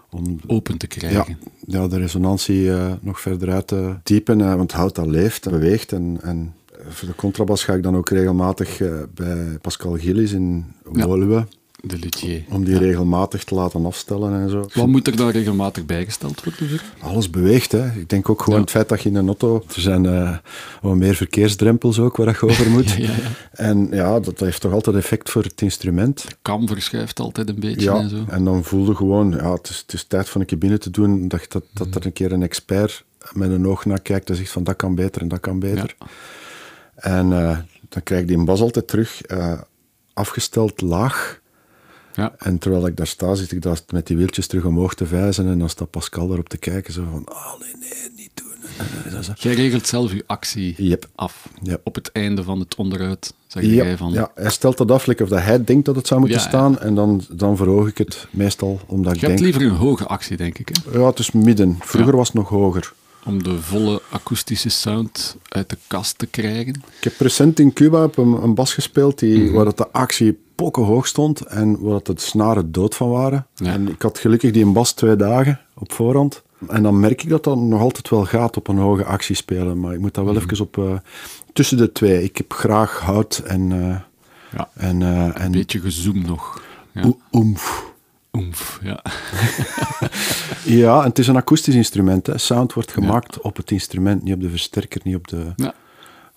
[0.09, 1.37] om Open te krijgen.
[1.67, 4.41] ja, de resonantie eh, nog verder uit te typen.
[4.41, 5.91] eh, want hout dat leeft en beweegt.
[5.91, 6.53] En, en
[6.87, 8.81] voor de contrabas ga ik dan ook regelmatig
[9.13, 11.47] bij Pascal Gillis in Ja.
[11.87, 12.43] De luthier.
[12.49, 14.67] Om die regelmatig te laten afstellen en zo.
[14.73, 16.79] Wat moet er dan regelmatig bijgesteld worden?
[16.99, 17.71] Alles beweegt.
[17.71, 17.87] Hè.
[17.91, 18.61] Ik denk ook gewoon Ja.
[18.61, 19.63] het feit dat je in een auto...
[19.75, 20.37] Er zijn eh,
[20.81, 22.91] wat meer verkeersdrempels ook waar je over moet.
[22.97, 23.11] Ja, ja.
[23.51, 26.25] En ja, dat heeft toch altijd effect voor het instrument.
[26.41, 28.23] Kam verschuift altijd een beetje Ja, en zo.
[28.27, 30.89] en dan voelde gewoon, ja, het is, het is tijd van een keer binnen te
[30.89, 34.35] doen, dat, dat, dat er een keer een expert met een oog naar kijkt en
[34.35, 35.95] zegt van dat kan beter en dat kan beter.
[35.99, 36.05] Ja.
[36.95, 37.57] En eh,
[37.89, 39.61] dan krijg ik die bas altijd terug eh,
[40.13, 41.41] afgesteld laag.
[42.15, 42.35] Ja.
[42.37, 45.47] En terwijl ik daar sta, zit ik daar met die wieltjes terug omhoog te vijzen
[45.47, 49.23] en dan staat Pascal erop te kijken, zo van, oh nee, nee, niet doen.
[49.23, 49.31] Zo.
[49.35, 51.07] Jij regelt zelf je actie Yep.
[51.15, 51.49] af.
[51.83, 54.11] Op het einde van het onderhoud zeg jij van...
[54.11, 56.43] ja, hij stelt dat af, like of dat hij denkt dat het zou moeten Ja,
[56.43, 56.49] ja.
[56.49, 59.51] staan, en dan, dan verhoog ik het meestal, omdat ik Je hebt denk...
[59.53, 60.69] liever een hoge actie, denk ik.
[60.91, 60.99] Hè?
[60.99, 61.77] Ja, het is midden.
[61.79, 62.17] Vroeger Ja.
[62.17, 62.93] was het nog hoger.
[63.25, 66.73] Om de volle akoestische sound uit de kast te krijgen.
[66.97, 69.53] Ik heb recent in Cuba op een, een bas gespeeld die, Mhm.
[69.53, 73.47] waar dat de actie pokken hoog stond en waar dat de snaren dood van waren.
[73.55, 73.71] Ja.
[73.71, 76.43] En ik had gelukkig die een bas twee dagen op voorhand.
[76.67, 79.79] En dan merk ik dat dat nog altijd wel gaat op een hoge actie spelen.
[79.79, 80.43] Maar ik moet daar wel Mhm.
[80.43, 80.77] even op...
[80.77, 80.93] eh,
[81.53, 82.23] tussen de twee.
[82.23, 83.71] Ik heb graag hout en...
[83.71, 83.95] eh,
[84.57, 84.69] Ja.
[84.73, 86.61] en, eh, Een en beetje gezoom nog.
[86.91, 87.05] Ja.
[87.05, 87.93] oe- oemf.
[88.33, 89.03] Oemf, ja.
[90.65, 92.27] Ja, en het is een akoestisch instrument.
[92.27, 92.37] Hè.
[92.37, 95.45] Sound wordt gemaakt op het instrument, niet op de versterker, niet op de...
[95.55, 95.73] ja.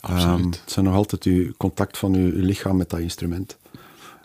[0.00, 3.56] Ehm, het zijn nog altijd uw contact van uw, uw lichaam met dat instrument.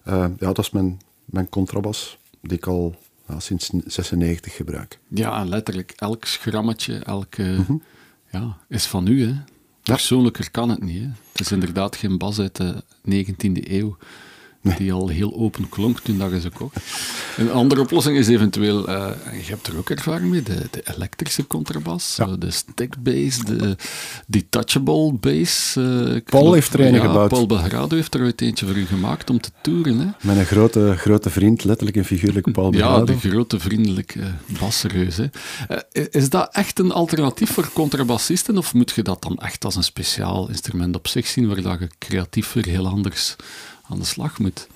[0.03, 2.95] Eh, ja, dat is mijn, mijn contrabas, die ik al
[3.27, 4.99] ja, sinds 96 gebruik.
[5.07, 7.75] Ja, letterlijk elk schrammetje, elke, Mhm.
[8.31, 9.25] ja, is van u.
[9.25, 9.33] Hè.
[9.83, 11.01] Persoonlijker kan het niet.
[11.01, 11.09] Hè.
[11.31, 13.97] Het is inderdaad geen bas uit de 19e eeuw,
[14.77, 16.77] die al heel open klonk toen dat je ze kocht.
[17.37, 19.09] Een andere oplossing is eventueel, eh,
[19.45, 22.25] je hebt er ook ervaring mee, de, de elektrische contrabas, Ja.
[22.27, 23.75] eh, de stick bass, de
[24.27, 25.75] detachable bass.
[25.75, 27.29] eh, Paul heeft er een ja, gebouwd.
[27.29, 29.97] Paul Belgrado heeft er ooit eentje voor u gemaakt om te toeren.
[29.99, 30.07] Hè.
[30.21, 33.05] Mijn grote, grote vriend, letterlijk en figuurlijk Paul Ja, Begrado.
[33.05, 34.19] de grote vriendelijke
[34.59, 35.17] basreus.
[35.17, 35.25] Hè.
[36.11, 39.83] Is dat echt een alternatief voor contrabassisten of moet je dat dan echt als een
[39.83, 43.35] speciaal instrument op zich zien waar dat je creatief weer heel anders
[43.89, 44.67] aan de slag moet?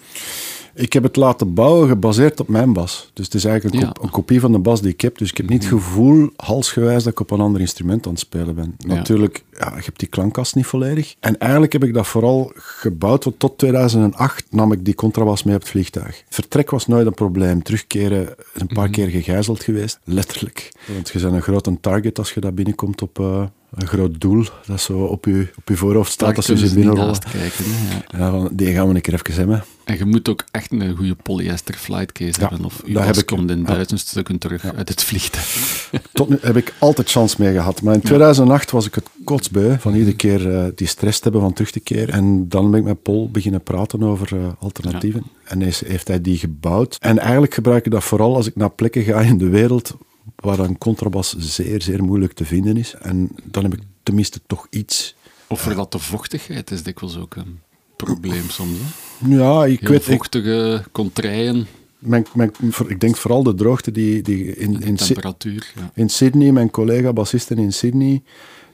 [0.74, 3.10] Ik heb het laten bouwen gebaseerd op mijn bas.
[3.14, 3.88] Dus het is eigenlijk een, Ja.
[3.88, 3.96] Mhm.
[3.96, 5.18] kop- een kopie van de bas die ik heb.
[5.18, 8.20] Dus ik heb niet het gevoel, halsgewijs, dat ik op een ander instrument aan het
[8.22, 8.76] spelen ben.
[8.78, 8.94] Ja.
[8.94, 11.16] Natuurlijk, ja, ik heb die klankkast niet volledig.
[11.20, 15.56] En eigenlijk heb ik dat vooral gebouwd, want tot 2008 nam ik die contrabas mee
[15.56, 16.24] op het vliegtuig.
[16.30, 17.64] Vertrek was nooit een probleem.
[17.64, 18.94] Terugkeren is een paar Mhm.
[18.94, 20.72] keer gegijzeld geweest, letterlijk.
[20.94, 23.44] Want je bent een grote target als je daar binnenkomt op eh,
[23.78, 24.46] een groot doel.
[24.66, 27.66] Dat zo op je, op je voorhoofd staat Daar als je ze naast kijken.
[27.66, 28.18] Ja.
[28.20, 29.64] Ja, van, die gaan we een keer even hebben.
[29.84, 33.26] En je moet ook echt een goede polyester flightcase Ja, hebben of je heb ik.
[33.26, 33.66] komt in Ja.
[33.66, 35.90] duizend stukken terug uit het vliegtuig.
[36.14, 37.82] Tot nu heb ik altijd chance mee gehad.
[37.82, 41.42] Maar in 2008 was ik het kotsbeu van iedere keer eh, die stress te hebben
[41.42, 42.14] van terug te keren.
[42.14, 45.24] En dan ben ik met Paul beginnen praten over eh, alternatieven.
[45.44, 46.98] En is, heeft hij die gebouwd.
[47.00, 49.96] En eigenlijk gebruik ik dat vooral als ik naar plekken ga in de wereld
[50.36, 52.94] waar een contrabas zeer, zeer moeilijk te vinden is.
[52.94, 55.16] En dan heb ik tenminste toch iets.
[55.48, 57.60] Of voor dat de vochtigheid is dikwijls ook een
[57.96, 58.78] probleem soms.
[58.80, 59.36] Hè.
[59.36, 60.08] Ja, ik Heel weet...
[60.08, 61.68] Ik, vochtige contraien,
[62.00, 65.74] mijn, mijn, voor- ik denk vooral de droogte die, die in, in, temperatuur.
[65.76, 65.92] Ja.
[65.94, 68.24] In Sydney, mijn collega-bassisten in Sydney,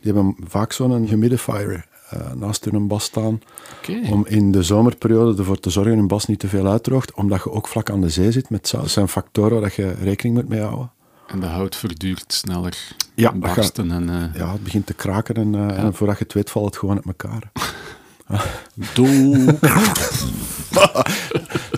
[0.02, 3.42] die hebben vaak zo'n humidifier eh, naast hun bas staan.
[4.10, 7.44] Om in de zomerperiode ervoor te zorgen dat hun bas niet te veel uitdroogt, omdat
[7.44, 8.82] je ook vlak aan de zee zit met zout.
[8.82, 10.92] Dat zijn factoren waar je rekening moet mee houden.
[11.28, 12.78] En de hout verduurt sneller
[13.16, 13.34] Ja.
[13.34, 16.66] En, eh Ja, het begint te kraken en, eh, en voordat je het weet valt
[16.66, 17.52] het gewoon uit elkaar.
[18.94, 19.58] doe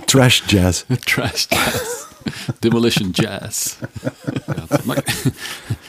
[0.06, 0.84] Trash jazz.
[1.04, 2.04] trash jazz.
[2.60, 3.74] Demolition jazz.
[4.46, 5.04] Ja, maar,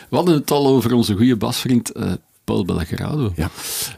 [0.08, 2.12] we hadden het al over onze goede basvriend eh,
[2.44, 3.32] Paul Belgrado.
[3.36, 3.50] Ja.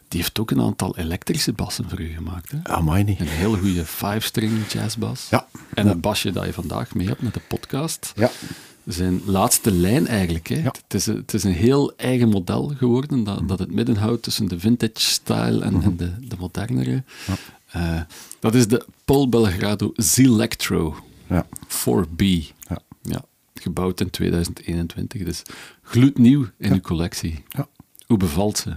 [0.09, 2.51] Die heeft ook een aantal elektrische bassen voor u gemaakt.
[2.51, 2.59] Hè?
[2.63, 3.21] Amai niet.
[3.21, 5.27] Een heel goede five-string jazzbas.
[5.31, 5.47] Ja.
[5.75, 8.13] En een basje dat je vandaag mee hebt met de podcast.
[8.17, 8.31] Ja.
[8.89, 10.47] Zijn laatste lijn eigenlijk.
[10.49, 10.57] Hè.
[10.57, 10.63] Ja.
[10.83, 14.23] Het, is een, het is een heel eigen model geworden, dat, dat het midden houdt
[14.23, 17.03] tussen de vintage style en, en de, de modernere.
[17.71, 18.01] Eh,
[18.41, 20.97] dat is de Paul Belgrado Z-Electro
[21.27, 21.47] Ja.
[21.69, 22.23] 4B.
[22.69, 22.79] Ja.
[23.03, 23.25] Ja,
[23.55, 25.43] gebouwd in 2021, dus
[25.83, 27.45] gloednieuw in uw collectie.
[27.49, 27.69] Ja.
[28.07, 28.73] Hoe bevalt ze?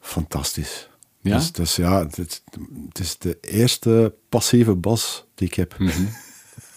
[0.00, 0.88] Fantastisch.
[1.20, 1.36] Ja?
[1.36, 2.42] Dus, dus ja, het, is-
[2.88, 5.76] het is de eerste passieve bas die ik heb.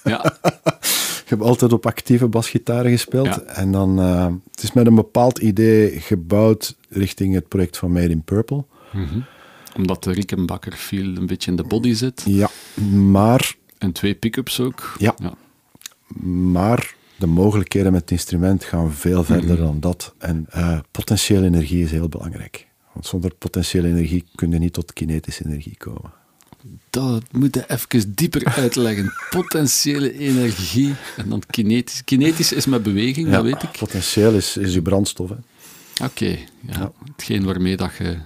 [0.03, 0.38] Ja,
[1.30, 3.26] Ik heb altijd op actieve basgitaren gespeeld.
[3.26, 3.41] Ja.
[3.41, 8.10] En dan, eh, het is met een bepaald idee gebouwd richting het project van Made
[8.10, 8.65] in Purple.
[9.76, 12.23] omdat de Rickenbacker feel een beetje in de body zit.
[12.26, 12.49] Ja,
[12.91, 14.95] maar, En twee pick-ups ook.
[14.97, 15.15] Ja.
[16.51, 20.14] maar de mogelijkheden met het instrument gaan veel verder dan dat.
[20.18, 22.68] En eh, potentiële energie is heel belangrijk.
[22.93, 26.11] Want zonder potentiële energie kun je niet tot kinetische energie komen.
[26.89, 29.13] Dat moet je even dieper uitleggen.
[29.29, 32.03] Potentiële energie en dan kinetisch.
[32.03, 33.71] Kinetisch is met beweging, dat weet ik.
[33.79, 35.29] Potentieel is, is je brandstof.
[35.29, 35.35] Hè.
[36.05, 36.91] Oké, ja.
[37.05, 38.17] hetgeen waarmee dat je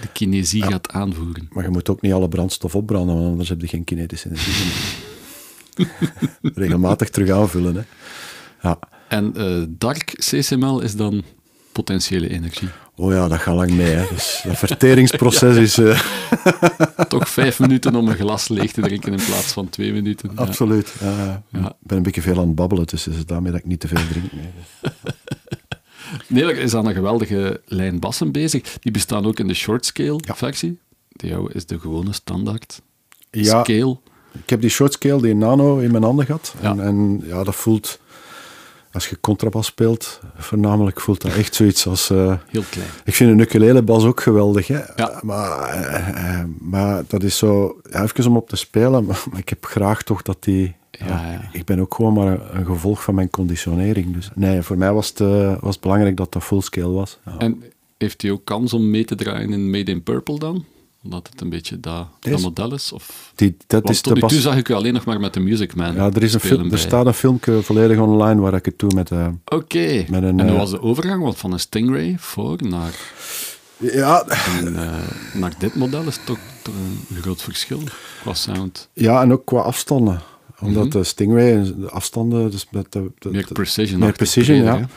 [0.00, 1.48] de kinesie gaat aanvoeren.
[1.52, 4.72] Maar je moet ook niet alle brandstof opbranden, want anders heb je geen kinetische energie.
[6.54, 7.74] Regelmatig terug aanvullen.
[7.74, 7.82] Hè.
[8.62, 8.78] Ja.
[9.08, 11.22] En eh, dark CSML is dan
[11.72, 12.68] potentiële energie.
[12.94, 13.90] Oh ja, dat gaat lang mee.
[13.90, 14.06] Hè.
[14.10, 16.00] Dus dat verteringsproces is eh,
[17.08, 20.30] Toch vijf minuten om een glas leeg te drinken in plaats van twee minuten.
[20.34, 20.42] Ja.
[20.42, 20.94] absoluut.
[21.00, 21.68] Ja, Ja.
[21.68, 23.80] Ik ben een beetje veel aan het babbelen, dus het is daarmee dat ik niet
[23.80, 24.32] te veel drink.
[24.32, 24.50] Nee.
[26.26, 28.78] Nederland is aan een geweldige lijn bassen bezig.
[28.80, 30.78] Die bestaan ook in de short scale versie.
[31.08, 32.82] De jouwe is de gewone standaard
[33.30, 33.98] scale.
[34.32, 36.54] ik heb die short scale, die nano, in mijn handen gehad.
[36.60, 37.98] En, en ja, dat voelt,
[38.92, 42.10] als je contrabas speelt, voornamelijk voelt dat echt zoiets als...
[42.10, 42.88] eh, Heel klein.
[43.04, 44.80] Ik vind een ukulelebas ook geweldig, hè.
[44.96, 45.20] Ja.
[45.22, 49.40] Maar, eh, eh, maar dat is zo, ja, even om op te spelen, maar, maar
[49.40, 50.74] ik heb graag toch dat die...
[50.90, 51.48] Ja, ja.
[51.52, 54.14] Ik ben ook gewoon maar een, een gevolg van mijn conditionering.
[54.14, 55.18] Dus nee, voor mij was het,
[55.60, 57.18] was het belangrijk dat dat fullscale was.
[57.38, 57.62] En
[57.98, 60.64] heeft hij ook kans om mee te draaien in Made in Purple dan?
[61.04, 62.06] Omdat het een beetje dat,
[62.40, 62.92] model is?
[62.92, 63.32] Of...
[63.34, 65.34] Die, dat Want is tot de nu toe zag ik u alleen nog maar met
[65.34, 68.54] de Music Man Ja, er, is een film, er staat een filmpje volledig online waar
[68.54, 69.10] ik het doe met...
[69.44, 70.04] Oké.
[70.08, 71.22] met een, En hoe eh, was de overgang?
[71.22, 72.94] Want van een Stingray voor naar,
[73.76, 74.98] ja, eh,
[75.34, 76.74] naar dit model is toch, toch
[77.10, 77.80] een groot verschil
[78.20, 78.88] qua sound.
[78.92, 80.20] ja, en ook qua afstanden.
[80.60, 82.50] Omdat de Stingray, de afstanden...
[82.50, 84.00] Dus met de, de- Meer precision.
[84.00, 84.88] meer precision, ja.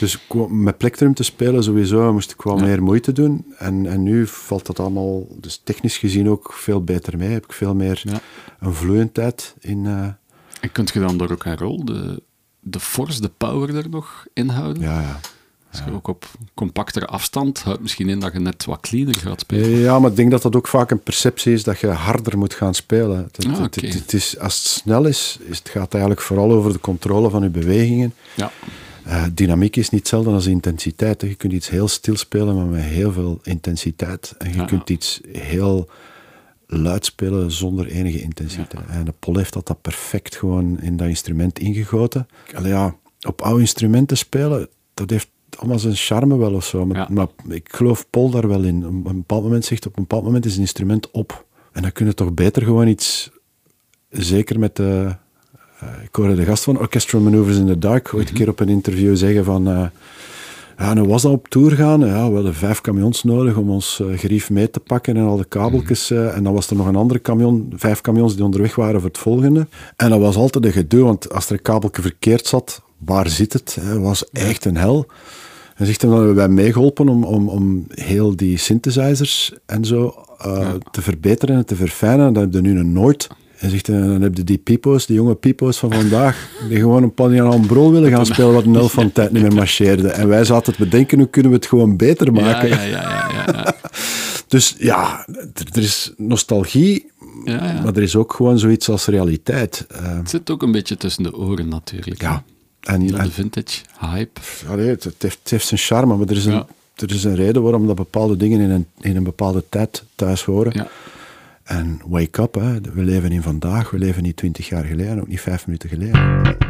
[0.00, 0.18] Dus
[0.48, 2.64] met plektrum te spelen sowieso moest ik wel Ja.
[2.64, 3.44] meer moeite doen.
[3.58, 7.28] En, en nu valt dat allemaal, dus technisch gezien ook veel beter mee.
[7.28, 8.20] Heb ik veel meer Ja.
[8.60, 9.86] een vloeiendheid in.
[9.86, 10.06] eh,
[10.60, 12.22] En kunt je dan door ook een rol, de,
[12.60, 14.82] de force, de power er nog inhouden?
[14.82, 15.20] ja, ja.
[15.72, 16.24] Als je ook op
[16.54, 19.78] compactere afstand houdt misschien in dat je net wat cleaner gaat spelen.
[19.78, 22.54] Ja, maar ik denk dat dat ook vaak een perceptie is dat je harder moet
[22.54, 23.16] gaan spelen.
[23.32, 26.80] Het, Ah, het is, als het snel is, is, het gaat eigenlijk vooral over de
[26.80, 28.14] controle van je bewegingen.
[28.36, 28.50] Ja.
[29.04, 31.20] Eh, dynamiek is niet hetzelfde als intensiteit.
[31.20, 31.28] hè.
[31.28, 34.34] Je kunt iets heel stil spelen, maar met heel veel intensiteit.
[34.38, 34.64] En je Ja.
[34.64, 35.88] kunt iets heel
[36.66, 38.86] luid spelen zonder enige intensiteit.
[38.88, 42.26] En de Pol heeft dat, dat perfect gewoon in dat instrument ingegoten.
[42.54, 42.96] Allee, ja,
[43.26, 46.86] op oude instrumenten spelen, dat heeft allemaal zijn charme wel of zo.
[46.86, 48.86] Maar, maar ik geloof Paul daar wel in.
[48.86, 51.46] Op een bepaald moment zegt op een bepaald moment is een instrument op.
[51.72, 53.30] En dan kun je toch beter gewoon iets,
[54.10, 55.16] zeker met de...
[55.80, 58.60] eh, ik hoorde de gast van Orchestral Maneuvers in the Dark ooit een keer op
[58.60, 59.68] een interview zeggen van...
[59.68, 59.84] eh,
[60.78, 62.00] ja, nu was dat op tour gaan.
[62.00, 65.36] Ja, we hadden vijf camions nodig om ons eh, gerief mee te pakken en al
[65.36, 66.10] de kabeltjes.
[66.10, 69.08] eh, en dan was er nog een andere camion, vijf camions die onderweg waren voor
[69.08, 69.66] het volgende.
[69.96, 73.52] En dat was altijd een gedoe, want als er een kabeltje verkeerd zat, waar zit
[73.52, 73.76] het?
[73.80, 75.06] Het was echt een hel.
[75.76, 80.14] En zegt hem, dan hebben wij meegeholpen om, om, om heel die synthesizers en zo
[80.90, 82.32] te verbeteren en te verfijnen.
[82.32, 83.28] Dat heb je nu nog nooit.
[83.60, 87.02] En zegt, hij, dan heb je die pipo's, die jonge pipo's van vandaag, die gewoon
[87.02, 90.08] een Panian en Brol willen gaan spelen, wat een helft van tijd niet meer marcheerde.
[90.08, 92.68] En wij zaten te bedenken, hoe kunnen we het gewoon beter maken?
[92.68, 93.74] ja, ja, ja, ja, ja.
[94.48, 95.26] Dus ja,
[95.72, 97.10] er, is nostalgie,
[97.44, 99.86] Ja, maar er is ook gewoon zoiets als realiteit.
[99.88, 102.20] Eh, Het zit ook een beetje tussen de oren natuurlijk.
[102.20, 102.42] ja,
[102.80, 104.40] en, de vintage hype.
[104.68, 106.64] Ja, nee, het, heeft, het heeft zijn charme, maar er is, een,
[106.96, 110.44] er is een reden waarom dat bepaalde dingen in een, in een bepaalde tijd thuis
[110.44, 110.72] horen.
[110.74, 110.88] Ja.
[111.70, 112.54] En wake up,
[112.94, 116.69] we leven in vandaag, we leven niet twintig jaar geleden, ook niet vijf minuten geleden.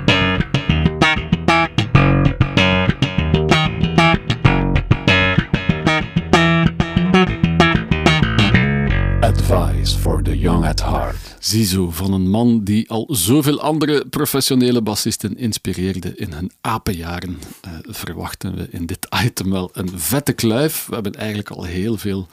[9.90, 11.36] Advice for the young at heart.
[11.38, 17.70] Ziezo, van een man die al zoveel andere professionele bassisten inspireerde in hun apenjaren, eh,
[17.82, 20.86] verwachten we in dit item wel een vette kluif.
[20.86, 22.28] We hebben eigenlijk al heel veel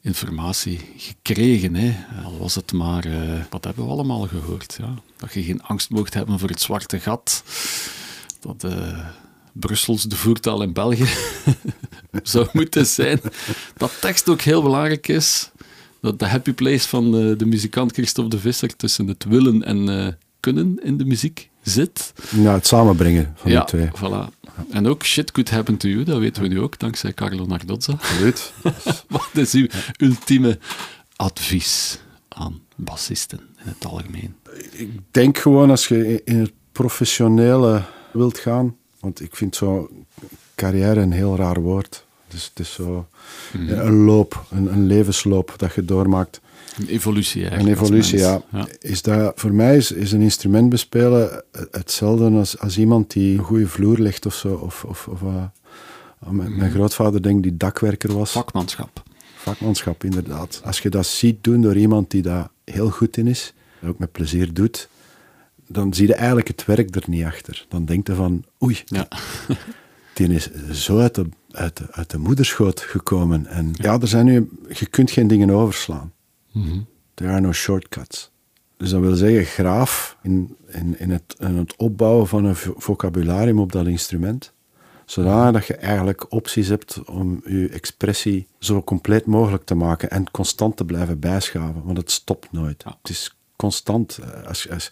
[0.00, 1.74] informatie gekregen.
[1.74, 1.94] Hè?
[2.24, 4.76] Al was het maar, eh, wat hebben we allemaal gehoord?
[4.78, 4.94] Ja?
[5.16, 7.42] Dat je geen angst mocht hebben voor het zwarte gat.
[8.40, 8.98] Dat eh,
[9.52, 11.08] Brussels de voertaal in België
[12.22, 13.20] zou moeten zijn.
[13.76, 15.50] Dat tekst ook heel belangrijk is.
[16.00, 19.88] Dat de happy place van eh, de muzikant Christophe de Visser tussen het willen en
[19.88, 22.12] eh, kunnen in de muziek zit.
[22.30, 23.88] Nou, het samenbrengen van ja, die twee.
[23.88, 24.34] voilà.
[24.70, 27.92] En ook shit could happen to you, dat weten we nu ook, dankzij Carlo Nardozza.
[28.00, 28.52] Absoluut.
[29.08, 29.66] Wat is uw
[29.98, 30.58] ultieme
[31.16, 31.98] advies
[32.28, 34.34] aan bassisten in het algemeen?
[34.72, 37.82] ik denk gewoon als je in het professionele
[38.12, 39.90] wilt gaan, want ik vind zo
[40.54, 42.05] carrière een heel raar woord.
[42.28, 43.06] Dus het is zo
[43.52, 43.68] Mhm.
[43.78, 46.40] een loop, een, een levensloop dat je doormaakt.
[46.78, 47.78] Een evolutie Een eigenlijk.
[47.78, 48.42] als evolutie, ja.
[48.80, 53.44] Is dat, voor mij is, is een instrument bespelen hetzelfde als, als iemand die een
[53.44, 54.54] goede vloer legt of zo.
[54.54, 55.44] Of, of, of, eh,
[56.30, 58.30] mijn, mijn grootvader denk die dakwerker was.
[58.30, 59.02] Vakmanschap.
[59.36, 60.60] Vakmanschap, inderdaad.
[60.64, 63.98] Als je dat ziet doen door iemand die daar heel goed in is, en ook
[63.98, 64.88] met plezier doet,
[65.68, 67.66] dan zie je eigenlijk het werk er niet achter.
[67.68, 69.08] Dan denk je van, oei, Ja.
[70.14, 73.46] die is zo uit de, uit de, uit de moederschoot gekomen.
[73.46, 76.12] En ja, er zijn nu, je kunt geen dingen overslaan.
[76.52, 76.78] Mhm.
[77.14, 78.30] There are no shortcuts.
[78.76, 82.74] Dus dat wil zeggen, graaf in, in, in, het, in het opbouwen van een vo-
[82.76, 84.52] vocabularium op dat instrument,
[85.04, 90.30] zodanig dat je eigenlijk opties hebt om je expressie zo compleet mogelijk te maken en
[90.30, 92.82] constant te blijven bijschaven, want het stopt nooit.
[92.86, 92.96] Ja.
[93.02, 94.18] Het is constant.
[94.18, 94.90] Eh, Als, als,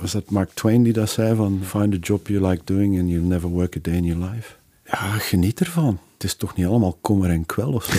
[0.00, 3.08] was dat Mark Twain die dat zei van find a job you like doing and
[3.08, 4.54] you'll never work a day in your life.
[4.90, 5.98] Ja, geniet ervan.
[6.14, 7.98] Het is toch niet allemaal kommer en kwel of zo.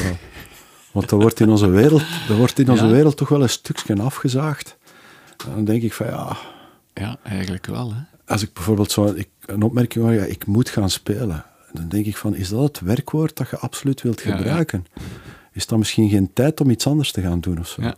[0.91, 2.91] Want er wordt in onze wereld, er wordt in onze Ja.
[2.91, 4.77] wereld toch wel een stukje afgezaagd.
[5.45, 6.37] En dan denk ik van ja,
[6.93, 7.93] ja, eigenlijk wel.
[7.93, 7.99] Hè?
[8.33, 11.45] als ik bijvoorbeeld zo ik, een opmerking hoor, ja, ik moet gaan spelen.
[11.71, 14.37] Dan denk ik van, is dat het werkwoord dat je absoluut wilt Ja, ja.
[14.37, 14.85] gebruiken?
[15.51, 17.81] Is dat misschien geen tijd om iets anders te gaan doen of zo?
[17.81, 17.95] Ja.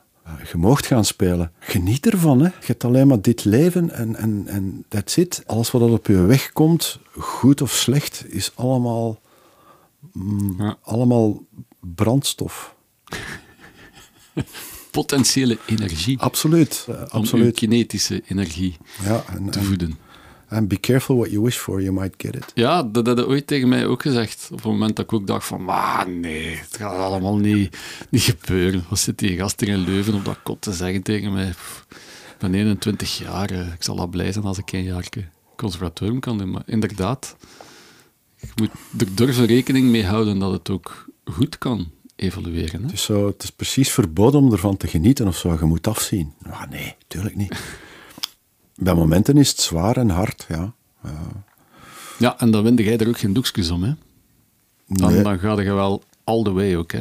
[0.52, 1.52] Je moogt gaan spelen.
[1.60, 2.40] Geniet ervan.
[2.40, 2.46] Hè.
[2.46, 5.44] Je hebt alleen maar dit leven en, en, en that's it.
[5.46, 9.22] Alles wat op je weg komt, goed of slecht, is allemaal,
[10.14, 10.78] mm, Ja.
[10.82, 11.44] allemaal
[11.80, 12.76] brandstof.
[14.92, 16.20] Potentiële energie.
[16.20, 16.88] Absoluut.
[17.10, 17.56] absoluut.
[17.56, 19.98] kinetische energie Ja, en, te en, voeden.
[20.50, 22.52] En be careful what you wish for, you might get it.
[22.56, 24.48] Ja, dat had ooit tegen mij ook gezegd.
[24.52, 27.78] Op het moment dat ik ook dacht van, ah nee, het gaat allemaal niet,
[28.10, 28.86] niet gebeuren.
[28.90, 31.50] Wat zit die gast in Leuven op dat kot te zeggen tegen mij?
[31.50, 31.86] Pff,
[32.40, 33.50] ben 21 jaar.
[33.52, 35.08] eh, Ik zal al blij zijn als ik een jaar
[35.56, 36.52] conservatorium kan doen.
[36.52, 37.36] Maar inderdaad,
[38.40, 38.70] je moet
[39.00, 42.80] er durven rekening mee houden dat het ook goed kan evolueren.
[42.80, 42.86] Hè?
[42.86, 45.54] Het is, zo, het is precies verboden om ervan te genieten of zo.
[45.60, 46.34] Je moet afzien.
[46.50, 47.60] Ah, nee, tuurlijk niet.
[48.80, 50.74] Bij momenten is het zwaar en hard, ja.
[52.20, 53.84] Ja, en dan winde jij er ook geen doekjes om.
[53.84, 53.92] Hè?
[54.88, 55.24] Dan, Nee.
[55.24, 56.92] dan ga je wel all the way ook.
[56.92, 57.00] Hè?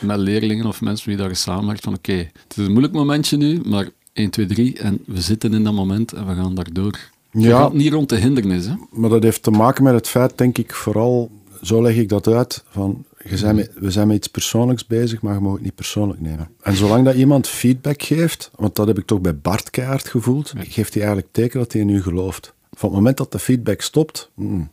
[0.00, 3.60] Met leerlingen of mensen die daar samenwerken van oké, het is een moeilijk momentje nu,
[3.64, 6.98] maar 1, 2, 3 en we zitten in dat moment en we gaan daardoor.
[7.32, 7.58] Je Ja.
[7.58, 8.66] gaat niet rond de hindernis.
[8.66, 8.74] Hè?
[8.90, 11.30] Maar dat heeft te maken met het feit, denk ik, vooral,
[11.62, 15.22] zo leg ik dat uit, van je zijn met, we zijn met iets persoonlijks bezig,
[15.22, 16.48] maar je mag het niet persoonlijk nemen.
[16.62, 20.52] En zolang dat iemand feedback geeft, want dat heb ik toch bij Bart keihard gevoeld,
[20.56, 22.54] geeft hij eigenlijk teken dat hij in u gelooft.
[22.70, 24.70] Van het moment dat de feedback stopt, mm,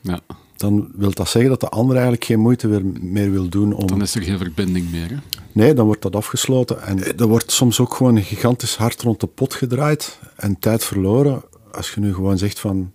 [0.00, 0.20] Ja,
[0.56, 2.68] dan wil dat zeggen dat de ander eigenlijk geen moeite
[3.00, 3.86] meer wil doen om...
[3.86, 5.10] dan is er geen verbinding meer.
[5.10, 5.16] Hè?
[5.52, 6.82] Nee, dan wordt dat afgesloten.
[6.82, 10.84] En er wordt soms ook gewoon een gigantisch hard rond de pot gedraaid en tijd
[10.84, 11.42] verloren.
[11.72, 12.92] Als je nu gewoon zegt van...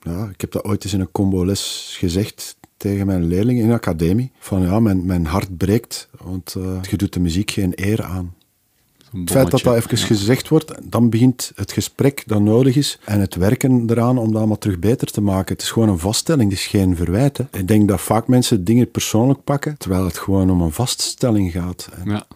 [0.00, 3.74] Ja, ik heb dat ooit eens in een combo-les gezegd tegen mijn leerlingen in de
[3.74, 4.30] academie.
[4.38, 8.34] Van ja, mijn, mijn hart breekt, want eh, je doet de muziek geen eer aan.
[9.12, 13.20] Het feit dat dat even gezegd wordt, dan begint het gesprek dat nodig is en
[13.20, 15.52] het werken eraan om dat allemaal terug beter te maken.
[15.54, 17.36] Het is gewoon een vaststelling, het is geen verwijt.
[17.36, 17.44] hè.
[17.50, 21.88] Ik denk dat vaak mensen dingen persoonlijk pakken, terwijl het gewoon om een vaststelling gaat.
[22.04, 22.26] Ja.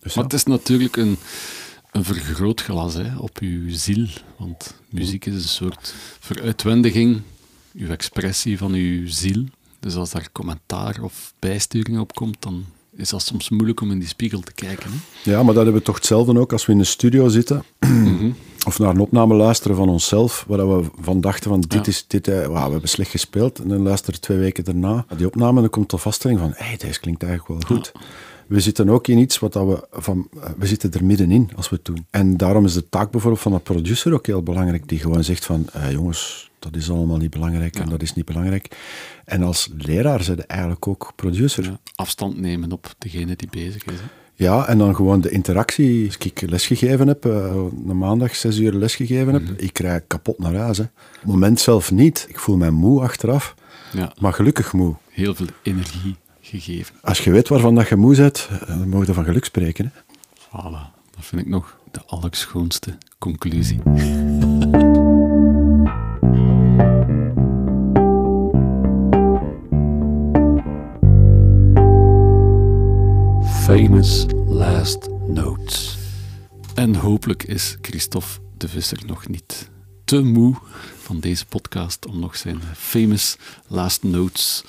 [0.00, 0.22] dus Maar ja.
[0.22, 1.16] het is natuurlijk een,
[1.90, 4.06] een vergrootglas hè, op uw ziel.
[4.36, 7.20] Want muziek is een soort veruitwendiging,
[7.74, 9.44] uw expressie van uw ziel.
[9.86, 12.64] Dus als daar commentaar of bijsturing op komt, dan
[12.96, 14.90] is dat soms moeilijk om in die spiegel te kijken.
[14.90, 15.30] Hè?
[15.30, 17.64] Ja, maar dat hebben we toch hetzelfde ook als we in de studio zitten.
[18.66, 21.86] Of naar een opname luisteren van onszelf, waar we van dachten van dit Ja.
[21.86, 23.58] is, dit, eh, wauw, we hebben slecht gespeeld.
[23.58, 26.52] En dan luisteren we twee weken daarna die opname en dan komt de vaststelling van,
[26.54, 27.92] hé, hey, deze klinkt eigenlijk wel goed.
[28.46, 31.68] We zitten ook in iets wat dat we van, eh, we zitten er middenin als
[31.68, 32.06] we het doen.
[32.10, 35.44] En daarom is de taak bijvoorbeeld van de producer ook heel belangrijk, die gewoon zegt
[35.44, 38.76] van, eh, jongens, dat is allemaal niet belangrijk en dat is niet belangrijk.
[39.24, 41.64] En als leraar zijn eigenlijk ook producer.
[41.64, 43.98] Ja, afstand nemen op degene die bezig is.
[43.98, 44.06] Hè?
[44.34, 46.06] Ja, en dan gewoon de interactie.
[46.06, 47.54] Als ik lesgegeven heb, eh,
[47.86, 50.78] een maandag zes uur lesgegeven heb, ik rijd kapot naar huis.
[50.78, 50.84] Hè.
[50.84, 52.26] Het moment zelf niet.
[52.28, 53.54] Ik voel mij moe achteraf,
[53.92, 54.94] Ja, maar gelukkig moe.
[55.10, 56.16] heel veel energie
[56.46, 56.94] gegeven.
[57.02, 59.92] Als je weet waarvan dat je moe bent, eh, dan mag je van geluk spreken.
[59.94, 60.00] Hè.
[60.34, 63.80] Voilà, dat vind ik nog de allerschoonste conclusie.
[73.64, 75.98] Famous Last Notes.
[76.74, 79.70] En hopelijk is Christophe de Visser nog niet
[80.04, 80.54] te moe
[81.02, 83.36] van deze podcast om nog zijn famous
[83.66, 84.64] Last Notes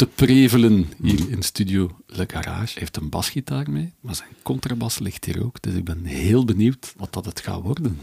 [0.00, 2.72] te prevelen hier in studio Le Garage.
[2.72, 5.62] Hij heeft een basgitaar mee, maar zijn contrabas ligt hier ook.
[5.62, 7.98] Dus ik ben heel benieuwd wat dat het gaat worden.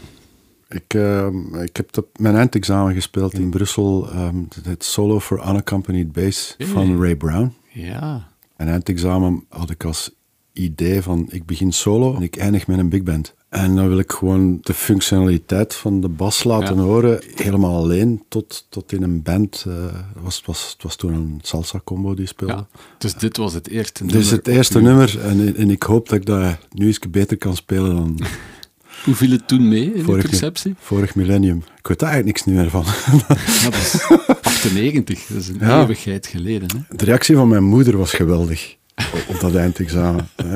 [0.68, 1.26] Ik, eh,
[1.62, 4.10] ik heb de- mijn eindexamen gespeeld in Brussel.
[4.10, 7.54] ehm, het Solo for Unaccompanied Bass van Ray Brown.
[7.72, 10.10] Ja, Mijn eindexamen had ik als
[10.52, 13.34] idee van ik begin solo en ik eindig met een big band.
[13.48, 16.82] En dan wil ik gewoon de functionaliteit van de bas laten Ja.
[16.82, 19.64] horen, helemaal alleen, tot, tot in een band.
[19.68, 22.54] eh, het, was, het, was, het was toen een salsa-combo die speelde.
[22.54, 22.66] ja.
[22.98, 26.08] Dus dit was het eerste Dit is nummer het eerste nummer en, en ik hoop
[26.08, 28.18] dat ik dat nu eens beter kan spelen dan
[29.04, 30.74] Hoe viel het toen mee in de vorig, perceptie?
[30.78, 31.64] vorig millennium.
[31.78, 32.84] Ik weet daar eigenlijk niks niet meer van.
[33.62, 34.06] Ja, dat is
[34.42, 35.80] 98, dat is een Ja.
[35.80, 36.68] eeuwigheid geleden.
[36.88, 36.96] Hè?
[36.96, 38.76] De reactie van mijn moeder was geweldig
[39.14, 40.28] op, op dat eindexamen.
[40.36, 40.46] Dus,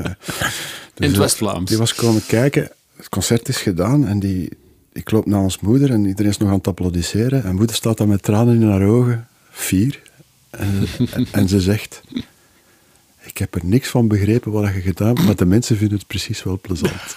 [0.95, 1.69] In het eh, West-Vlaams.
[1.69, 2.71] Die was komen kijken.
[3.03, 4.49] Het concert is gedaan en die,
[4.93, 7.45] ik loop naar ons moeder en iedereen is nog aan het applaudisseren.
[7.45, 10.03] En moeder staat daar met tranen in haar ogen, vier.
[10.51, 12.03] En, en, en ze zegt,
[13.23, 16.07] ik heb er niks van begrepen wat je gedaan hebt, maar de mensen vinden het
[16.07, 17.17] precies wel plezant.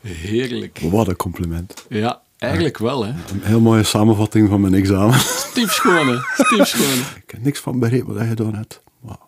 [0.00, 0.78] Heerlijk.
[0.82, 1.86] Wat een compliment.
[1.88, 3.10] Ja, eigenlijk wel, hè.
[3.10, 5.18] Een heel mooie samenvatting van mijn examen.
[5.50, 6.18] Stiefschoon, hè.
[6.44, 6.98] Stiefschoon.
[7.16, 8.80] Ik heb niks van begrepen wat je gedaan hebt.
[9.00, 9.18] Maar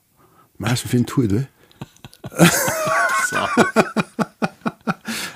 [0.56, 1.46] mensen vinden het goed, hè.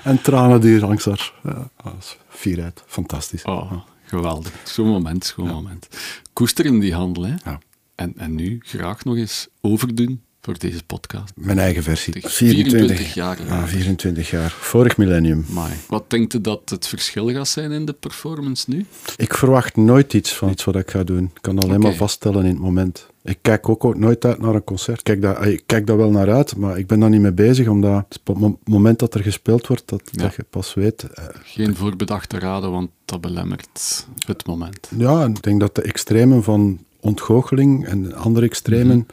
[0.03, 1.33] En tranen die langs haar.
[1.43, 2.83] Ja, dat is fierheid.
[2.85, 3.43] Fantastisch.
[3.43, 3.71] Oh,
[4.03, 4.51] geweldig.
[4.63, 5.87] Zo'n moment, zo'n moment.
[6.33, 7.33] Koester in die handel, hè.
[7.43, 7.59] Ja.
[7.95, 11.33] En, en nu graag nog eens overdoen voor deze podcast.
[11.35, 12.13] Mijn eigen versie.
[12.27, 13.37] 24 jaar.
[13.49, 14.51] Ah, 24 jaar.
[14.51, 15.45] Vorig millennium.
[15.49, 15.73] Mai.
[15.87, 18.85] Wat denkt u dat het verschil gaat zijn in de performance nu?
[19.15, 21.31] Ik verwacht nooit iets van iets wat ik ga doen.
[21.35, 23.07] Ik kan alleen maar vaststellen in het moment.
[23.27, 24.97] Ik kijk ook ooit nooit uit naar een concert.
[24.97, 27.31] Ik kijk, daar, ik kijk daar wel naar uit, maar ik ben daar niet mee
[27.33, 30.21] bezig, omdat het op het moment dat er gespeeld wordt, dat, Ja.
[30.23, 31.03] dat je pas weet.
[31.03, 34.89] eh, Geen voorbedachte raden, want dat belemmert het moment.
[34.97, 39.07] Ja, en ik denk dat de extremen van ontgoocheling en de andere extremen,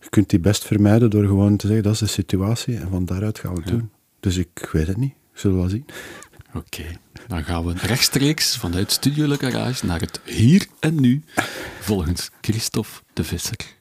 [0.00, 3.04] je kunt die best vermijden door gewoon te zeggen, dat is de situatie en van
[3.04, 3.90] daaruit gaan we het doen.
[4.20, 5.84] Dus ik weet het niet, zullen we wel zien.
[6.54, 6.84] Oké,
[7.26, 11.24] dan gaan we rechtstreeks vanuit Studio Le Garage naar het hier en nu,
[11.80, 13.77] volgens Christophe de Visser.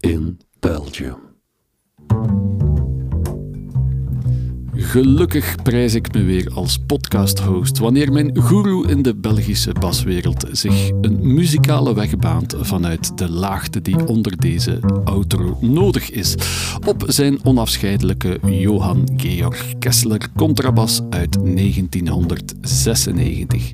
[0.00, 1.16] In Belgium.
[4.76, 10.90] Gelukkig prijs ik me weer als podcast-host wanneer mijn guru in de Belgische baswereld zich
[11.00, 16.34] een muzikale weg baant vanuit de laagte die onder deze outro nodig is.
[16.86, 23.72] Op zijn onafscheidelijke Johan Georg Kessler contrabas uit 1996.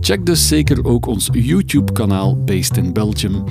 [0.00, 3.44] Check dus zeker ook ons YouTube-kanaal Based in Belgium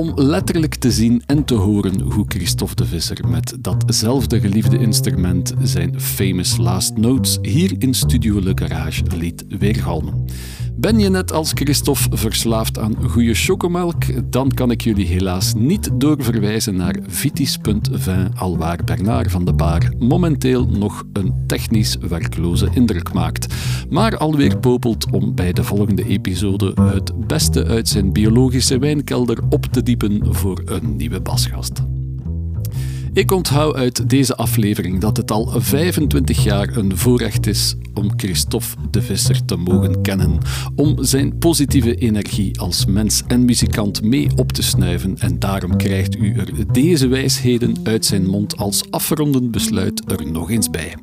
[0.00, 5.54] om letterlijk te zien en te horen hoe Christophe de Visser met datzelfde geliefde instrument
[5.62, 10.24] zijn famous last notes hier in Studio Le Garage liet weergalmen.
[10.80, 14.30] Ben je net als Christophe verslaafd aan goede chocomelk?
[14.32, 20.66] Dan kan ik jullie helaas niet doorverwijzen naar vitis.vin, alwaar Bernard van de Baar momenteel
[20.66, 23.54] nog een technisch werkloze indruk maakt,
[23.90, 29.66] maar alweer popelt om bij de volgende episode het beste uit zijn biologische wijnkelder op
[29.66, 31.82] te diepen voor een nieuwe basgast.
[33.12, 38.76] Ik onthoud uit deze aflevering dat het al 25 jaar een voorrecht is om Christophe
[38.90, 40.38] de Visser te mogen kennen,
[40.76, 46.16] om zijn positieve energie als mens en muzikant mee op te snuiven en daarom krijgt
[46.16, 50.94] u er deze wijsheden uit zijn mond als afrondend besluit er nog eens bij.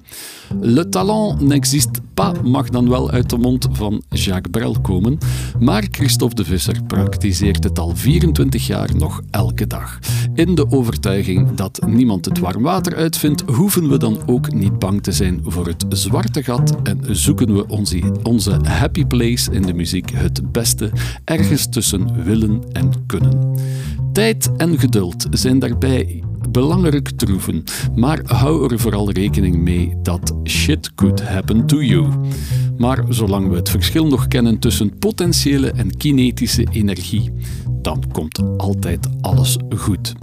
[0.61, 5.17] Le talent n'existe pas mag dan wel uit de mond van Jacques Brel komen,
[5.59, 9.99] maar Christophe de Visser praktiseert het al 24 jaar nog elke dag.
[10.33, 15.03] In de overtuiging dat niemand het warm water uitvindt, hoeven we dan ook niet bang
[15.03, 19.73] te zijn voor het zwarte gat en zoeken we onze, onze happy place in de
[19.73, 20.91] muziek het beste
[21.23, 23.55] ergens tussen willen en kunnen.
[24.13, 27.63] Tijd en geduld zijn daarbij belangrijk troeven,
[27.95, 32.07] maar hou er vooral rekening mee dat shit could happen to you.
[32.77, 37.31] Maar zolang we het verschil nog kennen tussen potentiële en kinetische energie,
[37.81, 40.13] dan komt altijd alles goed.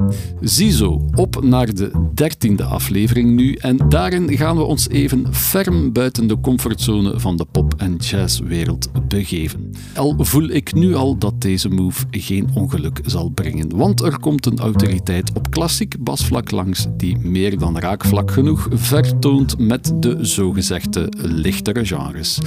[0.40, 6.26] Ziezo, op naar de dertiende aflevering nu en daarin gaan we ons even ferm buiten
[6.26, 9.70] de comfortzone van de pop- en jazzwereld begeven.
[9.94, 14.46] Al voel ik nu al dat deze move geen ongeluk zal brengen, want er komt
[14.46, 21.12] een autoriteit op klassiek basvlak langs die meer dan raakvlak genoeg vertoont met de zogezegde
[21.16, 22.38] lichtere genres.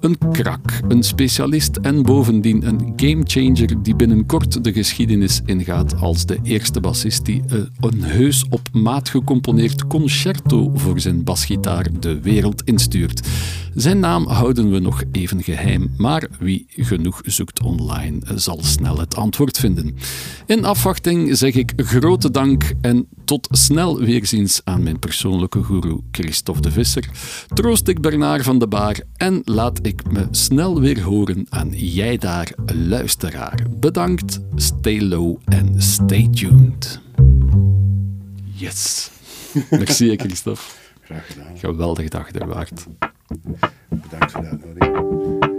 [0.00, 6.38] Een krak, een specialist en bovendien een gamechanger die binnenkort de geschiedenis ingaat als de
[6.42, 12.62] eerste bassist die eh, een heus op maat gecomponeerd concerto voor zijn basgitaar de wereld
[12.64, 13.28] instuurt.
[13.74, 19.16] Zijn naam houden we nog even geheim, maar wie genoeg zoekt online zal snel het
[19.16, 19.94] antwoord vinden.
[20.46, 26.60] In afwachting zeg ik grote dank en tot snel weerziens aan mijn persoonlijke guru Christophe
[26.60, 27.10] de Visser.
[27.54, 32.18] Troost ik Bernard van de Baar en laat ik me snel weer horen aan jij
[32.18, 33.66] daar, luisteraar.
[33.80, 37.00] Bedankt, Stay low and stay tuned.
[38.54, 39.10] Yes.
[39.70, 40.80] Merci, Christophe.
[41.00, 41.58] Graag gedaan.
[41.58, 42.86] Geweldige dag er waard.
[43.88, 45.50] Bedankt voor de uitnodiging.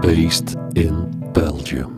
[0.00, 1.97] Based in Belgium.